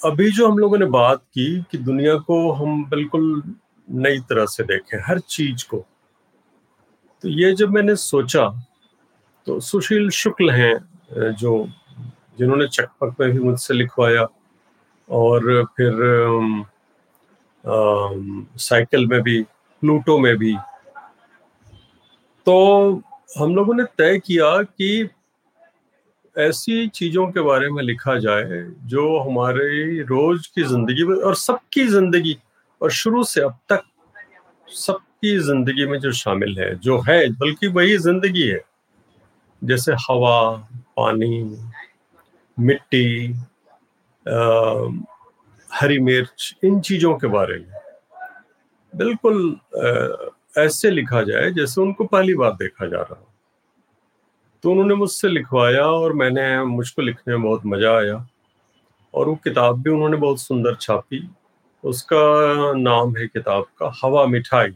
अभी 0.05 0.29
जो 0.31 0.47
हम 0.47 0.57
लोगों 0.57 0.77
ने 0.77 0.85
बात 0.87 1.21
की 1.23 1.45
कि 1.71 1.77
दुनिया 1.79 2.15
को 2.19 2.51
हम 2.53 2.83
बिल्कुल 2.89 3.43
नई 3.87 4.19
तरह 4.19 4.45
से 4.45 4.63
देखें, 4.63 4.97
हर 4.99 5.19
चीज़ 5.19 5.65
को 5.65 5.77
तो 7.23 7.29
ये 7.29 7.53
जब 7.55 7.69
मैंने 7.69 7.95
सोचा 7.95 8.47
तो 9.47 9.59
सुशील 9.61 10.09
शुक्ल 10.11 10.49
हैं 10.51 11.31
जो 11.33 11.53
जिन्होंने 12.39 12.67
चकपक 12.67 13.15
में 13.19 13.31
भी 13.31 13.39
मुझसे 13.39 13.73
लिखवाया 13.73 14.25
और 15.09 15.63
फिर 15.77 15.93
साइकिल 18.59 19.05
में 19.07 19.21
भी 19.21 19.41
प्लूटो 19.83 20.17
में 20.19 20.35
भी। 20.37 20.55
तो 22.47 22.55
हम 23.39 23.55
लोगों 23.55 23.73
ने 23.75 23.83
तय 23.97 24.17
किया 24.25 24.61
कि 24.63 25.09
ऐसी 26.35 26.87
चीज़ों 26.87 27.25
के 27.31 27.41
बारे 27.41 27.69
में 27.71 27.81
लिखा 27.83 28.17
जाए 28.19 28.61
जो 28.85 29.17
हमारे 29.19 30.01
रोज 30.03 30.47
की 30.47 30.63
ज़िंदगी 30.63 31.03
में 31.03 31.15
और 31.15 31.35
सबकी 31.35 31.85
ज़िंदगी 31.87 32.37
और 32.81 32.91
शुरू 32.91 33.23
से 33.23 33.41
अब 33.41 33.57
तक 33.69 33.83
सबकी 34.67 35.37
ज़िंदगी 35.39 35.85
में 35.87 35.99
जो 35.99 36.11
शामिल 36.11 36.57
है, 36.59 36.73
जो 36.75 36.99
है, 37.09 37.29
बल्कि 37.31 37.67
वही 37.67 37.97
ज़िंदगी 37.97 38.47
है, 38.47 38.59
जैसे 39.61 39.93
हवा, 40.09 40.51
पानी 40.97 41.43
मिट्टी 42.57 43.33
आ, 44.25 44.37
हरी 45.69 45.99
मिर्च 45.99 46.55
इन 46.63 46.79
चीज़ों 46.81 47.13
के 47.17 47.27
बारे 47.27 47.57
में। 47.57 47.73
बिल्कुल 48.93 49.57
ऐसे 50.57 50.89
लिखा 50.91 51.21
जाए 51.23 51.51
जैसे 51.51 51.81
उनको 51.81 52.05
पहली 52.05 52.33
बार 52.35 52.51
देखा 52.53 52.85
जा 52.85 53.01
रहा 53.01 53.23
तो 54.63 54.71
उन्होंने 54.71 54.95
मुझसे 54.95 55.27
लिखवाया 55.27 55.83
और 55.83 56.13
मैंने 56.13 56.63
मुझको 56.65 57.01
लिखने 57.01 57.35
में 57.35 57.43
बहुत 57.43 57.65
मज़ा 57.65 57.97
आया। 57.97 58.27
और 59.13 59.27
वो 59.29 59.35
किताब 59.43 59.81
भी 59.81 59.89
उन्होंने 59.89 60.17
बहुत 60.17 60.39
सुंदर 60.41 60.75
छापी। 60.75 61.19
उसका 61.83 62.73
नाम 62.73 63.15
है 63.17 63.27
किताब 63.27 63.65
का 63.79 63.91
हवा 64.01 64.25
मिठाई। 64.25 64.73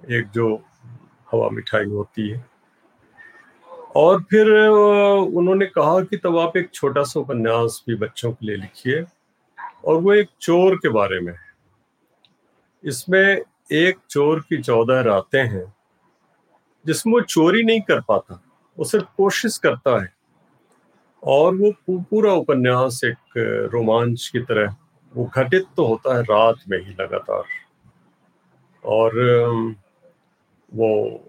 एक 0.00 0.28
जो 0.30 0.54
हवा 1.32 1.48
मिठाई 1.50 1.84
होती 1.86 2.28
है। 2.28 2.44
और 3.98 4.22
फिर 4.22 4.68
उन्होंने 5.34 5.66
कहा 5.66 6.00
कि 6.00 6.16
तब 6.16 6.38
आप 6.38 6.56
एक 6.56 6.70
छोटा 6.74 7.02
सा 7.02 7.20
उपन्यास 7.20 7.84
भी 7.88 7.94
बच्चों 7.94 8.32
के 8.32 8.46
लिए 8.46 8.56
लिखिए। 8.56 9.04
और 9.84 10.00
वो 10.00 10.12
एक 10.12 10.28
चोर 10.40 10.76
के 10.76 10.88
बारे 10.88 11.20
में 11.20 11.32
है। 11.32 11.48
इसमें 12.84 13.42
एक 13.72 13.98
चोर 14.10 14.40
की 14.40 14.62
चौदह 14.62 15.00
रातें 15.00 15.42
हैं, 15.42 15.74
जिसमें 16.86 17.12
वो 17.12 17.20
चोरी 17.20 17.62
नहीं 17.62 17.80
कर 17.80 18.00
पाता, 18.00 18.42
वो 18.78 18.84
सिर्फ़ 18.84 19.06
कोशिश 19.16 19.58
करता 19.58 20.02
है। 20.02 20.14
और 21.24 21.54
वो 21.56 21.72
पूरा 21.90 22.32
उपन्यास 22.32 23.00
एक 23.04 23.16
रोमांच 23.72 24.30
की 24.32 24.40
तरह, 24.40 24.76
वो 25.14 25.30
घटित 25.34 25.64
तो 25.76 25.86
होता 25.86 26.16
है 26.16 26.22
रात 26.22 26.56
में 26.68 26.78
ही 26.78 26.90
लगातार। 26.90 27.44
और 28.84 29.10
वो 30.74 31.20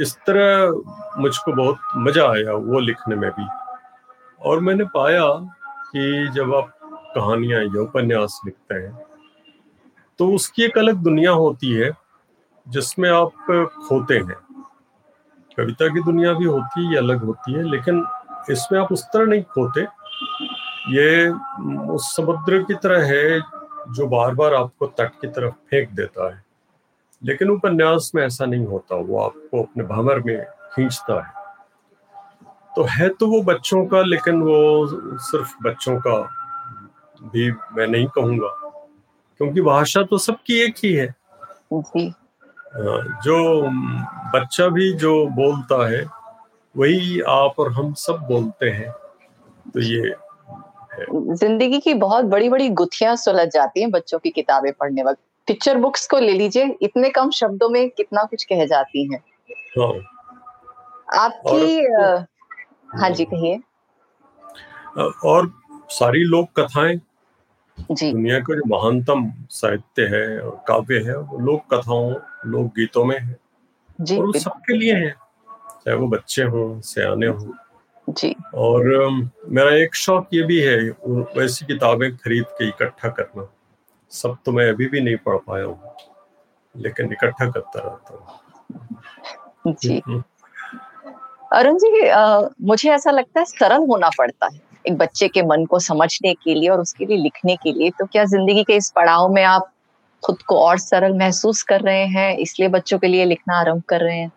इस 0.00 0.14
तरह 0.26 1.20
मुझको 1.20 1.52
बहुत 1.52 1.78
मज़ा 1.96 2.24
आया 2.24 2.52
वो 2.64 2.80
लिखने 2.80 3.16
में 3.16 3.30
भी। 3.30 3.46
और 4.40 4.60
मैंने 4.60 4.84
पाया 4.94 5.26
कि 5.90 6.28
जब 6.34 6.54
आप 6.54 6.72
कहानियाँ 7.14 7.62
या 7.62 7.80
उपन्यास 7.82 8.40
लिखते 8.46 8.74
हैं 8.74 8.96
तो 10.18 10.28
उसकी 10.34 10.62
एक 10.64 10.78
अलग 10.78 10.94
दुनिया 11.02 11.30
होती 11.32 11.72
है, 11.72 11.90
जिसमें 12.66 13.08
आप 13.10 13.32
खोते 13.88 14.14
हैं। 14.14 14.36
कविता 15.58 15.88
की 15.88 16.02
दुनिया 16.02 16.32
भी 16.32 16.44
होती 16.44 16.86
है 16.86 16.96
अलग 16.96 17.24
होती 17.24 17.52
है, 17.52 17.62
लेकिन 17.62 18.04
इसमें 18.50 18.78
आप 18.80 18.92
उस 18.92 19.04
तरह 19.04 19.26
नहीं 19.26 19.42
खोते। 19.44 19.82
ये 20.90 21.28
उस 21.92 22.14
समुद्र 22.16 22.62
की 22.62 22.74
तरह 22.74 23.06
है, 23.06 23.40
जो 23.90 24.06
बार 24.06 24.34
बार 24.34 24.54
आपको 24.54 24.86
तट 24.98 25.20
की 25.20 25.28
तरफ़ 25.28 25.54
फेंक 25.70 25.90
देता 25.90 26.28
है। 26.28 26.42
लेकिन 27.22 27.50
उपन्यास 27.50 28.10
में 28.14 28.22
ऐसा 28.24 28.46
नहीं 28.46 28.66
होता 28.66 28.96
वो 28.96 29.18
आपको 29.20 29.62
अपने 29.62 29.84
भंवर 29.84 30.18
में 30.20 30.44
खींचता 30.74 31.20
है। 31.20 31.46
तो 32.76 32.82
है 32.90 33.08
तो 33.10 33.26
वो 33.26 33.40
बच्चों 33.42 33.84
का 33.86 34.02
लेकिन 34.02 34.40
वो 34.42 35.18
सिर्फ़ 35.20 35.54
बच्चों 35.62 35.98
का 36.00 36.16
भी 37.22 37.50
मैं 37.50 37.86
नहीं 37.86 38.06
कहूँगा 38.06 38.48
क्योंकि 39.40 39.60
भाषा 39.60 40.02
तो 40.02 40.18
सबकी 40.18 40.60
एक 40.60 40.74
ही 40.84 40.92
है। 40.92 41.14
जो। 41.72 43.62
बच्चा 44.32 44.68
भी 44.68 44.92
जो 44.92 45.12
बोलता 45.26 45.88
है 45.90 46.04
वही 46.74 47.20
आप 47.28 47.54
और 47.58 47.72
हम 47.72 47.92
सब 47.94 48.18
बोलते 48.28 48.70
हैं 48.70 48.90
तो 49.74 49.80
ये 49.80 50.14
ज़िंदगी 51.34 51.78
की 51.80 51.94
बहुत 51.94 52.24
बड़ी 52.24 52.48
बड़ी 52.48 52.68
गुथियाँ 52.70 53.14
सुलझ 53.16 53.48
जाती 53.48 53.80
हैं 53.80 53.90
बच्चों 53.90 54.18
की 54.18 54.30
किताबें 54.30 54.72
पढ़ने 54.72 55.02
वक्त। 55.02 55.20
पिक्चर 55.48 55.76
बुक्स 55.76 56.06
को 56.06 56.18
ले 56.18 56.32
लीजिए 56.32 56.76
इतने 56.82 57.10
कम 57.10 57.30
शब्दों 57.30 57.68
में 57.68 57.88
कितना 57.90 58.22
कुछ 58.24 58.44
कह 58.44 58.64
जाती 58.66 59.04
हैं। 59.12 59.20
हाँ। 59.78 59.92
आपकी 61.16 61.94
और, 61.96 62.24
हाँ 63.00 63.10
जी 63.10 63.24
कहिए। 63.24 63.60
और 65.24 65.52
सारी 65.90 66.24
लोक 66.24 66.48
कथाएँ 66.60 67.00
जी। 67.90 68.10
दुनिया 68.12 68.38
का 68.40 68.54
जो 68.54 68.62
महानतम 68.68 69.30
साहित्य 69.50 70.02
है 70.06 70.40
और 70.40 70.64
काव्य 70.68 70.98
है 70.98 71.16
वो 71.18 71.38
लोक 71.38 71.74
कथाओं 71.74 72.14
लोक 72.46 72.66
गीतों 72.76 73.04
में 73.04 73.18
है। 73.18 73.36
जी 74.00 74.16
और 74.18 74.26
वो 74.26 74.32
सबके 74.32 74.76
लिए 74.76 74.94
है 74.94 75.10
चाहे 75.10 75.96
वो 75.96 76.08
बच्चे 76.08 76.42
हों 76.44 76.80
सियाने 76.80 77.26
हों। 77.26 77.52
जी। 78.08 78.34
और 78.54 79.08
मेरा 79.48 79.74
एक 79.74 79.94
शौक 79.94 80.28
ये 80.34 80.42
भी 80.42 80.60
है 80.60 80.76
वैसी 81.36 81.66
किताबें 81.66 82.16
खरीद 82.16 82.44
के 82.50 82.68
इकट्ठा 82.68 83.08
करना। 83.08 83.48
सब 84.12 84.36
तो 84.44 84.52
मैं 84.52 84.68
अभी 84.68 84.86
भी 84.86 85.00
नहीं 85.00 85.16
पढ़ 85.16 85.36
पाया 85.46 85.64
हूँ 85.64 85.94
लेकिन 86.74 87.12
इकट्ठा 87.12 87.50
करता 87.50 87.80
रहता 87.80 88.14
हूँ। 88.14 89.74
जी। 89.74 90.02
हम्म। 90.06 90.22
अरुण 91.52 91.78
जी 91.78 92.06
आ, 92.08 92.40
मुझे 92.62 92.90
ऐसा 92.90 93.10
लगता 93.10 93.40
है 93.40 93.44
सरल 93.46 93.86
होना 93.86 94.08
पड़ता 94.18 94.48
है 94.54 94.60
एक 94.88 94.96
बच्चे 94.98 95.28
के 95.28 95.42
मन 95.42 95.64
को 95.64 95.78
समझने 95.78 96.32
के 96.34 96.54
लिए 96.54 96.68
और 96.68 96.80
उसके 96.80 97.06
लिए 97.06 97.16
लिखने 97.16 97.56
के 97.56 97.72
लिए। 97.72 97.90
तो 97.90 98.06
क्या 98.06 98.24
ज़िंदगी 98.24 98.64
के 98.64 98.76
इस 98.76 98.90
पड़ाव 98.96 99.28
में 99.28 99.42
आप 99.44 99.70
खुद 100.22 100.42
को 100.42 100.58
और 100.60 100.78
सरल 100.78 101.16
महसूस 101.18 101.62
कर 101.62 101.80
रहे 101.80 102.04
हैं 102.06 102.36
इसलिए 102.36 102.68
बच्चों 102.68 102.98
के 102.98 103.06
लिए 103.06 103.24
लिखना 103.24 103.58
आरंभ 103.60 103.82
कर 103.88 104.00
रहे 104.00 104.18
हैं? 104.18 104.32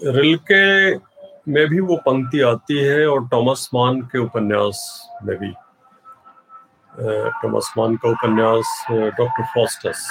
रिलके 0.00 0.94
में 1.46 1.66
भी 1.68 1.80
वो 1.80 1.96
पंक्ति 2.06 2.40
आती 2.40 2.78
है 2.78 3.06
और 3.08 3.28
टॉमस 3.28 3.68
मान 3.74 4.00
के 4.12 4.18
उपन्यास 4.18 4.80
में 5.24 5.36
भी। 5.38 5.52
टॉमस 7.42 7.72
मान 7.78 7.96
का 7.96 8.10
उपन्यास 8.10 8.84
डॉक्टर 8.90 9.44
फॉस्टस, 9.54 10.06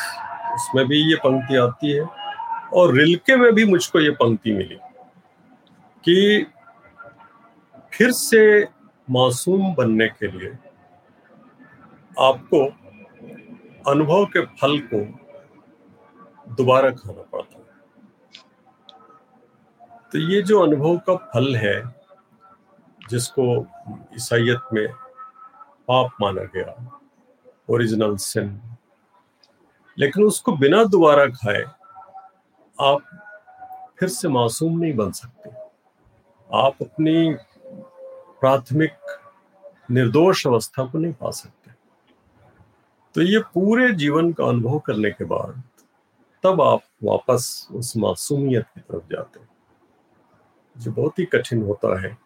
उसमें 0.56 0.88
भी 0.88 0.98
ये 1.10 1.16
पंक्ति 1.24 1.56
आती 1.58 1.92
है 1.92 2.04
और 2.74 2.94
रिलके 2.96 3.36
में 3.36 3.52
भी 3.56 3.66
मुझको 3.66 4.00
ये 4.00 4.10
पंक्ति 4.22 4.52
मिली 4.54 4.78
कि 6.04 6.46
फिर 7.94 8.12
से 8.12 8.44
मासूम 9.08 9.74
बनने 9.76 10.08
के 10.10 10.28
लिए 10.32 10.52
आपको 12.18 12.66
अनुभव 13.92 14.26
के 14.36 14.46
फल 14.58 14.78
को 14.94 15.04
दोबारा 16.56 16.90
खाना 16.92 17.22
पड़ता 17.22 17.61
तो 20.12 20.20
ये 20.20 20.41
जो 20.41 20.59
अनुभव 20.59 20.97
का 20.97 21.16
फल 21.16 21.55
है, 21.55 21.82
जिसको 23.09 23.43
ईसाइत 24.16 24.74
में 24.74 24.88
पाप 25.88 26.12
माना 26.22 26.41
गया 26.41 26.99
ओरिजिनल 27.70 28.16
सिन 28.16 28.59
लेकिन 29.97 30.24
उसको 30.24 30.51
बिना 30.57 30.84
दोबारा 30.84 31.26
खाए 31.28 31.64
आप 32.82 33.01
फिर 33.99 34.09
से 34.09 34.28
मासूम 34.28 34.80
नहीं 34.80 34.93
बन 34.93 35.12
सकते। 35.12 35.49
आप 36.49 36.82
अपनी 36.82 37.36
प्राथमिक 38.41 38.93
निर्दोष 39.91 40.47
अवस्था 40.47 40.86
को 40.86 40.97
नहीं 40.97 41.14
पा 41.14 41.32
सकते। 41.32 41.72
तो 43.16 43.22
ये 43.22 43.39
पूरे 43.39 43.91
जीवन 43.93 44.34
का 44.34 44.45
अनुभव 44.45 44.80
करने 44.80 45.12
के 45.12 45.26
बाद 45.26 45.64
तब 46.43 46.62
आप 46.62 46.82
वापस 47.03 47.68
उस 47.72 47.97
मासूमियत 47.97 48.66
की 48.76 48.82
तरफ़ 48.82 49.14
जाते 49.14 49.39
हैं। 49.39 49.51
जो, 50.76 50.92
बहुत 50.92 51.20
ही 51.20 51.26
कठिन 51.26 51.62
होता 51.64 52.00
है। 52.02 52.18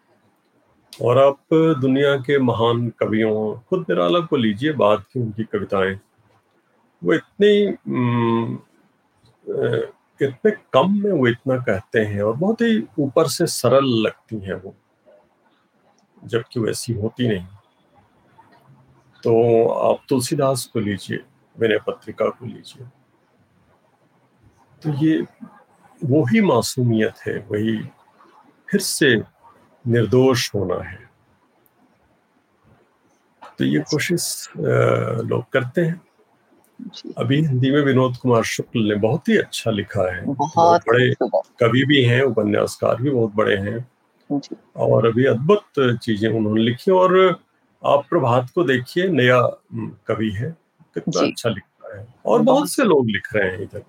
और 0.94 1.18
आप 1.18 1.40
दुनिया 1.82 2.16
के 2.18 2.38
महान 2.40 2.88
कवियों, 3.00 3.60
खुद 3.60 3.86
निराला 3.90 4.20
को 4.20 4.36
लीजिए 4.36 4.74
बात 4.74 5.04
की 5.04 5.20
उनकी 5.20 5.44
कविताएँ। 5.44 6.00
वो 7.02 7.14
इतनी 7.14 7.54
इतने 10.22 10.52
कम 10.74 10.94
में 10.94 11.12
वो 11.12 11.28
इतना 11.28 11.58
कहते 11.58 12.00
हैं 12.02 12.22
और 12.22 12.36
बहुत 12.38 12.62
ही 12.62 12.84
ऊपर 13.00 13.28
से 13.28 13.46
सरल 13.48 13.86
लगती 14.02 14.38
हैं 14.38 14.54
वो, 14.56 14.74
जबकि 16.24 16.60
वो 16.60 16.68
ऐसी 16.68 16.94
होती 16.94 17.28
नहीं। 17.28 17.46
तो 19.24 19.68
आप 19.70 20.02
तुलसीदास 20.10 20.66
को 20.66 20.80
लीजिए, 20.80 21.20
विनय 21.58 21.80
पत्रिका 21.88 22.30
को 22.30 22.46
लीजिए। 22.46 22.88
तो 24.82 24.94
ये, 25.04 25.20
वो 26.02 26.24
ही 26.26 26.42
मासूमियत 26.42 27.18
है, 27.28 27.38
वही 27.52 27.78
फिर 28.70 28.82
से 28.82 29.16
निर्दोष 29.86 30.54
होना 30.56 30.82
है। 30.90 31.04
तो 33.60 33.66
ये 33.66 33.80
कोशिश 33.92 34.50
लोग 34.58 35.44
करते 35.54 35.82
हैं। 35.82 36.02
अभी 37.18 37.36
हिंदी 37.42 37.72
में 37.72 37.82
विनोद 37.82 38.18
कुमार 38.18 38.44
शुक्ल 38.44 38.80
ने 38.88 38.96
बहुत 38.96 39.30
ही 39.30 39.38
अच्छा 39.38 39.72
लिखा 39.72 40.12
है। 40.16 40.26
बहुत 40.26 40.82
बड़े 40.88 41.14
कवि 41.60 41.84
भी 41.86 42.04
हैं 42.04 42.22
उपन्यासकार 42.24 43.02
भी 43.02 43.10
बहुत 43.10 43.34
बड़े 43.36 43.56
हैं। 43.58 43.86
और 44.76 45.06
अभी 45.08 45.26
अद्भुत 45.26 45.64
चीज़ें 45.80 46.30
उन्होंने 46.30 46.62
लिखी 46.62 46.92
और 46.92 47.18
आप 47.84 48.06
प्रभात 48.10 48.50
को 48.56 48.64
देखिए 48.64 49.08
नया 49.08 49.42
कवि 50.08 50.30
है। 50.32 50.50
कितना 50.96 51.22
अच्छा 51.28 51.50
लिख 51.50 51.64
रहा 51.86 52.00
है। 52.00 52.08
और 52.26 52.42
बहुत 52.42 52.70
से 52.70 52.84
लोग 52.84 53.10
लिख 53.10 53.34
रहे 53.36 53.50
हैं 53.52 53.62
इधर। 53.62 53.84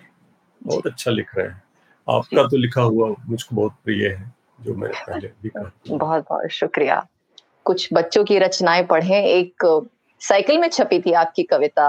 बहुत 0.60 0.86
अच्छा 0.86 1.10
लिख 1.10 1.36
रहे 1.36 1.46
हैं। 1.46 1.62
आपका 2.08 2.42
तो 2.48 2.56
लिखा 2.56 2.82
हुआ 2.82 3.14
मुझको 3.28 3.56
बहुत 3.56 3.72
प्रिय 3.84 4.08
है। 4.08 4.35
जो 4.60 4.74
मैंने 4.74 5.00
पहले 5.06 5.28
भी 5.42 5.48
कहा 5.48 5.70
बहुत 5.90 6.24
बहुत 6.28 6.50
शुक्रिया। 6.50 7.06
कुछ 7.64 7.88
बच्चों 7.92 8.24
की 8.24 8.38
रचनाएँ 8.38 8.82
पढ़े। 8.86 9.24
एक 9.30 9.64
साइकिल 10.20 10.58
में 10.58 10.68
छपी 10.68 11.00
थी 11.00 11.12
आपकी 11.12 11.42
कविता 11.42 11.86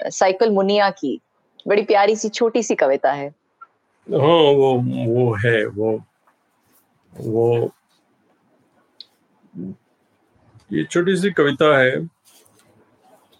साइकिल 0.00 0.50
मुनिया 0.50 0.90
की। 0.90 1.20
बड़ी 1.68 1.82
प्यारी 1.82 2.16
सी 2.16 2.28
छोटी 2.28 2.62
सी 2.62 2.74
कविता 2.74 3.12
है। 3.12 3.28
हाँ 3.28 4.38
वो 4.58 4.74
वो 5.06 5.32
है 5.34 5.66
वो 5.66 5.92
वो 7.12 7.70
ये 10.72 10.84
छोटी 10.84 11.16
सी 11.16 11.30
कविता 11.30 11.76
है। 11.78 12.08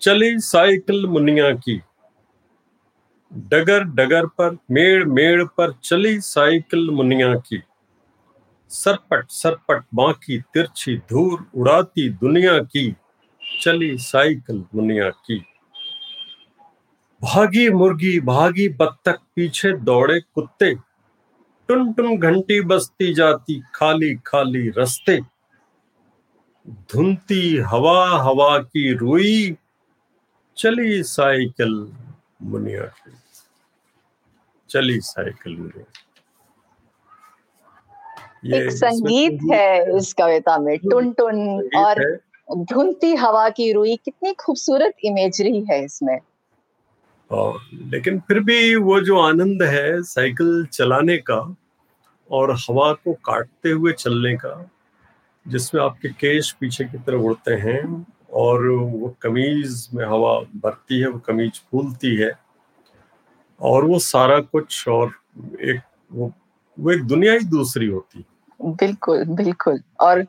चली 0.00 0.38
साइकिल 0.38 1.06
मुनिया 1.06 1.50
की। 1.54 1.80
डगर 3.32 3.84
डगर 3.84 4.26
पर 4.26 4.56
मेड़ 4.70 5.04
मेड़ 5.04 5.44
पर 5.44 5.72
चली 5.84 6.20
साइकिल 6.20 6.90
मुनिया 6.90 7.34
की। 7.34 7.62
सरपट 8.70 9.30
सरपट 9.30 9.84
बाकी, 9.94 10.38
तिरछी 10.38 10.96
धूर 11.10 11.46
उड़ाती 11.54 12.08
दुनिया 12.08 12.58
की, 12.58 12.94
चली 13.42 13.96
साइकिल 13.98 14.64
मुनिया 14.74 15.08
की। 15.10 15.38
भागी 17.22 17.68
मुर्गी, 17.70 18.20
भागी 18.20 18.68
बत्तख, 18.68 19.18
पीछे 19.36 19.72
दौड़े 19.72 20.20
कुत्ते 20.20 20.74
टुन 21.68 21.92
टुन 21.92 22.16
घंटी 22.18 22.60
बसती 22.60 23.12
जाती 23.14 23.60
खाली 23.74 24.14
खाली 24.26 24.68
रस्ते। 24.68 25.20
धुनती 26.92 27.56
हवा 27.56 28.08
हवा 28.22 28.58
की 28.58 28.92
रुई, 28.94 29.56
चली 30.56 31.02
साइकिल 31.02 31.74
मुनिया 32.42 32.84
की, 32.84 33.12
चली 34.70 35.00
साइकिल 35.00 35.56
मुनिया 35.56 35.84
एक 38.44 38.70
संगीत 38.70 39.38
है 39.52 39.96
इस 39.96 40.12
कविता 40.12 40.58
में 40.58 40.76
टुन 40.78 41.12
टुन 41.12 41.68
और 41.76 42.02
धुनती 42.72 43.14
हवा 43.14 43.48
की 43.48 43.72
रुई 43.72 43.96
कितनी 43.96 44.32
खूबसूरत 44.32 44.94
इमेजरी 45.04 45.60
है 45.70 45.84
इसमें। 45.84 46.18
और 47.30 47.58
लेकिन 47.72 48.18
फिर 48.18 48.40
भी 48.40 48.74
वो 48.74 49.00
जो 49.00 49.18
आनंद 49.20 49.62
है 49.62 50.02
साइकिल 50.02 50.66
चलाने 50.72 51.16
का 51.18 51.56
और 52.30 52.52
हवा 52.60 52.92
को 52.92 53.12
काटते 53.24 53.70
हुए 53.70 53.92
चलने 53.92 54.34
का 54.36 54.70
जिसमें 55.46 55.82
आपके 55.82 56.08
केश 56.08 56.50
पीछे 56.60 56.84
की 56.84 56.98
तरफ़ 56.98 57.20
उड़ते 57.20 57.54
हैं 57.54 58.06
और 58.32 58.68
वो 58.68 59.14
कमीज 59.22 59.88
में 59.94 60.04
हवा 60.04 60.38
भरती 60.56 61.00
है 61.00 61.08
वो 61.08 61.18
कमीज 61.18 61.60
फूलती 61.70 62.14
है 62.16 62.32
और 63.60 63.84
वो 63.84 63.98
सारा 63.98 64.38
कुछ 64.40 64.88
और 64.88 65.12
एक 65.60 65.80
वो 66.12 66.32
वो 66.80 66.92
एक 66.92 67.04
दुनिया 67.04 67.32
ही 67.32 67.38
दूसरी 67.38 67.86
होती 67.86 68.24
बिल्कुल 68.60 69.24
बिल्कुल। 69.24 69.80
और 70.00 70.26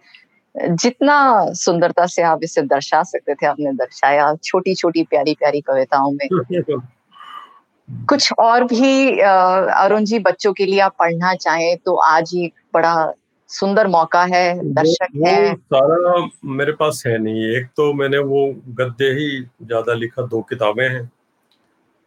जितना 0.55 1.17
सुंदरता 1.53 2.05
से 2.05 2.21
आप 2.21 2.39
इसे 2.43 2.61
दर्शा 2.61 3.03
सकते 3.03 3.35
थे 3.35 3.45
आपने 3.45 3.73
दर्शाया 3.73 4.35
छोटी 4.43 4.75
छोटी 4.75 5.03
प्यारी 5.03 5.33
प्यारी 5.33 5.61
कविताओं 5.61 6.11
में। 6.11 6.27
कुछ 8.09 8.33
और 8.39 8.63
भी 8.63 9.19
अरुण 9.19 10.05
जी 10.05 10.19
बच्चों 10.19 10.53
के 10.53 10.65
लिए 10.65 10.79
आप 10.79 10.95
पढ़ना 10.99 11.33
चाहें 11.35 11.77
तो 11.77 11.95
आज 11.95 12.31
ही 12.33 12.51
बड़ा 12.73 13.13
सुंदर 13.49 13.87
मौका 13.87 14.23
है 14.23 14.73
दर्शक 14.73 15.07
वो, 15.15 15.27
है। 15.27 15.55
सारा 15.55 16.29
मेरे 16.45 16.71
पास 16.71 17.03
है 17.07 17.17
नहीं। 17.17 17.43
एक 17.43 17.67
तो 17.67 17.93
मैंने 17.93 18.17
वो 18.17 18.45
गद्य 18.69 19.05
ही 19.05 19.41
ज़्यादा 19.41 19.93
लिखा 19.93 20.21
दो 20.21 20.41
किताबें 20.41 20.89
हैं। 20.89 21.11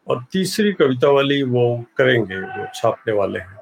और 0.09 0.25
तीसरी 0.33 0.73
कविता 0.73 1.11
वाली 1.11 1.43
वो 1.43 1.85
करेंगे 1.97 2.37
वो 2.37 2.67
छापने 2.75 3.13
वाले 3.15 3.39
हैं। 3.39 3.54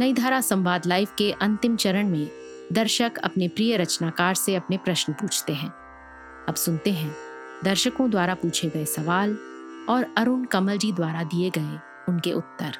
नई 0.00 0.12
धारा 0.12 0.40
संवाद 0.40 0.86
लाइव 0.86 1.08
के 1.18 1.32
अंतिम 1.32 1.76
चरण 1.76 2.08
में 2.08 2.30
दर्शक 2.72 3.18
अपने 3.18 3.48
प्रिय 3.48 3.76
रचनाकार 3.76 4.34
से 4.34 4.54
अपने 4.54 4.76
प्रश्न 4.76 5.12
पूछते 5.12 5.52
हैं। 5.52 5.72
अब 6.48 6.54
सुनते 6.54 6.90
हैं। 6.90 7.16
दर्शकों 7.64 8.10
द्वारा 8.10 8.34
पूछे 8.34 8.68
गए 8.68 8.84
सवाल 8.84 9.36
और 9.88 10.14
अरुण 10.18 10.44
कमल 10.44 10.78
जी 10.78 10.92
द्वारा 10.92 11.22
दिए 11.22 11.50
गए 11.50 11.78
उनके 12.08 12.32
उत्तर। 12.32 12.72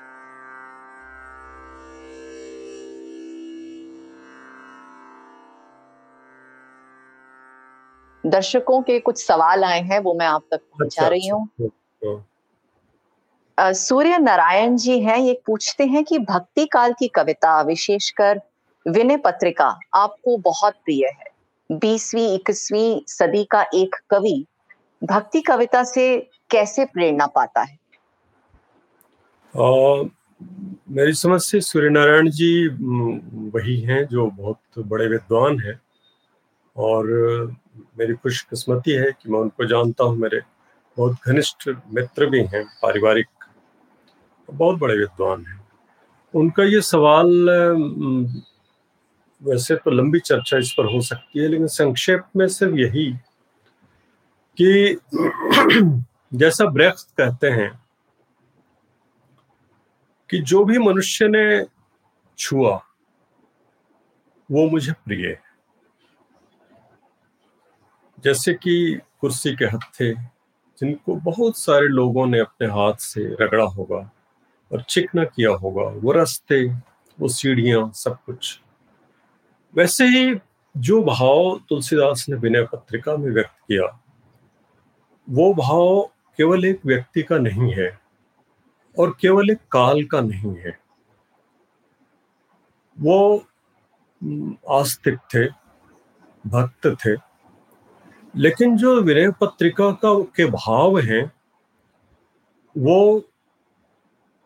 दर्शकों 8.26 8.82
के 8.82 8.98
कुछ 9.00 9.26
सवाल 9.26 9.64
आए 9.64 9.80
हैं 9.80 9.98
वो 9.98 10.14
मैं 10.14 10.26
आप 10.26 10.42
तक 10.50 10.60
पहुँचा 10.60 10.84
अच्छा, 10.84 11.08
रही 11.08 11.28
हूँ। 11.28 11.48
अच्छा। 11.60 12.29
सूर्य 13.60 14.18
नारायण 14.18 14.76
जी 14.76 14.98
हैं 15.00 15.18
ये 15.18 15.40
पूछते 15.46 15.84
हैं 15.84 16.04
कि 16.04 16.18
भक्ति 16.18 16.66
काल 16.66 16.92
की 16.92 17.08
कविता 17.08 17.60
विशेषकर 17.62 18.40
विनय 18.86 19.16
पत्रिका 19.16 19.66
आपको 19.94 20.36
बहुत 20.36 20.74
प्रिय 20.74 21.06
है। 21.06 21.78
बीसवीं 21.78 22.34
इक्कीसवीं 22.34 23.00
सदी 23.06 23.44
का 23.44 23.62
एक 23.74 23.96
कवि 24.10 24.44
भक्ति 25.04 25.40
कविता 25.40 25.82
से 25.84 26.04
कैसे 26.50 26.84
प्रेरणा 26.84 27.26
पाता 27.26 27.60
है? 27.60 27.78
आ, 29.54 30.02
मेरी 30.90 31.12
समझ 31.12 31.40
से 31.42 31.60
सूर्य 31.60 31.90
नारायण 31.90 32.30
जी 32.30 32.68
वही 33.54 33.80
हैं 33.80 34.04
जो 34.06 34.26
बहुत 34.26 34.86
बड़े 34.86 35.06
विद्वान 35.06 35.60
हैं 35.60 35.80
और 36.76 37.06
मेरी 37.98 38.14
खुशकिस्मती 38.14 38.92
है 38.92 39.10
कि 39.12 39.28
मैं 39.28 39.40
उनको 39.40 39.64
जानता 39.64 40.04
हूँ। 40.04 40.16
मेरे 40.16 40.40
बहुत 40.96 41.16
घनिष्ठ 41.26 41.68
मित्र 41.94 42.26
भी 42.26 42.40
हैं 42.44 42.64
पारिवारिक 42.82 43.26
बहुत 44.52 44.78
बड़े 44.78 44.98
विद्वान 44.98 45.46
हैं। 45.46 45.60
उनका 46.34 46.64
ये 46.64 46.80
सवाल 46.80 47.48
वैसे 49.42 49.76
तो 49.76 49.90
लंबी 49.90 50.18
चर्चा 50.20 50.58
इस 50.58 50.72
पर 50.78 50.84
हो 50.84 51.00
सकती 51.00 51.38
है, 51.38 51.48
लेकिन 51.48 51.66
संक्षेप 51.66 52.24
में 52.36 52.48
सिर्फ़ 52.48 52.74
यही 52.74 53.12
कि 54.60 54.98
जैसा 56.38 56.64
ब्रेख्त 56.64 57.08
कहते 57.18 57.50
हैं 57.50 57.70
कि 60.30 60.38
जो 60.38 60.64
भी 60.64 60.78
मनुष्य 60.78 61.28
ने 61.28 61.64
छुआ, 62.38 62.76
वो 64.50 64.68
मुझे 64.70 64.92
प्रिय 64.92 65.26
है। 65.26 65.40
जैसे 68.24 68.54
कि 68.54 69.00
कुर्सी 69.20 69.56
के 69.56 69.64
हत्थे, 69.64 70.12
जिनको 70.78 71.14
बहुत 71.14 71.58
सारे 71.58 71.88
लोगों 71.88 72.26
ने 72.26 72.38
अपने 72.38 72.66
हाथ 72.66 72.94
से 72.94 73.24
रगड़ा 73.40 73.64
होगा 73.64 74.10
और 74.72 74.82
चिकना 74.82 75.24
किया 75.24 75.50
होगा, 75.50 75.82
वो 75.82 76.12
रास्ते, 76.12 76.64
वो 77.18 77.28
सीढ़ियाँ, 77.28 77.90
सब 77.94 78.18
कुछ। 78.26 78.60
वैसे 79.74 80.04
ही 80.04 80.34
जो 80.76 81.02
भाव 81.02 81.60
तुलसीदास 81.68 82.26
ने 82.28 82.36
विनय 82.36 82.62
पत्रिका 82.62 83.16
में 83.16 83.30
व्यक्त 83.30 83.58
किया, 83.68 83.86
वो 85.28 85.52
भाव 85.54 86.02
केवल 86.38 86.64
एक 86.64 86.80
व्यक्ति 86.86 87.22
का 87.22 87.38
नहीं 87.38 87.72
है 87.72 87.98
और 88.98 89.16
केवल 89.20 89.50
एक 89.50 89.58
काल 89.72 90.04
का 90.04 90.20
नहीं 90.20 90.54
है। 90.56 90.78
वो 92.96 93.46
आस्तिक 94.70 95.18
थे, 95.34 95.46
भक्त 96.44 96.86
थे, 97.06 97.14
लेकिन 98.34 98.76
जो 98.76 99.00
विनय 99.00 99.30
पत्रिका 99.30 99.90
का, 99.92 100.14
के 100.36 100.46
भाव 100.46 100.98
हैं, 100.98 101.24
वो 102.76 103.24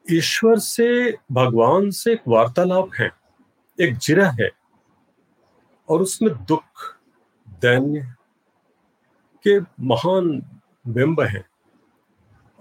ईश्वर 0.06 0.58
से, 0.58 1.12
भगवान 1.32 1.90
से 1.90 2.12
एक 2.12 2.22
वार्तालाप 2.28 2.90
है, 3.00 3.10
एक 3.78 3.96
जिरा 3.96 4.28
है, 4.40 4.50
और 5.88 6.02
उसमें 6.02 6.32
दुख 6.44 6.62
दैन्य 7.62 8.00
के 9.44 9.58
महान 9.84 10.42
बिंब 10.86 11.20
है। 11.20 11.44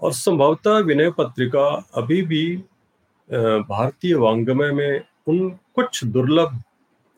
और 0.00 0.12
संभवतः 0.12 0.78
विनय 0.78 1.10
पत्रिका 1.10 1.66
अभी 1.96 2.22
भी 2.22 2.56
भारतीय 3.30 4.14
वांग्मय 4.14 4.72
में 4.72 5.04
उन 5.28 5.48
कुछ 5.74 6.04
दुर्लभ 6.04 6.62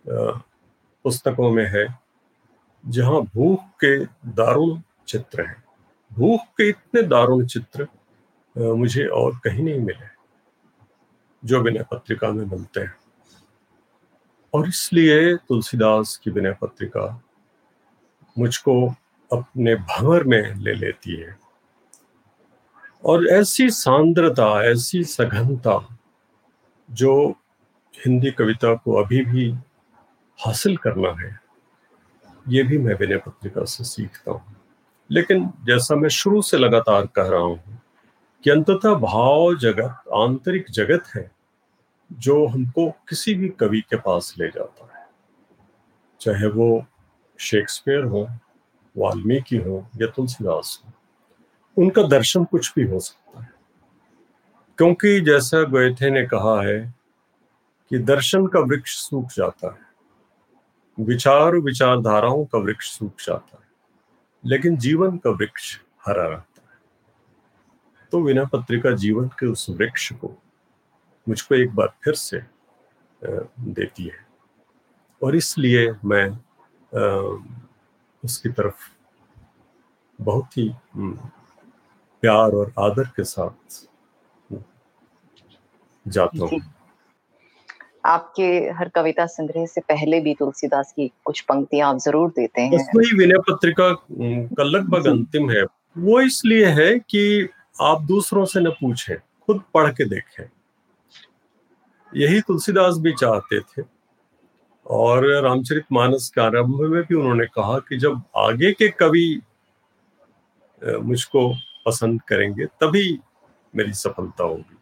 पुस्तकों 0.05 1.51
में 1.51 1.67
है, 1.67 1.87
जहाँ 2.85 3.21
भूख 3.25 3.61
के 3.85 3.99
दारुण 4.33 4.81
चित्र 5.09 5.47
हैं। 5.47 5.63
भूख 6.11 6.41
के 6.57 6.69
इतने 6.69 7.03
दारुण 7.05 7.47
चित्र 7.47 7.89
मुझे 8.57 9.07
और 9.07 9.39
कहीं 9.45 9.63
नहीं 9.65 9.81
मिले। 9.81 10.16
जो 11.45 11.61
विनय 11.61 11.83
पत्रिका 11.83 12.31
में 12.31 12.45
मिलते 12.45 12.81
हैं। 12.81 12.97
और 14.55 14.69
इसलिए 14.69 15.37
तुलसीदास 15.37 16.17
की 16.17 16.31
विनय 16.31 16.53
पत्रिका 16.53 17.23
मुझको 18.39 18.95
अपने 19.33 19.75
भंवर 19.75 20.25
में 20.25 20.55
ले 20.55 20.75
लेती 20.75 21.17
है। 21.17 21.39
और 23.05 23.27
ऐसी 23.27 23.71
सांद्रता, 23.71 24.65
ऐसी 24.65 25.05
सघनता 25.05 25.99
जो 26.91 27.31
हिंदी 27.95 28.31
कविता 28.31 28.75
को 28.75 28.93
अभी 28.93 29.25
भी 29.25 29.51
हासिल 30.39 30.77
करना 30.77 31.23
है, 31.23 31.41
ये 32.49 32.63
भी 32.63 32.79
मैं 32.79 32.95
विनय 32.95 33.17
पत्रिका 33.17 33.65
से 33.65 33.85
सीखता 33.85 34.31
हूँ। 34.31 34.57
लेकिन 35.11 35.47
जैसा 35.47 35.95
मैं 35.95 36.09
शुरू 36.09 36.43
से 36.43 36.57
लगातार 36.57 37.07
कह 37.07 37.29
रहा 37.29 37.41
हूँ 37.41 37.83
कि 38.47 38.53
अंततः 38.53 38.95
भाव 38.95 39.57
जगत, 39.57 40.05
आंतरिक 40.15 40.67
जगत 40.71 41.03
है, 41.17 41.31
जो 42.13 42.47
हमको 42.47 42.91
किसी 42.91 43.35
भी 43.35 43.49
कवि 43.49 43.81
के 43.81 43.97
पास 43.97 44.35
ले 44.39 44.49
जाता 44.49 44.99
है। 44.99 45.07
चाहे 46.21 46.47
वो 46.47 46.87
शेक्सपियर 47.39 48.05
हो, 48.05 48.29
वाल्मीकि 48.99 49.57
हो, 49.57 49.87
या 50.01 50.07
तुलसीदास 50.07 50.83
हो, 50.85 50.93
उनका 51.83 52.03
दर्शन 52.03 52.45
कुछ 52.45 52.73
भी 52.77 52.85
हो 52.85 53.01
सकता 53.01 53.43
है। 53.43 53.53
क्योंकि 54.79 55.21
जैसा 55.21 55.63
गोयथे 55.63 56.11
ने 56.11 56.27
कहा 56.27 56.63
है 56.63 56.95
कि 57.91 57.99
दर्शन 57.99 58.47
का 58.47 58.61
वृक्ष 58.61 58.97
सूख 58.97 59.27
जाता 59.27 59.75
है, 59.75 59.81
विचार 61.01 61.57
विचारधाराओं 61.57 62.45
का 62.45 62.59
वृक्ष 62.59 62.99
सूख 62.99 63.13
जाता 63.21 63.59
है, 63.63 63.69
लेकिन 64.45 64.77
जीवन 64.77 65.17
का 65.17 65.31
वृक्ष 65.31 65.81
हरा 66.07 66.23
रहता 66.23 66.37
है। 66.37 66.56
तो 68.17 68.21
विना 68.23 68.45
पत्रिका 68.45 68.91
जीवन 68.97 69.27
के 69.39 69.47
उस 69.47 69.67
वृक्ष 69.71 70.13
को 70.13 70.29
मुझको 71.27 71.55
एक 71.55 71.75
बार 71.75 71.89
फिर 72.05 72.15
से 72.15 72.41
देती 73.23 74.05
है। 74.05 74.25
और 75.23 75.37
इसलिए 75.37 75.91
मैं 76.05 76.29
उसकी 78.23 78.49
तरफ़ 78.51 78.89
बहुत 80.19 80.57
ही 80.59 80.69
प्यार 82.23 82.53
और 82.53 82.73
आदर 82.79 83.09
के 83.17 83.25
साथ 83.25 83.77
जाता 86.07 86.45
हूँ। 86.45 86.61
आपके 88.07 88.47
हर 88.79 88.89
कविता 88.95 89.27
संग्रह 89.27 89.67
से 89.67 89.81
पहले 89.83 90.21
भी 90.21 90.35
तुलसीदास 90.35 90.93
की 90.97 91.11
कुछ 91.25 91.41
पंक्तियाँ 91.43 91.91
आप 91.91 91.99
ज़रूर 91.99 92.31
देते 92.37 92.61
हैं। 92.63 92.87
वही 92.97 93.17
विनय 93.19 93.39
पत्रिका 93.49 93.93
का 93.93 94.65
लगभग 94.65 95.07
अंतिम 95.07 95.51
है। 95.51 95.63
वो 95.99 96.21
इसलिए 96.23 96.67
है 96.73 96.99
कि 97.01 97.49
आप 97.81 98.03
दूसरों 98.03 98.45
से 98.45 98.61
न 98.61 98.71
पूछें 98.71 99.17
खुद 99.17 99.63
पढ़ 99.75 99.91
के 99.91 100.05
देखें। 100.05 100.45
यही 102.13 102.41
तुलसीदास 102.41 102.97
भी 102.99 103.13
चाहते 103.13 103.61
थे। 103.61 103.83
और 104.87 105.27
रामचरित 105.43 105.85
मानस 105.93 106.31
के 106.35 106.41
आरंभ 106.41 106.81
में 106.81 107.03
भी 107.03 107.15
उन्होंने 107.15 107.47
कहा 107.47 107.79
कि 107.79 107.97
जब 107.97 108.23
आगे 108.37 108.73
के 108.73 108.89
कवि 108.89 109.43
मुझको 110.83 111.49
पसंद 111.87 112.23
करेंगे 112.23 112.67
तभी 112.67 113.19
मेरी 113.77 113.93
सफलता 113.93 114.45
होगी। 114.45 114.77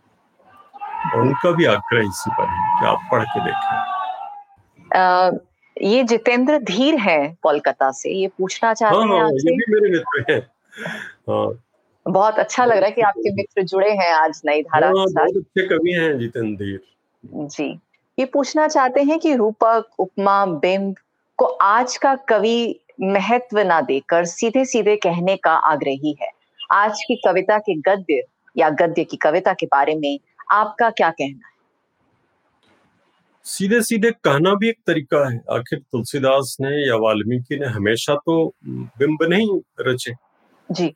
और 1.14 1.20
उनका 1.20 1.51
भी 1.51 1.64
आग्रह 1.64 2.03
इसी 2.03 2.30
पर 2.30 2.49
है 2.49 2.80
कि 2.80 2.86
आप 2.86 3.09
पढ़ 3.12 3.24
के 3.24 3.45
देखें। 3.45 4.99
आ, 4.99 5.30
ये 5.82 6.03
जितेंद्र 6.05 6.59
धीर 6.59 6.95
है 6.95 7.36
कोलकाता 7.42 7.90
से 7.90 8.11
ये 8.11 8.28
पूछना 8.28 8.74
चाहते 8.74 8.97
हाँ, 8.97 9.07
हैं 9.07 9.20
हाँ, 9.20 9.30
ये 9.30 9.57
भी 9.57 9.72
मेरे 9.74 9.90
मित्र 9.92 10.32
हैं। 10.32 10.40
हाँ 11.30 11.64
बहुत 12.09 12.39
अच्छा 12.39 12.65
लग 12.65 12.77
रहा 12.77 12.85
है 12.85 12.91
कि 12.91 13.01
आपके 13.01 13.35
मित्र 13.35 13.63
जुड़े 13.63 13.91
हैं 13.91 14.13
आज 14.13 14.43
नई 14.47 14.63
धारा 14.63 14.87
हाँ, 14.87 14.95
बहुत 14.95 15.37
अच्छे 15.37 15.69
कवि 15.69 15.93
हैं 15.93 16.19
जितेंद्र 16.19 16.65
धीर 16.65 16.81
जी। 17.25 17.81
ये 18.19 18.25
पूछना 18.25 18.69
चाहते 18.69 19.03
हैं 19.03 19.19
कि 19.19 19.35
रूपक 19.35 19.89
उपमा 19.99 20.47
बिंब 20.47 20.95
को 21.39 21.45
आज 21.45 21.97
का 21.97 22.15
कवि 22.15 22.81
महत्व 23.01 23.59
ना 23.59 23.81
देकर 23.81 24.25
सीधे 24.25 24.65
सीधे 24.65 24.97
कहने 24.97 25.37
का 25.37 25.51
आग्रही 25.51 26.17
है। 26.23 26.31
आज 26.73 27.03
की 27.03 27.17
कविता 27.17 27.59
के 27.59 27.75
गद्य 27.75 28.23
या 28.57 28.71
गद्य 28.71 29.05
की 29.05 29.17
कविता 29.17 29.53
के 29.53 29.67
बारे 29.67 29.95
में 29.95 30.19
आपका 30.53 30.91
क्या 30.91 31.11
कहना 31.11 31.47
है? 31.47 31.55
सीधे 33.45 33.83
सीधे 33.83 34.11
कहना 34.11 34.55
भी 34.55 34.69
एक 34.69 34.79
तरीका 34.87 35.31
है। 35.31 35.41
आखिर 35.51 35.79
तुलसीदास 35.79 36.57
ने 36.61 36.89
या 36.89 36.97
वाल्मीकि 36.97 37.59
ने 37.59 37.67
हमेशा 37.67 38.15
तो 38.15 38.55
बिंब 38.67 39.19
नहीं 39.23 39.61
रचे। 39.81 40.13
जी। 40.73 40.95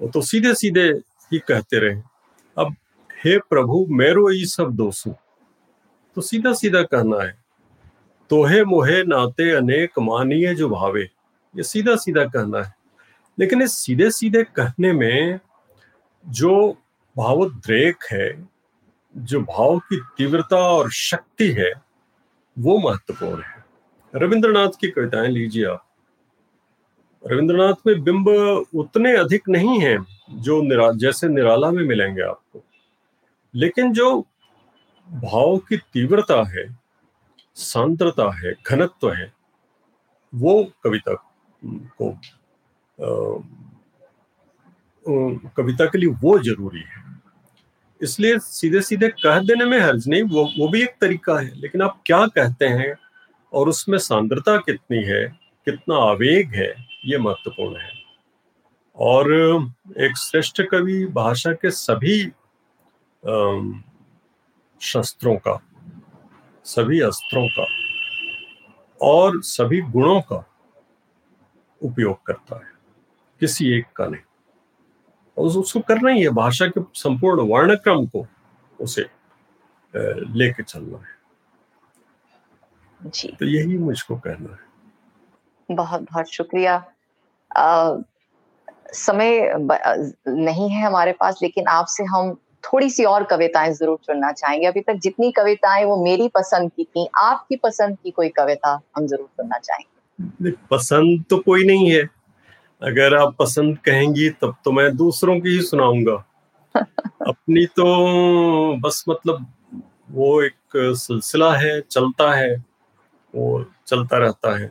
वो 0.00 0.08
तो 0.08 0.20
सीधे 0.20 0.54
सीधे 0.54 0.88
ही 1.32 1.38
कहते 1.38 1.78
रहे। 1.78 2.00
अब, 2.58 2.74
हे 3.24 3.38
प्रभु, 3.38 3.86
मेरो 3.90 4.30
ई 4.30 4.44
सब 4.44 4.72
दोषु 4.72 5.14
तो 6.16 6.20
सीधा 6.20 6.52
सीधा 6.52 6.82
कहना 6.82 7.22
है, 7.22 7.44
तोहे 8.30 8.64
मोहे 8.64 9.04
नाते 9.04 9.50
अनेक 9.50 9.98
मानिए 9.98 10.54
जो 10.54 10.68
भावे, 10.68 11.02
ये 11.56 11.62
सीधा 11.62 11.96
सीधा 11.96 12.24
कहना 12.24 12.62
है। 12.62 12.74
लेकिन 13.38 13.62
इस 13.62 13.72
सीधे 13.72 14.10
सीधे 14.10 14.44
कहने 14.44 14.92
में 14.92 15.40
जो 16.28 16.76
भावोद्रेक 17.16 17.96
है, 18.12 18.48
जो 19.16 19.40
भाव 19.40 19.78
की 19.78 20.00
तीव्रता 20.18 20.56
और 20.56 20.90
शक्ति 20.90 21.48
है, 21.48 21.72
वो 22.58 22.78
महत्वपूर्ण 22.78 23.42
है। 23.42 23.64
रविंद्रनाथ 24.14 24.68
की 24.80 24.90
कविताएँ 24.90 25.28
लीजिए 25.28 25.64
आप। 25.64 25.85
रविंद्रनाथ 27.26 27.86
में 27.86 28.02
बिंब 28.04 28.28
उतने 28.74 29.16
अधिक 29.16 29.48
नहीं 29.48 29.80
हैं 29.80 29.98
जो 30.30 30.60
निरा, 30.62 30.90
जैसे 30.92 31.28
निराला 31.28 31.70
में 31.70 31.82
मिलेंगे 31.84 32.22
आपको। 32.22 32.62
लेकिन 33.54 33.92
जो 33.92 34.20
भाव 35.08 35.56
की 35.58 35.76
तीव्रता 35.76 36.42
है, 36.50 36.66
सांद्रता 37.56 38.30
है, 38.38 38.52
घनत्व 38.66 39.12
है, 39.12 39.32
वो 40.32 40.72
कविता 40.84 41.14
को 41.98 42.10
कविता 45.56 45.84
के 45.84 45.98
लिए 45.98 46.08
वो 46.22 46.38
ज़रूरी 46.38 46.80
है। 46.80 47.04
इसलिए 48.00 48.38
सीधे 48.38 48.80
सीधे 48.80 49.08
कह 49.08 49.38
देने 49.38 49.64
में 49.64 49.78
हर्ज 49.80 50.08
नहीं, 50.08 50.22
वो 50.22 50.44
वो 50.58 50.68
भी 50.68 50.82
एक 50.82 50.96
तरीका 51.00 51.38
है, 51.40 51.50
लेकिन 51.54 51.82
आप 51.82 52.02
क्या 52.06 52.26
कहते 52.26 52.66
हैं 52.66 52.94
और 53.52 53.68
उसमें 53.68 53.98
सांद्रता 53.98 54.56
कितनी 54.56 55.02
है, 55.02 55.26
कितना 55.66 55.96
आवेग 56.10 56.54
है 56.54 56.74
ये 57.06 57.18
महत्वपूर्ण 57.18 57.76
है। 57.76 57.90
और 58.96 59.32
एक 59.98 60.16
श्रेष्ठ 60.16 60.62
कवि 60.62 61.04
भाषा 61.06 61.52
के 61.52 61.70
सभी 61.70 62.24
शस्त्रों 64.80 65.36
का 65.36 65.60
सभी 66.64 67.00
अस्त्रों 67.00 67.48
का 67.48 67.66
और 69.00 69.42
सभी 69.42 69.80
गुणों 69.80 70.20
का 70.20 70.44
उपयोग 71.82 72.22
करता 72.26 72.56
है। 72.56 72.72
किसी 73.40 73.70
एक 73.72 73.86
का 73.96 74.06
नहीं। 74.06 74.22
और 75.38 75.46
उसको 75.58 75.80
करना 75.80 76.10
ही 76.10 76.22
है। 76.22 76.30
भाषा 76.30 76.66
के 76.66 76.80
संपूर्ण 76.94 77.40
वर्णक्रम 77.50 78.06
को 78.06 78.26
उसे 78.80 79.06
लेके 80.36 80.62
चलना 80.62 80.98
है। 80.98 81.14
जी। 83.10 83.28
तो 83.28 83.46
यही 83.46 83.78
मुझको 83.78 84.16
कहना 84.16 84.52
है। 84.52 85.74
बहुत 85.76 86.02
बहुत 86.02 86.32
शुक्रिया। 86.32 86.78
आ, 87.56 87.96
समय 88.92 89.54
नहीं 90.28 90.68
है 90.70 90.86
हमारे 90.86 91.12
पास 91.12 91.38
लेकिन 91.42 91.66
आपसे 91.66 92.04
हम 92.04 92.36
थोड़ी 92.64 92.90
सी 92.90 93.04
और 93.04 93.24
कविताएँ 93.24 93.72
ज़रूर 93.72 93.98
चुनना 94.04 94.32
चाहेंगे। 94.32 94.66
अभी 94.66 94.80
तक 94.80 94.94
जितनी 94.94 95.30
कविताएँ 95.32 95.84
वो 95.84 96.04
मेरी 96.04 96.28
पसंद 96.28 96.70
की 96.76 96.84
थी 96.84 97.08
आपकी 97.18 97.56
पसंद 97.56 97.96
की 98.02 98.10
कोई 98.10 98.28
कविता 98.28 98.80
हम 98.96 99.06
ज़रूर 99.06 99.26
सुनना 99.26 99.58
चाहेंगे। 99.58 100.50
पसंद 100.70 101.24
तो 101.30 101.38
कोई 101.38 101.64
नहीं 101.64 101.90
है। 101.92 102.02
अगर 102.82 103.14
आप 103.16 103.36
पसंद 103.38 103.78
कहेंगी 103.78 104.30
तब 104.30 104.56
तो 104.64 104.72
मैं 104.72 104.96
दूसरों 104.96 105.40
की 105.40 105.48
ही 105.48 105.62
सुनाऊँगा। 105.62 106.24
अपनी 107.28 107.66
तो 107.66 107.84
बस 108.76 109.04
मतलब 109.08 109.46
वो 110.10 110.42
एक 110.42 110.54
सिलसिला 110.76 111.52
है 111.56 111.80
चलता 111.80 112.34
है 112.34 112.64
वो 113.34 113.64
चलता 113.86 114.18
रहता 114.18 114.58
है। 114.58 114.70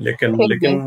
लेकिन 0.00 0.36
लेकिन 0.42 0.80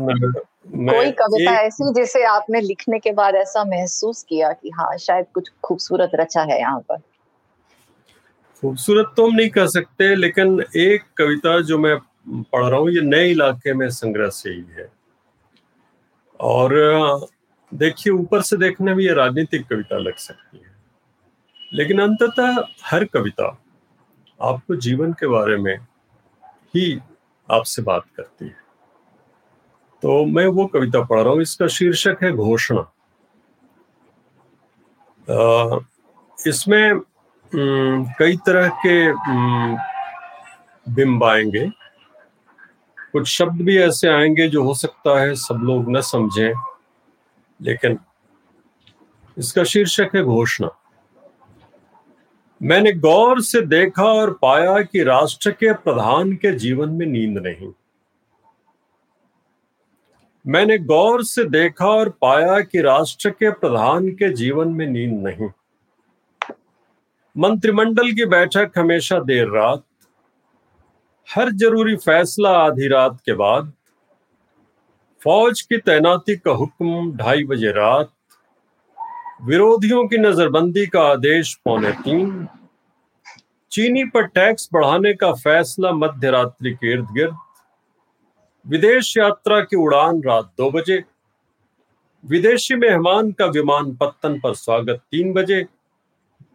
कोई 0.66 1.10
कविता 1.10 1.52
ऐसी 1.56 1.92
जिसे 1.94 2.22
आपने 2.24 2.60
लिखने 2.60 2.98
के 2.98 3.12
बाद 3.12 3.34
ऐसा 3.34 3.64
महसूस 3.64 4.22
किया 4.22 4.52
कि 4.52 4.70
हाँ 4.70 4.96
शायद 4.96 5.26
कुछ 5.34 5.50
खूबसूरत 5.64 6.10
रचा 6.14 6.42
है 6.42 6.58
यहाँ 6.60 6.80
पर? 6.80 6.96
खूबसूरत 8.62 9.12
तो 9.16 9.26
हम 9.28 9.34
नहीं 9.36 9.48
कह 9.50 9.66
सकते 9.66 10.14
लेकिन 10.16 10.60
एक 10.76 11.02
कविता 11.18 11.60
जो 11.60 11.78
मैं 11.78 11.96
पढ़ 12.52 12.64
रहा 12.64 12.80
हूँ 12.80 12.90
ये 12.90 13.00
नए 13.00 13.30
इलाके 13.30 13.74
में 13.74 13.88
संग्रह 13.90 14.28
से 14.28 14.50
ही 14.50 14.64
है। 14.78 14.88
और 16.40 16.74
देखिए 17.72 18.12
ऊपर 18.12 18.42
से 18.42 18.56
देखने 18.56 18.94
में 18.94 19.04
ये 19.04 19.14
राजनीतिक 19.14 19.66
कविता 19.68 19.98
लग 19.98 20.16
सकती 20.16 20.58
है। 20.58 20.74
लेकिन 21.74 22.00
अंततः 22.00 22.62
हर 22.84 23.04
कविता 23.04 23.46
आपको 24.40 24.76
जीवन 24.76 25.12
के 25.12 25.26
बारे 25.26 25.56
में 25.56 25.76
ही 26.74 27.00
आपसे 27.48 27.82
बात 27.82 28.04
करती 28.16 28.44
है। 28.44 28.65
तो 30.02 30.24
मैं 30.26 30.46
वो 30.46 30.66
कविता 30.66 31.00
पढ़ 31.04 31.20
रहा 31.20 31.32
हूँ। 31.32 31.42
इसका 31.42 31.66
शीर्षक 31.68 32.22
है 32.22 32.32
घोषणा। 32.32 32.90
इसमें 36.38 37.00
कई 38.18 38.36
तरह 38.46 38.68
के 38.84 38.96
बिंब 40.86 41.24
आएँगे। 41.24 41.66
कुछ 43.12 43.28
शब्द 43.28 43.60
भी 43.62 43.78
ऐसे 43.78 44.08
आएँगे 44.08 44.48
जो 44.48 44.62
हो 44.64 44.74
सकता 44.74 45.18
है 45.20 45.34
सब 45.34 45.60
लोग 45.64 45.90
न 45.96 46.00
समझें, 46.00 46.52
लेकिन 47.60 47.98
इसका 49.36 49.64
शीर्षक 49.64 50.10
है 50.14 50.22
घोषणा। 50.22 50.68
मैंने 52.60 52.92
गौर 52.92 53.40
से 53.42 53.60
देखा 53.60 54.04
और 54.04 54.32
पाया 54.42 54.80
कि 54.82 55.02
राष्ट्र 55.04 55.50
के 55.50 55.72
प्रधान 55.74 56.32
के 56.34 56.52
जीवन 56.58 56.90
में 56.90 57.06
नींद 57.06 57.38
नहीं। 57.38 57.72
मैंने 60.46 60.78
गौर 60.78 61.22
से 61.24 61.44
देखा 61.44 61.86
और 61.88 62.08
पाया 62.22 62.60
कि 62.60 62.80
राष्ट्र 62.80 63.30
के 63.30 63.50
प्रधान 63.50 64.08
के 64.08 64.32
जीवन 64.32 64.68
में 64.68 64.86
नींद 64.86 65.22
नहीं। 65.26 65.48
मंत्रिमंडल 67.36 68.10
की 68.12 68.24
बैठक 68.24 68.78
हमेशा 68.78 69.18
देर 69.20 69.48
रात, 69.48 69.82
हर 71.28 71.50
ज़रूरी 71.52 71.96
फैसला 71.96 72.50
आधी 72.58 72.88
रात 72.88 73.18
के 73.26 73.32
बाद, 73.32 73.72
फौज 75.22 75.60
की 75.60 75.78
तैनाती 75.78 76.36
का 76.36 76.50
हुक्म 76.50 77.10
ढाई 77.16 77.44
बजे 77.44 77.70
रात, 77.72 78.10
विरोधियों 79.42 80.06
की 80.08 80.18
नजरबंदी 80.18 80.86
का 80.86 81.02
आदेश 81.02 81.54
पौने 81.64 81.90
तीन, 82.04 82.46
चीनी 83.72 84.04
पर 84.04 84.26
टैक्स 84.26 84.68
बढ़ाने 84.72 85.12
का 85.14 85.32
फैसला 85.32 85.92
मध्य 85.92 86.30
रात्रि 86.30 86.72
के 86.72 86.92
इर्द 86.92 87.08
गिर्द 87.10 87.36
विदेश 88.68 89.16
यात्रा 89.16 89.60
की 89.60 89.76
उड़ान 89.76 90.22
रात 90.22 90.54
दो 90.58 90.70
बजे। 90.70 91.04
विदेशी 92.26 92.74
मेहमान 92.74 93.32
का 93.32 93.46
विमान 93.46 93.94
पत्तन 93.94 94.40
पर 94.40 94.54
स्वागत 94.54 95.00
तीन 95.10 95.32
बजे। 95.32 95.66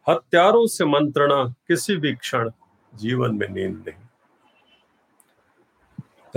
हत्यारों 0.09 0.68
से 0.68 0.86
मंत्रणा, 0.86 1.53
किसी 1.68 1.95
भी 1.95 2.14
क्षण 2.14 2.49
जीवन 2.95 3.36
में 3.36 3.47
नींद 3.49 3.84
नहीं। 3.88 3.93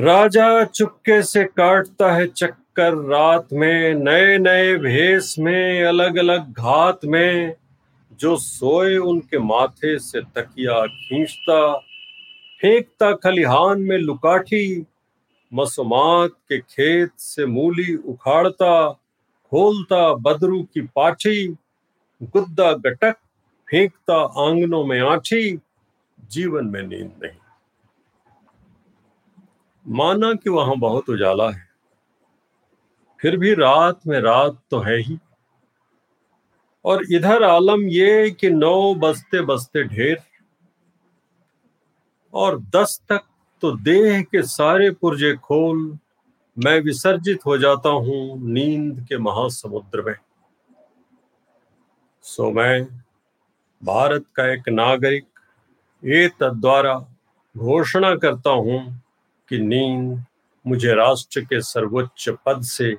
राजा 0.05 0.65
चुपके 0.65 1.23
से 1.23 1.45
काटता 1.45 2.13
है 2.13 2.27
चक्कर 2.27 2.95
रात 2.95 3.49
में 3.53 3.95
नए 3.95 4.39
नए 4.39 4.77
भेस 4.77 5.37
में 5.39 5.85
अलग 5.85 6.17
अलग 6.17 6.53
घात 6.53 7.01
में। 7.05 7.55
जो 8.13 8.37
सोए 8.37 8.97
उनके 8.97 9.39
माथे 9.39 9.99
से 9.99 10.21
तकिया 10.21 10.87
खींचता, 10.87 11.79
फेंकता 12.61 13.13
खलिहान 13.13 13.81
में 13.81 13.99
लुकाठी। 13.99 14.87
मसुमात 15.55 16.31
के 16.31 16.61
खेत 16.61 17.11
से 17.19 17.47
मूली 17.47 17.97
उखाड़ता, 17.97 18.93
खोलता 19.45 20.15
बदरू 20.15 20.63
की 20.63 20.81
पाठी, 20.81 21.49
गुद्दा 22.23 22.73
गटक 22.73 23.13
फेंकता 23.71 24.17
आंगनों 24.17 24.85
में 24.85 25.01
आठी, 25.01 25.59
जीवन 26.31 26.65
में 26.67 26.83
नींद 26.83 27.21
नहीं। 27.23 27.39
माना 29.89 30.35
कि 30.35 30.51
वहाँ 30.51 30.77
बहुत 30.77 31.11
उजाला 31.11 31.51
है। 31.51 31.69
फिर 33.21 33.37
भी 33.37 33.55
रात 33.55 34.07
में 34.07 34.21
रात 34.21 34.63
तो 34.71 34.81
है 34.81 34.97
ही। 34.97 35.19
और 36.85 37.03
इधर 37.13 37.43
आलम 37.43 37.83
ये 37.83 38.31
कि 38.31 38.51
नौ 38.51 38.95
बजते 38.95 39.43
बजते 39.43 39.85
ढेर, 39.85 40.23
और 42.35 42.61
दस 42.61 43.03
तक 43.09 43.21
तो 43.65 43.71
देह 43.73 44.23
के 44.23 44.43
सारे 44.43 44.91
पुर्जे 44.91 45.37
खोल 45.37 45.99
मैं 46.57 46.81
विसर्जित 46.81 47.47
हो 47.47 47.57
जाता 47.59 47.89
हूँ 47.89 48.51
नींद 48.53 49.07
के 49.09 49.19
महासमुद्र 49.19 50.03
में। 50.03 50.15
सो 52.23 52.51
मैं 52.51 52.85
भारत 53.85 54.25
का 54.37 54.53
एक 54.53 54.69
नागरिक 54.69 55.25
ये 56.05 56.29
द्वारा 56.43 56.95
घोषणा 57.57 58.15
करता 58.15 58.51
हूँ 58.51 58.81
कि 59.49 59.59
नींद 59.59 60.25
मुझे 60.67 60.95
राष्ट्र 60.95 61.41
के 61.41 61.61
सर्वोच्च 61.61 62.29
पद 62.47 62.63
से 62.63 62.93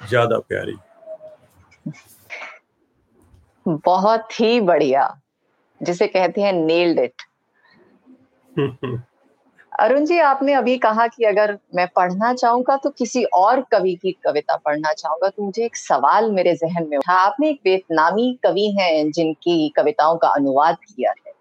ज़्यादा 0.00 0.38
प्यारी। 0.38 0.76
बहुत 3.68 4.40
ही 4.40 4.60
बढ़िया 4.60 5.20
जिसे 5.82 6.06
कहते 6.06 6.40
हैं 6.40 6.52
नेल्ड 6.52 6.98
इट 6.98 7.22
अरुण 9.78 10.04
जी 10.04 10.18
आपने 10.18 10.52
अभी 10.52 10.78
कहा 10.78 11.06
कि 11.06 11.24
अगर 11.24 11.58
मैं 11.74 11.88
पढ़ना 11.96 12.34
चाहूँगा 12.34 12.76
तो 12.76 12.90
किसी 12.90 13.24
और 13.24 13.60
कवि 13.60 13.94
की 13.94 14.12
कविता 14.12 14.56
पढ़ना 14.56 14.92
चाहूँगा। 14.92 15.28
तो 15.28 15.42
मुझे 15.42 15.64
एक 15.64 15.76
सवाल 15.76 16.30
मेरे 16.32 16.54
जहन 16.54 16.86
में 16.88 16.96
उठा। 16.98 17.12
आपने 17.12 17.50
एक 17.50 17.60
वियतनामी 17.64 18.38
कवि 18.42 18.76
हैं 18.80 19.10
जिनकी 19.10 19.68
कविताओं 19.68 20.16
का 20.16 20.28
अनुवाद 20.28 20.76
किया 20.76 21.10
है। 21.10 21.32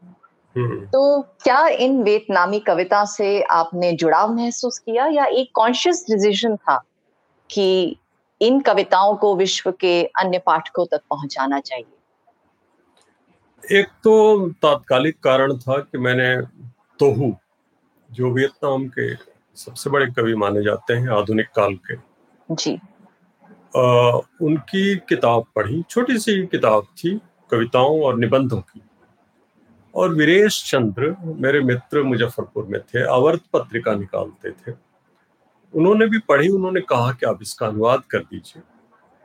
हम्म। 0.55 0.85
तो 0.85 1.21
क्या 1.21 1.67
इन 1.67 2.03
वियतनामी 2.03 2.59
कविता 2.59 3.05
से 3.05 3.41
आपने 3.41 3.91
जुड़ाव 3.91 4.33
महसूस 4.33 4.79
किया? 4.79 5.05
या 5.05 5.25
एक 5.25 5.51
कॉन्शियस 5.53 6.05
डिसीज़न 6.09 6.55
था 6.55 6.81
कि 7.51 7.97
इन 8.41 8.59
कविताओं 8.59 9.15
को 9.15 9.35
विश्व 9.35 9.71
के 9.71 10.03
अन्य 10.03 10.37
पाठकों 10.37 10.85
तक 10.85 11.01
पहुंचाना 11.09 11.59
चाहिए? 11.59 11.93
एक 13.79 13.87
तो 13.87 14.49
तात्कालिक 14.49 15.19
कारण 15.19 15.57
था 15.57 15.79
कि 15.79 15.97
मैंने 15.97 16.41
तोहू 16.99 17.35
जो 18.11 18.31
वियतनाम 18.31 18.87
के 18.87 19.15
सबसे 19.55 19.89
बड़े 19.89 20.11
कवि 20.11 20.35
माने 20.35 20.63
जाते 20.63 20.93
हैं 20.93 21.09
आधुनिक 21.09 21.47
काल 21.47 21.75
के। 21.75 21.95
जी। 22.55 22.79
आ, 23.77 24.11
उनकी 24.41 24.95
किताब 24.95 25.45
पढ़ी 25.55 25.83
छोटी 25.89 26.17
सी 26.17 26.45
किताब 26.45 26.83
थी 26.83 27.19
कविताओं 27.51 28.01
और 28.01 28.17
निबंधों 28.17 28.61
की। 28.61 28.81
और 29.95 30.15
वीरेश 30.15 30.71
चंद्र 30.71 31.15
मेरे 31.23 31.59
मित्र 31.59 32.03
मुजफ्फरपुर 32.03 32.65
में 32.65 32.81
थे 32.81 33.05
आवर्त 33.05 33.41
पत्रिका 33.53 33.95
निकालते 33.95 34.51
थे। 34.51 34.75
उन्होंने 35.75 36.07
भी 36.07 36.19
पढ़ी 36.19 36.49
उन्होंने 36.49 36.81
कहा 36.81 37.11
कि 37.11 37.25
आप 37.25 37.39
इसका 37.41 37.67
अनुवाद 37.67 38.03
कर 38.11 38.19
दीजिए। 38.19 38.63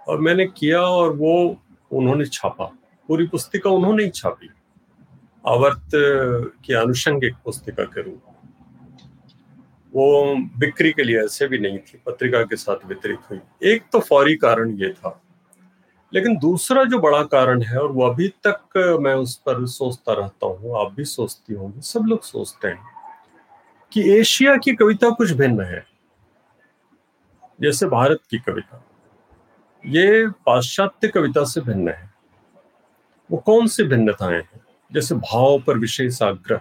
और 0.09 0.21
मैंने 0.21 0.47
किया 0.47 0.81
और 0.81 1.17
वो 1.17 1.57
उन्होंने 1.93 2.25
छापा। 2.25 2.65
पूरी 3.09 3.27
पुस्तिका 3.27 3.71
उन्होंने 3.71 4.05
ही 4.05 4.11
छापी। 4.11 4.51
आवर्त 5.47 5.91
की 6.65 6.75
अनुषंगिक 6.75 7.35
पुस्तिका 7.45 7.85
के 7.85 8.03
रूप 8.03 8.23
वो 9.95 10.37
बिक्री 10.59 10.93
के 10.93 11.03
लिए 11.03 11.25
ऐसे 11.25 11.47
भी 11.47 11.59
नहीं 11.59 11.79
थी, 11.79 12.03
पत्रिका 12.07 12.43
के 12.43 12.57
साथ 12.57 12.77
वितरित 12.87 13.19
हुई। 13.31 13.41
एक 13.65 13.83
तो 13.93 14.01
फौरी 14.01 14.37
कारण 14.37 14.71
ये 14.71 14.93
था। 14.93 15.23
लेकिन 16.15 16.39
दूसरा 16.39 16.85
जो 16.85 16.99
बड़ा 16.99 17.23
कारण 17.23 17.63
है, 17.63 17.79
और 17.79 17.93
वो 17.93 18.07
अभी 18.07 18.29
तक 18.29 18.99
मैं 19.03 19.15
उस 19.15 19.37
पर 19.37 19.67
सोचता 19.67 20.13
रहता 20.13 20.47
हूँ, 20.47 20.81
आप 20.81 20.93
भी 20.93 21.05
सोचती 21.05 21.55
होंगी, 21.55 21.81
सब 21.81 22.01
लोग 22.01 22.23
सोचते 22.23 22.69
हैं, 22.69 22.85
कि 23.93 24.13
एशिया 24.13 24.57
की 24.57 24.75
कविता 24.75 25.11
कुछ 25.11 25.33
भिन्न 25.33 25.61
है। 25.61 25.87
जैसे 27.61 27.87
भारत 27.87 28.19
की 28.31 28.39
कविता। 28.39 28.85
ये 29.87 30.29
पाश्चात्य 30.29 31.09
कविता 31.09 31.45
से 31.45 31.61
भिन्न 31.61 31.89
है। 31.89 32.11
वो 33.31 33.39
कौन 33.39 33.67
सी 33.67 33.83
भिन्नताएँ 33.83 34.41
हैं? 34.41 34.61
जैसे 34.93 35.15
भाव 35.15 35.63
पर 35.67 35.79
विशेष 35.79 36.23
आग्रह। 36.23 36.61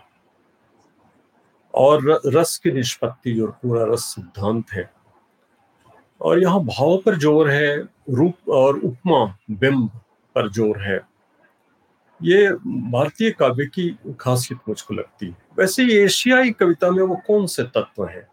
और 1.74 2.22
रस 2.26 2.58
की 2.58 2.72
निष्पत्ति 2.72 3.34
जो 3.34 3.48
पूरा 3.48 3.86
रस 3.94 4.00
सिद्धांत 4.00 4.66
है। 4.72 4.92
और 6.22 6.42
यहाँ 6.42 6.64
भाव 6.64 6.98
पर 7.06 7.18
ज़ोर 7.18 7.50
है, 7.50 7.78
रूप 8.10 8.50
और 8.50 8.80
उपमा, 8.80 9.38
बिंब 9.52 9.90
पर 10.36 10.52
ज़ोर 10.52 10.82
है। 10.82 11.02
ये 12.24 12.52
भारतीय 12.92 13.32
काव्य 13.32 13.66
की 13.66 13.98
खासियत 14.20 14.60
मुझको 14.70 14.94
लगती 14.94 15.26
है। 15.26 15.38
वैसे 15.60 16.04
एशियाई 16.04 16.52
कविता 16.52 16.92
में 16.92 17.04
वो 17.04 17.16
कौन 17.28 17.46
से 17.46 17.64
तत्व 17.64 18.06
हैं? 18.06 18.28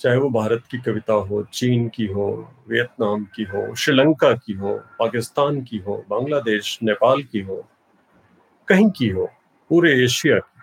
चाहे 0.00 0.16
वो 0.16 0.30
भारत 0.30 0.62
की 0.70 0.78
कविता 0.78 1.12
हो, 1.12 1.42
चीन 1.42 1.88
की 1.88 2.06
हो, 2.06 2.54
वियतनाम 2.68 3.24
की 3.24 3.42
हो, 3.42 3.74
श्रीलंका 3.74 4.32
की 4.32 4.52
हो, 4.52 4.74
पाकिस्तान 4.98 5.62
की 5.62 5.78
हो, 5.78 6.04
बांग्लादेश, 6.10 6.78
नेपाल 6.82 7.22
की 7.22 7.40
हो, 7.40 7.64
कहीं 8.68 8.90
की 8.90 9.08
हो, 9.08 9.30
पूरे 9.70 10.04
एशिया 10.04 10.38
की। 10.38 10.53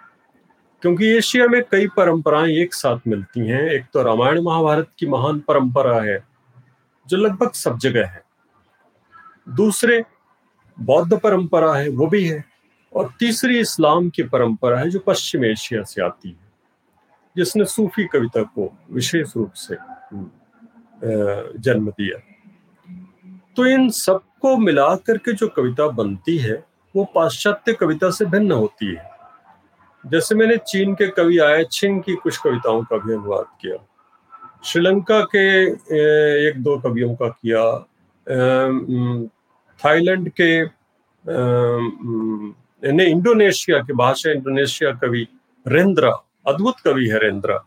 क्योंकि 0.81 1.07
एशिया 1.07 1.47
में 1.47 1.61
कई 1.71 1.87
परंपराएँ 1.87 2.53
एक 2.53 2.73
साथ 2.73 3.07
मिलती 3.07 3.47
हैं। 3.47 3.61
एक 3.63 3.85
तो 3.93 4.03
रामायण 4.03 4.41
महाभारत 4.41 4.87
की 4.99 5.07
महान 5.07 5.39
परंपरा 5.39 6.01
है, 6.01 6.17
जो 7.07 7.17
लगभग 7.17 7.51
सब 7.51 7.77
जगह 7.77 8.07
है। 8.07 8.23
दूसरे 9.49 10.03
बौद्ध 10.77 11.19
परंपरा 11.19 11.73
है, 11.73 11.89
वो 11.89 12.07
भी 12.07 12.23
है, 12.27 12.43
और 12.93 13.13
तीसरी 13.19 13.59
इस्लाम 13.59 14.09
की 14.09 14.23
परंपरा 14.23 14.79
है, 14.79 14.89
जो 14.89 14.99
पश्चिम 14.99 15.45
एशिया 15.45 15.83
से 15.83 16.01
आती 16.01 16.29
है, 16.29 16.51
जिसने 17.35 17.65
सूफी 17.65 18.05
कविता 18.07 18.43
को 18.43 18.71
विशेष 18.91 19.35
रूप 19.37 19.53
से 19.53 19.75
जन्म 21.59 21.89
दिया। 21.89 22.17
तो 23.55 23.65
इन 23.65 23.89
सबको 23.89 24.57
मिला 24.57 24.95
करके 24.95 25.33
जो 25.33 25.47
कविता 25.47 25.87
बनती 25.87 26.37
है, 26.37 26.63
वो 26.95 27.03
पाश्चात्य 27.15 27.73
कविता 27.73 28.09
से 28.09 28.25
भिन्न 28.25 28.51
होती 28.51 28.95
है। 28.95 29.10
जैसे 30.03 30.35
मैंने 30.35 30.57
चीन 30.57 30.93
के 30.95 31.07
कवि 31.07 31.37
आए, 31.39 31.63
छिंग 31.71 32.01
की 32.03 32.15
कुछ 32.15 32.37
कविताओं 32.37 32.83
का 32.83 32.97
भी 32.97 33.13
अनुवाद 33.13 33.45
किया। 33.61 33.75
श्रीलंका 34.63 35.19
के 35.35 35.45
एक 36.47 36.61
दो 36.63 36.77
कवियों 36.79 37.13
का 37.15 37.27
किया। 37.29 37.63
थाईलैंड 39.79 40.29
के 40.39 40.63
ने 42.83 43.05
इंडोनेशिया 43.05 43.79
के 43.79 43.93
भाषा 43.93 44.31
इंडोनेशिया 44.31 44.91
कवि 44.93 45.27
रेंद्रा, 45.65 46.11
अद्भुत 46.47 46.79
कवि 46.85 47.07
है 47.07 47.19
रेंद्रा, 47.19 47.63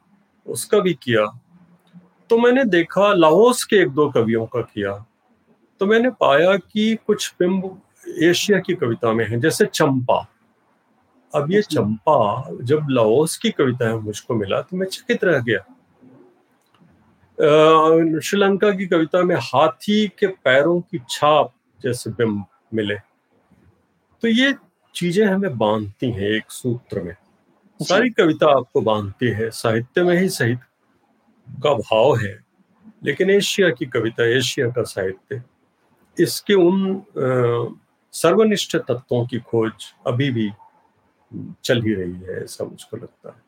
उसका 0.47 0.78
भी 0.78 0.95
किया। 1.03 1.26
तो 2.30 2.39
मैंने 2.39 2.64
देखा 2.64 3.12
लाहौस 3.14 3.64
के 3.64 3.76
एक 3.76 3.89
दो 3.89 4.11
कवियों 4.11 4.47
का 4.47 4.61
किया। 4.61 4.93
तो 5.80 5.87
मैंने 5.87 6.11
पाया 6.11 6.57
कि 6.57 6.97
कुछ 7.07 7.35
बिंब 7.41 7.80
एशिया 8.22 8.59
की 8.59 8.74
कविता 8.74 9.12
में 9.12 9.26
है, 9.28 9.41
जैसे 9.41 9.66
चंपा। 9.66 10.26
अब 11.35 11.53
ये 11.53 11.62
चंपा 11.62 12.49
जब 12.62 12.87
लाओस 12.91 13.37
की 13.37 13.51
कविता 13.51 13.89
है 13.89 13.97
मुझको 14.01 14.35
मिला 14.35 14.61
तो 14.61 14.76
मैं 14.76 14.87
चकित 14.87 15.24
रह 15.24 15.39
गया। 15.41 15.59
श्रीलंका 18.20 18.70
की 18.70 18.87
कविता 18.87 19.22
में 19.22 19.37
हाथी 19.43 20.07
के 20.18 20.26
पैरों 20.26 20.80
की 20.80 20.99
छाप 21.09 21.53
जैसे 21.80 22.11
बिंब 22.11 22.45
मिले। 22.74 22.95
तो 24.22 24.28
ये 24.28 24.55
चीज़ें 24.95 25.24
हमें 25.26 25.57
बांधती 25.59 26.11
हैं 26.11 26.30
एक 26.30 26.51
सूत्र 26.51 27.03
में। 27.03 27.14
सारी 27.80 28.11
कविता 28.11 28.51
आपको 28.59 28.80
बांधती 28.82 29.30
है 29.32 29.51
साहित्य 29.53 30.03
में 30.03 30.16
ही 30.18 30.28
सहित 30.28 30.59
का 31.49 31.74
भाव 31.74 32.16
है 32.16 32.39
लेकिन 33.05 33.30
एशिया 33.30 33.70
की 33.70 33.87
कविता 33.87 34.24
एशिया 34.37 34.68
का 34.68 34.82
साहित्य 34.82 35.43
इसके 36.16 36.55
उन 36.55 37.03
सर्वनिष्ठ 38.14 38.76
तत्वों 38.78 39.24
की 39.26 39.39
खोज 39.41 39.93
अभी 40.07 40.30
भी 40.30 40.49
चल 41.64 41.82
ही 41.82 41.95
रही 41.95 42.20
है 42.22 42.43
ऐसा 42.43 42.64
मुझको 42.64 42.97
लगता 42.97 43.28
है। 43.28 43.43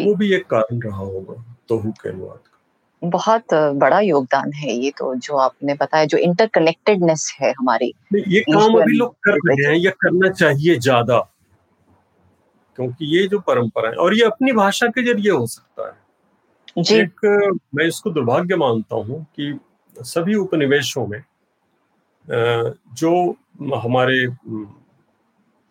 वो 0.00 0.14
भी 0.14 0.32
एक 0.34 0.46
कारण 0.46 0.80
रहा 0.82 0.96
होगा 0.98 1.42
तोहू 1.68 1.90
के 1.92 2.08
अनुवाद 2.08 2.38
का। 2.38 3.08
बहुत 3.08 3.54
बड़ा 3.76 4.00
योगदान 4.00 4.52
है 4.54 4.72
ये 4.74 4.90
तो 4.98 5.14
जो 5.16 5.36
आपने 5.38 5.74
बताया 5.76 6.04
जो 6.04 6.18
इंटरकनेक्टेडनेस 6.20 7.32
है 7.40 7.52
हमारी 7.58 7.92
ये 8.28 8.40
काम 8.42 8.80
अभी 8.80 8.96
लोग 8.98 9.14
कर 9.24 9.38
रहे 9.46 9.66
हैं 9.66 9.76
या 9.76 9.90
करना 10.00 10.30
चाहिए 10.30 10.76
ज़्यादा? 10.78 11.18
क्योंकि 12.78 13.06
ये 13.08 13.26
जो 13.28 13.38
परंपरा 13.40 13.88
है 13.88 13.96
और 13.96 14.14
ये 14.14 14.24
अपनी 14.24 14.52
भाषा 14.54 14.86
के 14.88 15.02
ज़रिए 15.04 15.30
हो 15.30 15.46
सकता 15.48 15.86
है। 15.86 15.96
जी। 16.78 16.94
एक 16.96 17.24
मैं 17.74 17.84
इसको 17.86 18.10
दुर्भाग्य 18.10 18.56
मानता 18.56 18.96
हूँ 18.96 19.24
कि 19.36 19.58
सभी 19.96 20.34
उपनिवेशों 20.36 21.06
में 21.06 21.22
जो 22.94 23.10
हमारे 23.76 24.26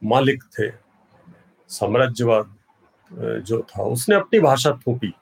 मालिक 0.02 0.44
थे 0.54 0.68
साम्राज्यवाद 1.70 2.56
जो 3.42 3.60
था 3.70 3.84
उसने 3.86 4.16
अपनी 4.16 4.40
भाषा 4.40 4.72
थोपी 4.78 5.14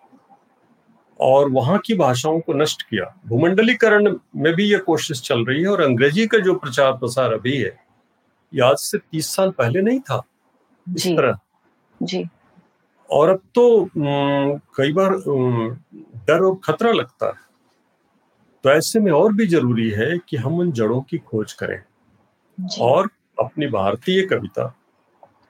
और 1.19 1.49
वहाँ 1.51 1.77
की 1.85 1.95
भाषाओं 1.95 2.39
को 2.39 2.53
नष्ट 2.53 2.81
किया। 2.83 3.13
भूमंडलीकरण 3.27 4.15
में 4.35 4.53
भी 4.55 4.63
ये 4.63 4.77
कोशिश 4.79 5.21
चल 5.21 5.45
रही 5.45 5.61
है 5.61 5.67
और 5.67 5.81
अंग्रेज़ी 5.81 6.27
का 6.27 6.39
जो 6.39 6.55
प्रचार 6.55 6.91
प्रसार 6.93 7.33
अभी 7.33 7.55
है 7.57 7.75
ये 8.53 8.61
आज 8.61 8.77
से 8.77 8.97
तीस 8.97 9.27
साल 9.35 9.51
पहले 9.51 9.81
नहीं 9.81 9.99
था। 9.99 10.21
इस 10.87 11.07
तरह। 11.07 11.39
जी। 12.01 12.23
और 13.09 13.29
अब 13.29 13.41
तो 13.55 13.89
कई 13.95 14.93
बार 14.93 15.11
डर 16.27 16.43
और 16.43 16.55
खतरा 16.63 16.91
लगता 16.91 17.27
है। 17.27 17.43
तो 18.63 18.69
ऐसे 18.71 18.99
में 18.99 19.11
और 19.11 19.33
भी 19.33 19.47
ज़रूरी 19.47 19.89
है 19.89 20.17
कि 20.29 20.37
हम 20.37 20.59
उन 20.59 20.71
जड़ों 20.71 21.01
की 21.01 21.17
खोज 21.17 21.53
करें 21.53 21.81
और 22.81 23.09
अपनी 23.37 23.67
भारतीय 23.67 24.21
कविता 24.25 24.65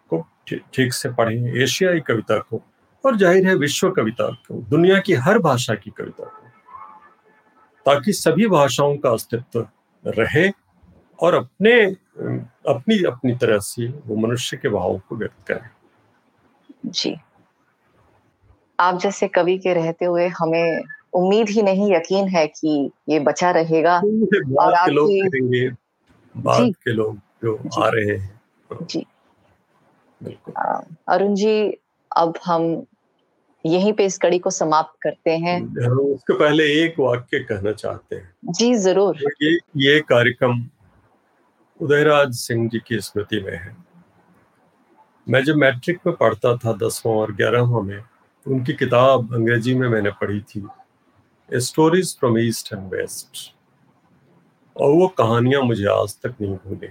को 0.10 0.26
ठीक 0.74 0.94
से 0.94 1.10
पढ़ें 1.10 1.62
एशियाई 1.64 2.00
कविता 2.00 2.38
को 2.40 2.62
और 3.04 3.18
ज़ाहिर 3.18 3.48
है 3.48 3.56
विश्व 3.56 3.90
कविता 3.92 4.30
को 4.48 4.62
दुनिया 4.70 5.00
की 5.00 5.14
हर 5.26 5.40
भाषा 5.40 5.76
की 5.76 5.92
कविता 5.98 6.24
को 6.24 6.44
ताकि 7.86 8.14
सभी 8.14 8.48
भाषाओं 8.48 8.98
का 8.98 9.10
अस्तित्व 9.10 9.68
रहे 10.06 10.50
और 11.20 11.34
अपने 11.34 11.74
अपनी 12.70 13.04
अपनी 13.04 13.36
तरह 13.36 13.60
से 13.60 13.88
वो 14.06 14.16
मनुष्य 14.18 14.58
के 14.58 14.70
भावों 14.70 14.98
को 15.00 15.16
व्यक्त 15.16 15.48
करें। 15.48 15.70
जी। 16.86 17.16
आप 18.80 19.00
जैसे 19.00 19.28
कवि 19.28 19.58
के 19.58 19.74
रहते 19.74 20.06
हुए 20.06 20.28
हमें 20.40 20.82
उम्मीद 21.14 21.50
ही 21.50 21.62
नहीं 21.62 21.92
यकीन 21.94 22.28
है 22.28 22.46
कि 22.48 22.92
ये 23.10 23.20
बचा 23.20 23.52
रहेगा 23.52 23.98
और 23.98 24.74
आप 24.74 24.90
लोग 24.90 25.10
के 26.76 26.94
लोग 26.94 27.18
जो। 27.44 27.58
आ 27.78 27.90
रहे 27.90 28.18
हैं। 28.18 28.40
जी। 28.84 29.06
अरुण 30.28 31.34
जी 31.36 31.56
अब 32.12 32.38
हम 32.46 32.86
यहीं 33.66 33.92
पे 33.94 34.06
इस 34.06 34.18
कड़ी 34.18 34.40
को 34.40 34.50
समाप्त 34.50 34.98
करते 35.02 35.32
हैं। 35.38 35.60
उसके 35.88 36.34
पहले 36.40 36.64
एक 36.84 37.00
वाक्य 37.00 37.40
कहना 37.40 37.72
चाहते 37.72 38.16
हैं। 38.16 38.54
जी 38.54 38.74
ज़रूर। 38.76 39.18
ये 39.44 39.58
ये 39.78 40.00
कार्यक्रम 40.10 40.64
उदयराज 41.80 42.34
सिंह 42.36 42.68
जी 42.70 42.80
की 42.88 43.00
स्मृति 43.02 43.42
में 43.42 43.54
है। 43.54 43.76
मैं 45.28 45.44
जब 45.44 45.56
मैट्रिक 45.56 46.00
में 46.08 46.16
पढ़ता 46.16 46.56
था 46.58 46.74
दसवां 46.78 47.16
और 47.18 47.32
ग्यारहवा 47.36 47.82
में 47.82 48.04
उनकी 48.46 48.74
किताब 48.74 49.34
अंग्रेज़ी 49.36 49.74
में 49.76 49.88
मैंने 49.90 50.12
पढ़ी 50.22 50.40
थी 50.42 50.68
stories 51.50 52.18
from 52.20 52.38
east 52.40 52.72
and 52.74 52.94
west 52.94 53.54
और 54.76 54.92
वो 54.92 55.08
कहानियाँ 55.18 55.62
मुझे 55.62 55.86
आज 55.92 56.16
तक 56.24 56.36
नहीं 56.42 56.56
भूली। 56.56 56.88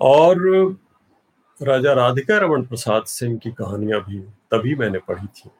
और 0.00 0.76
राजा 1.62 1.92
राधिका 1.92 2.38
रमन 2.38 2.62
प्रसाद 2.62 3.04
सिंह 3.04 3.38
की 3.38 3.50
कहानियाँ 3.50 4.00
भी 4.00 4.18
तभी 4.52 4.74
मैंने 4.74 4.98
पढ़ी 4.98 5.26
थी। 5.26 5.50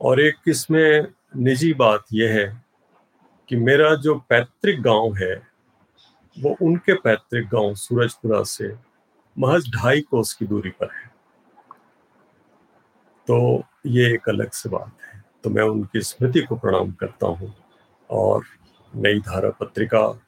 और 0.00 0.20
एक 0.20 0.36
इसमें 0.48 1.06
निजी 1.36 1.74
बात 1.74 2.04
यह 2.12 2.32
है 2.32 2.62
कि 3.48 3.56
मेरा 3.56 3.94
जो 3.94 4.14
पैतृक 4.14 4.80
गाँव 4.80 5.14
है, 5.14 5.34
वो 6.36 6.56
उनके 6.62 6.94
पैतृक 6.94 7.48
गाँव 7.48 7.74
सूरजपुरा 7.74 8.42
से 8.42 8.74
महज 9.38 9.70
ढाई 9.76 10.00
कोस 10.00 10.32
की 10.32 10.46
दूरी 10.46 10.70
पर 10.70 10.94
है। 10.94 11.10
तो 13.28 13.64
ये 13.86 14.14
एक 14.14 14.28
अलग 14.28 14.50
से 14.50 14.68
बात 14.68 14.96
है। 15.02 15.24
तो 15.44 15.50
मैं 15.50 15.62
उनकी 15.62 16.00
स्मृति 16.00 16.40
को 16.40 16.56
प्रणाम 16.56 16.92
करता 16.92 17.26
हूँ 17.26 17.54
और 18.10 18.44
नई 18.96 19.20
धारा 19.20 19.50
पत्रिका 19.50 20.22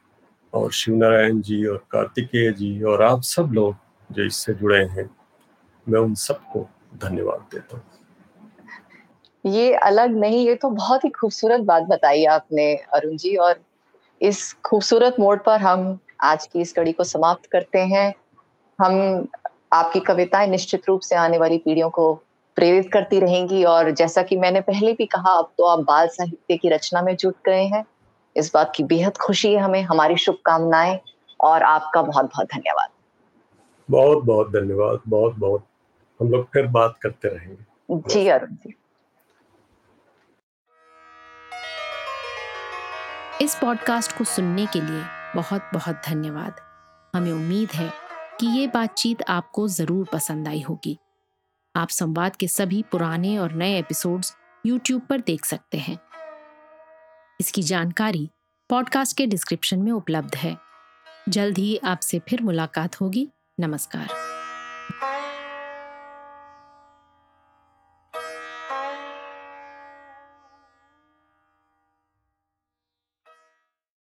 और 0.52 0.72
शिवनारायण 0.72 1.40
जी 1.40 1.64
और 1.64 1.84
कार्तिकेय 1.90 2.52
जी 2.52 2.82
और 2.82 3.02
आप 3.02 3.22
सब 3.22 3.50
लोग 3.52 3.76
जो 4.12 4.24
इससे 4.24 4.54
जुड़े 4.54 4.84
हैं, 4.84 5.11
मैं 5.88 6.00
उन 6.00 6.14
सबको 6.14 6.66
धन्यवाद 6.96 7.46
देता 7.54 7.76
हूँ। 7.76 7.84
ये 9.44 9.74
अलग 9.74 10.16
नहीं, 10.16 10.46
ये 10.46 10.54
तो 10.54 10.70
बहुत 10.70 11.04
ही 11.04 11.11
खूबसूरत 11.11 11.61
बात 11.61 11.82
बताई 11.82 12.24
आपने, 12.24 12.74
अरुण 12.74 13.16
जी, 13.16 13.36
और 13.36 13.61
इस 14.20 14.52
खूबसूरत 14.64 15.16
मोड 15.20 15.44
पर 15.44 15.61
हम 15.61 15.98
आज 16.20 16.46
की 16.46 16.61
इस 16.61 16.72
कड़ी 16.72 16.92
को 16.92 17.04
समाप्त 17.04 17.46
करते 17.46 17.78
हैं। 17.78 18.14
हम 18.78 19.28
आपकी 19.72 20.00
कविताएँ 20.00 20.48
निश्चित 20.48 20.88
रूप 20.88 21.00
से 21.00 21.16
आने 21.16 21.38
वाली 21.38 21.59
पीढ़ियों 21.59 21.90
को 21.90 22.14
प्रेरित 22.56 22.92
करती 22.92 23.20
रहेंगी, 23.20 23.64
और 23.64 23.90
जैसा 23.90 24.22
कि 24.22 24.36
मैंने 24.36 24.61
पहले 24.61 24.92
भी 24.92 25.06
कहा, 25.06 25.32
अब 25.32 25.52
तो 25.59 25.64
आप 25.64 25.78
बाल 25.78 26.09
साहित्य 26.09 26.56
की 26.56 26.68
रचना 26.68 27.02
में 27.02 27.16
जुट 27.16 27.34
गए 27.46 27.64
हैं। 27.64 27.84
इस 28.36 28.50
बात 28.54 28.72
की 28.76 28.84
बेहद 28.84 29.16
खुशी 29.16 29.54
है 29.54 29.61
हमें, 29.61 29.82
हमारी 29.82 30.16
शुभकामनाएँ, 30.16 31.00
और 31.40 31.62
आपका 31.62 32.02
बहुत 32.02 32.24
बहुत 32.24 32.46
धन्यवाद। 32.46 32.88
बहुत 33.91 34.24
बहुत 34.24 34.51
धन्यवाद 34.53 35.01
बहुत 35.09 35.34
बहुत। 35.34 35.66
हम 36.20 36.30
लोग 36.30 36.45
फिर 36.53 36.66
बात 36.66 36.99
करते 37.03 37.28
रहेंगे। 37.28 38.01
जी 38.09 38.28
अरुण 38.28 38.55
जी। 38.55 38.74
इस 43.43 43.55
पॉडकास्ट 43.55 44.16
को 44.18 44.24
सुनने 44.24 44.66
के 44.66 44.80
लिए 44.80 45.03
बहुत 45.34 45.70
बहुत 45.74 46.03
धन्यवाद। 46.09 46.61
हमें 47.14 47.32
उम्मीद 47.32 47.70
है 47.70 47.93
कि 48.41 48.47
ये 48.47 48.66
बातचीत 48.66 49.22
आपको 49.28 49.68
ज़रूर 49.68 50.07
पसंद 50.12 50.49
आई 50.49 50.61
होगी। 50.61 50.99
आप 51.76 51.89
संवाद 51.89 52.36
के 52.36 52.49
सभी 52.49 52.82
पुराने 52.82 53.36
और 53.39 53.53
नए 53.53 53.78
एपिसोड्स 53.78 54.36
यूट्यूब 54.66 55.03
पर 55.03 55.20
देख 55.20 55.45
सकते 55.45 55.78
हैं। 55.78 55.99
इसकी 57.41 57.62
जानकारी 57.62 58.30
पॉडकास्ट 58.70 59.16
के 59.16 59.26
डिस्क्रिप्शन 59.26 59.78
में 59.78 59.93
उपलब्ध 59.93 60.34
है। 60.34 60.57
जल्द 61.28 61.59
ही 61.59 61.77
आपसे 61.85 62.19
फिर 62.19 62.43
मुलाकात 62.43 63.01
होगी। 63.01 63.28
नमस्कार। 63.60 64.27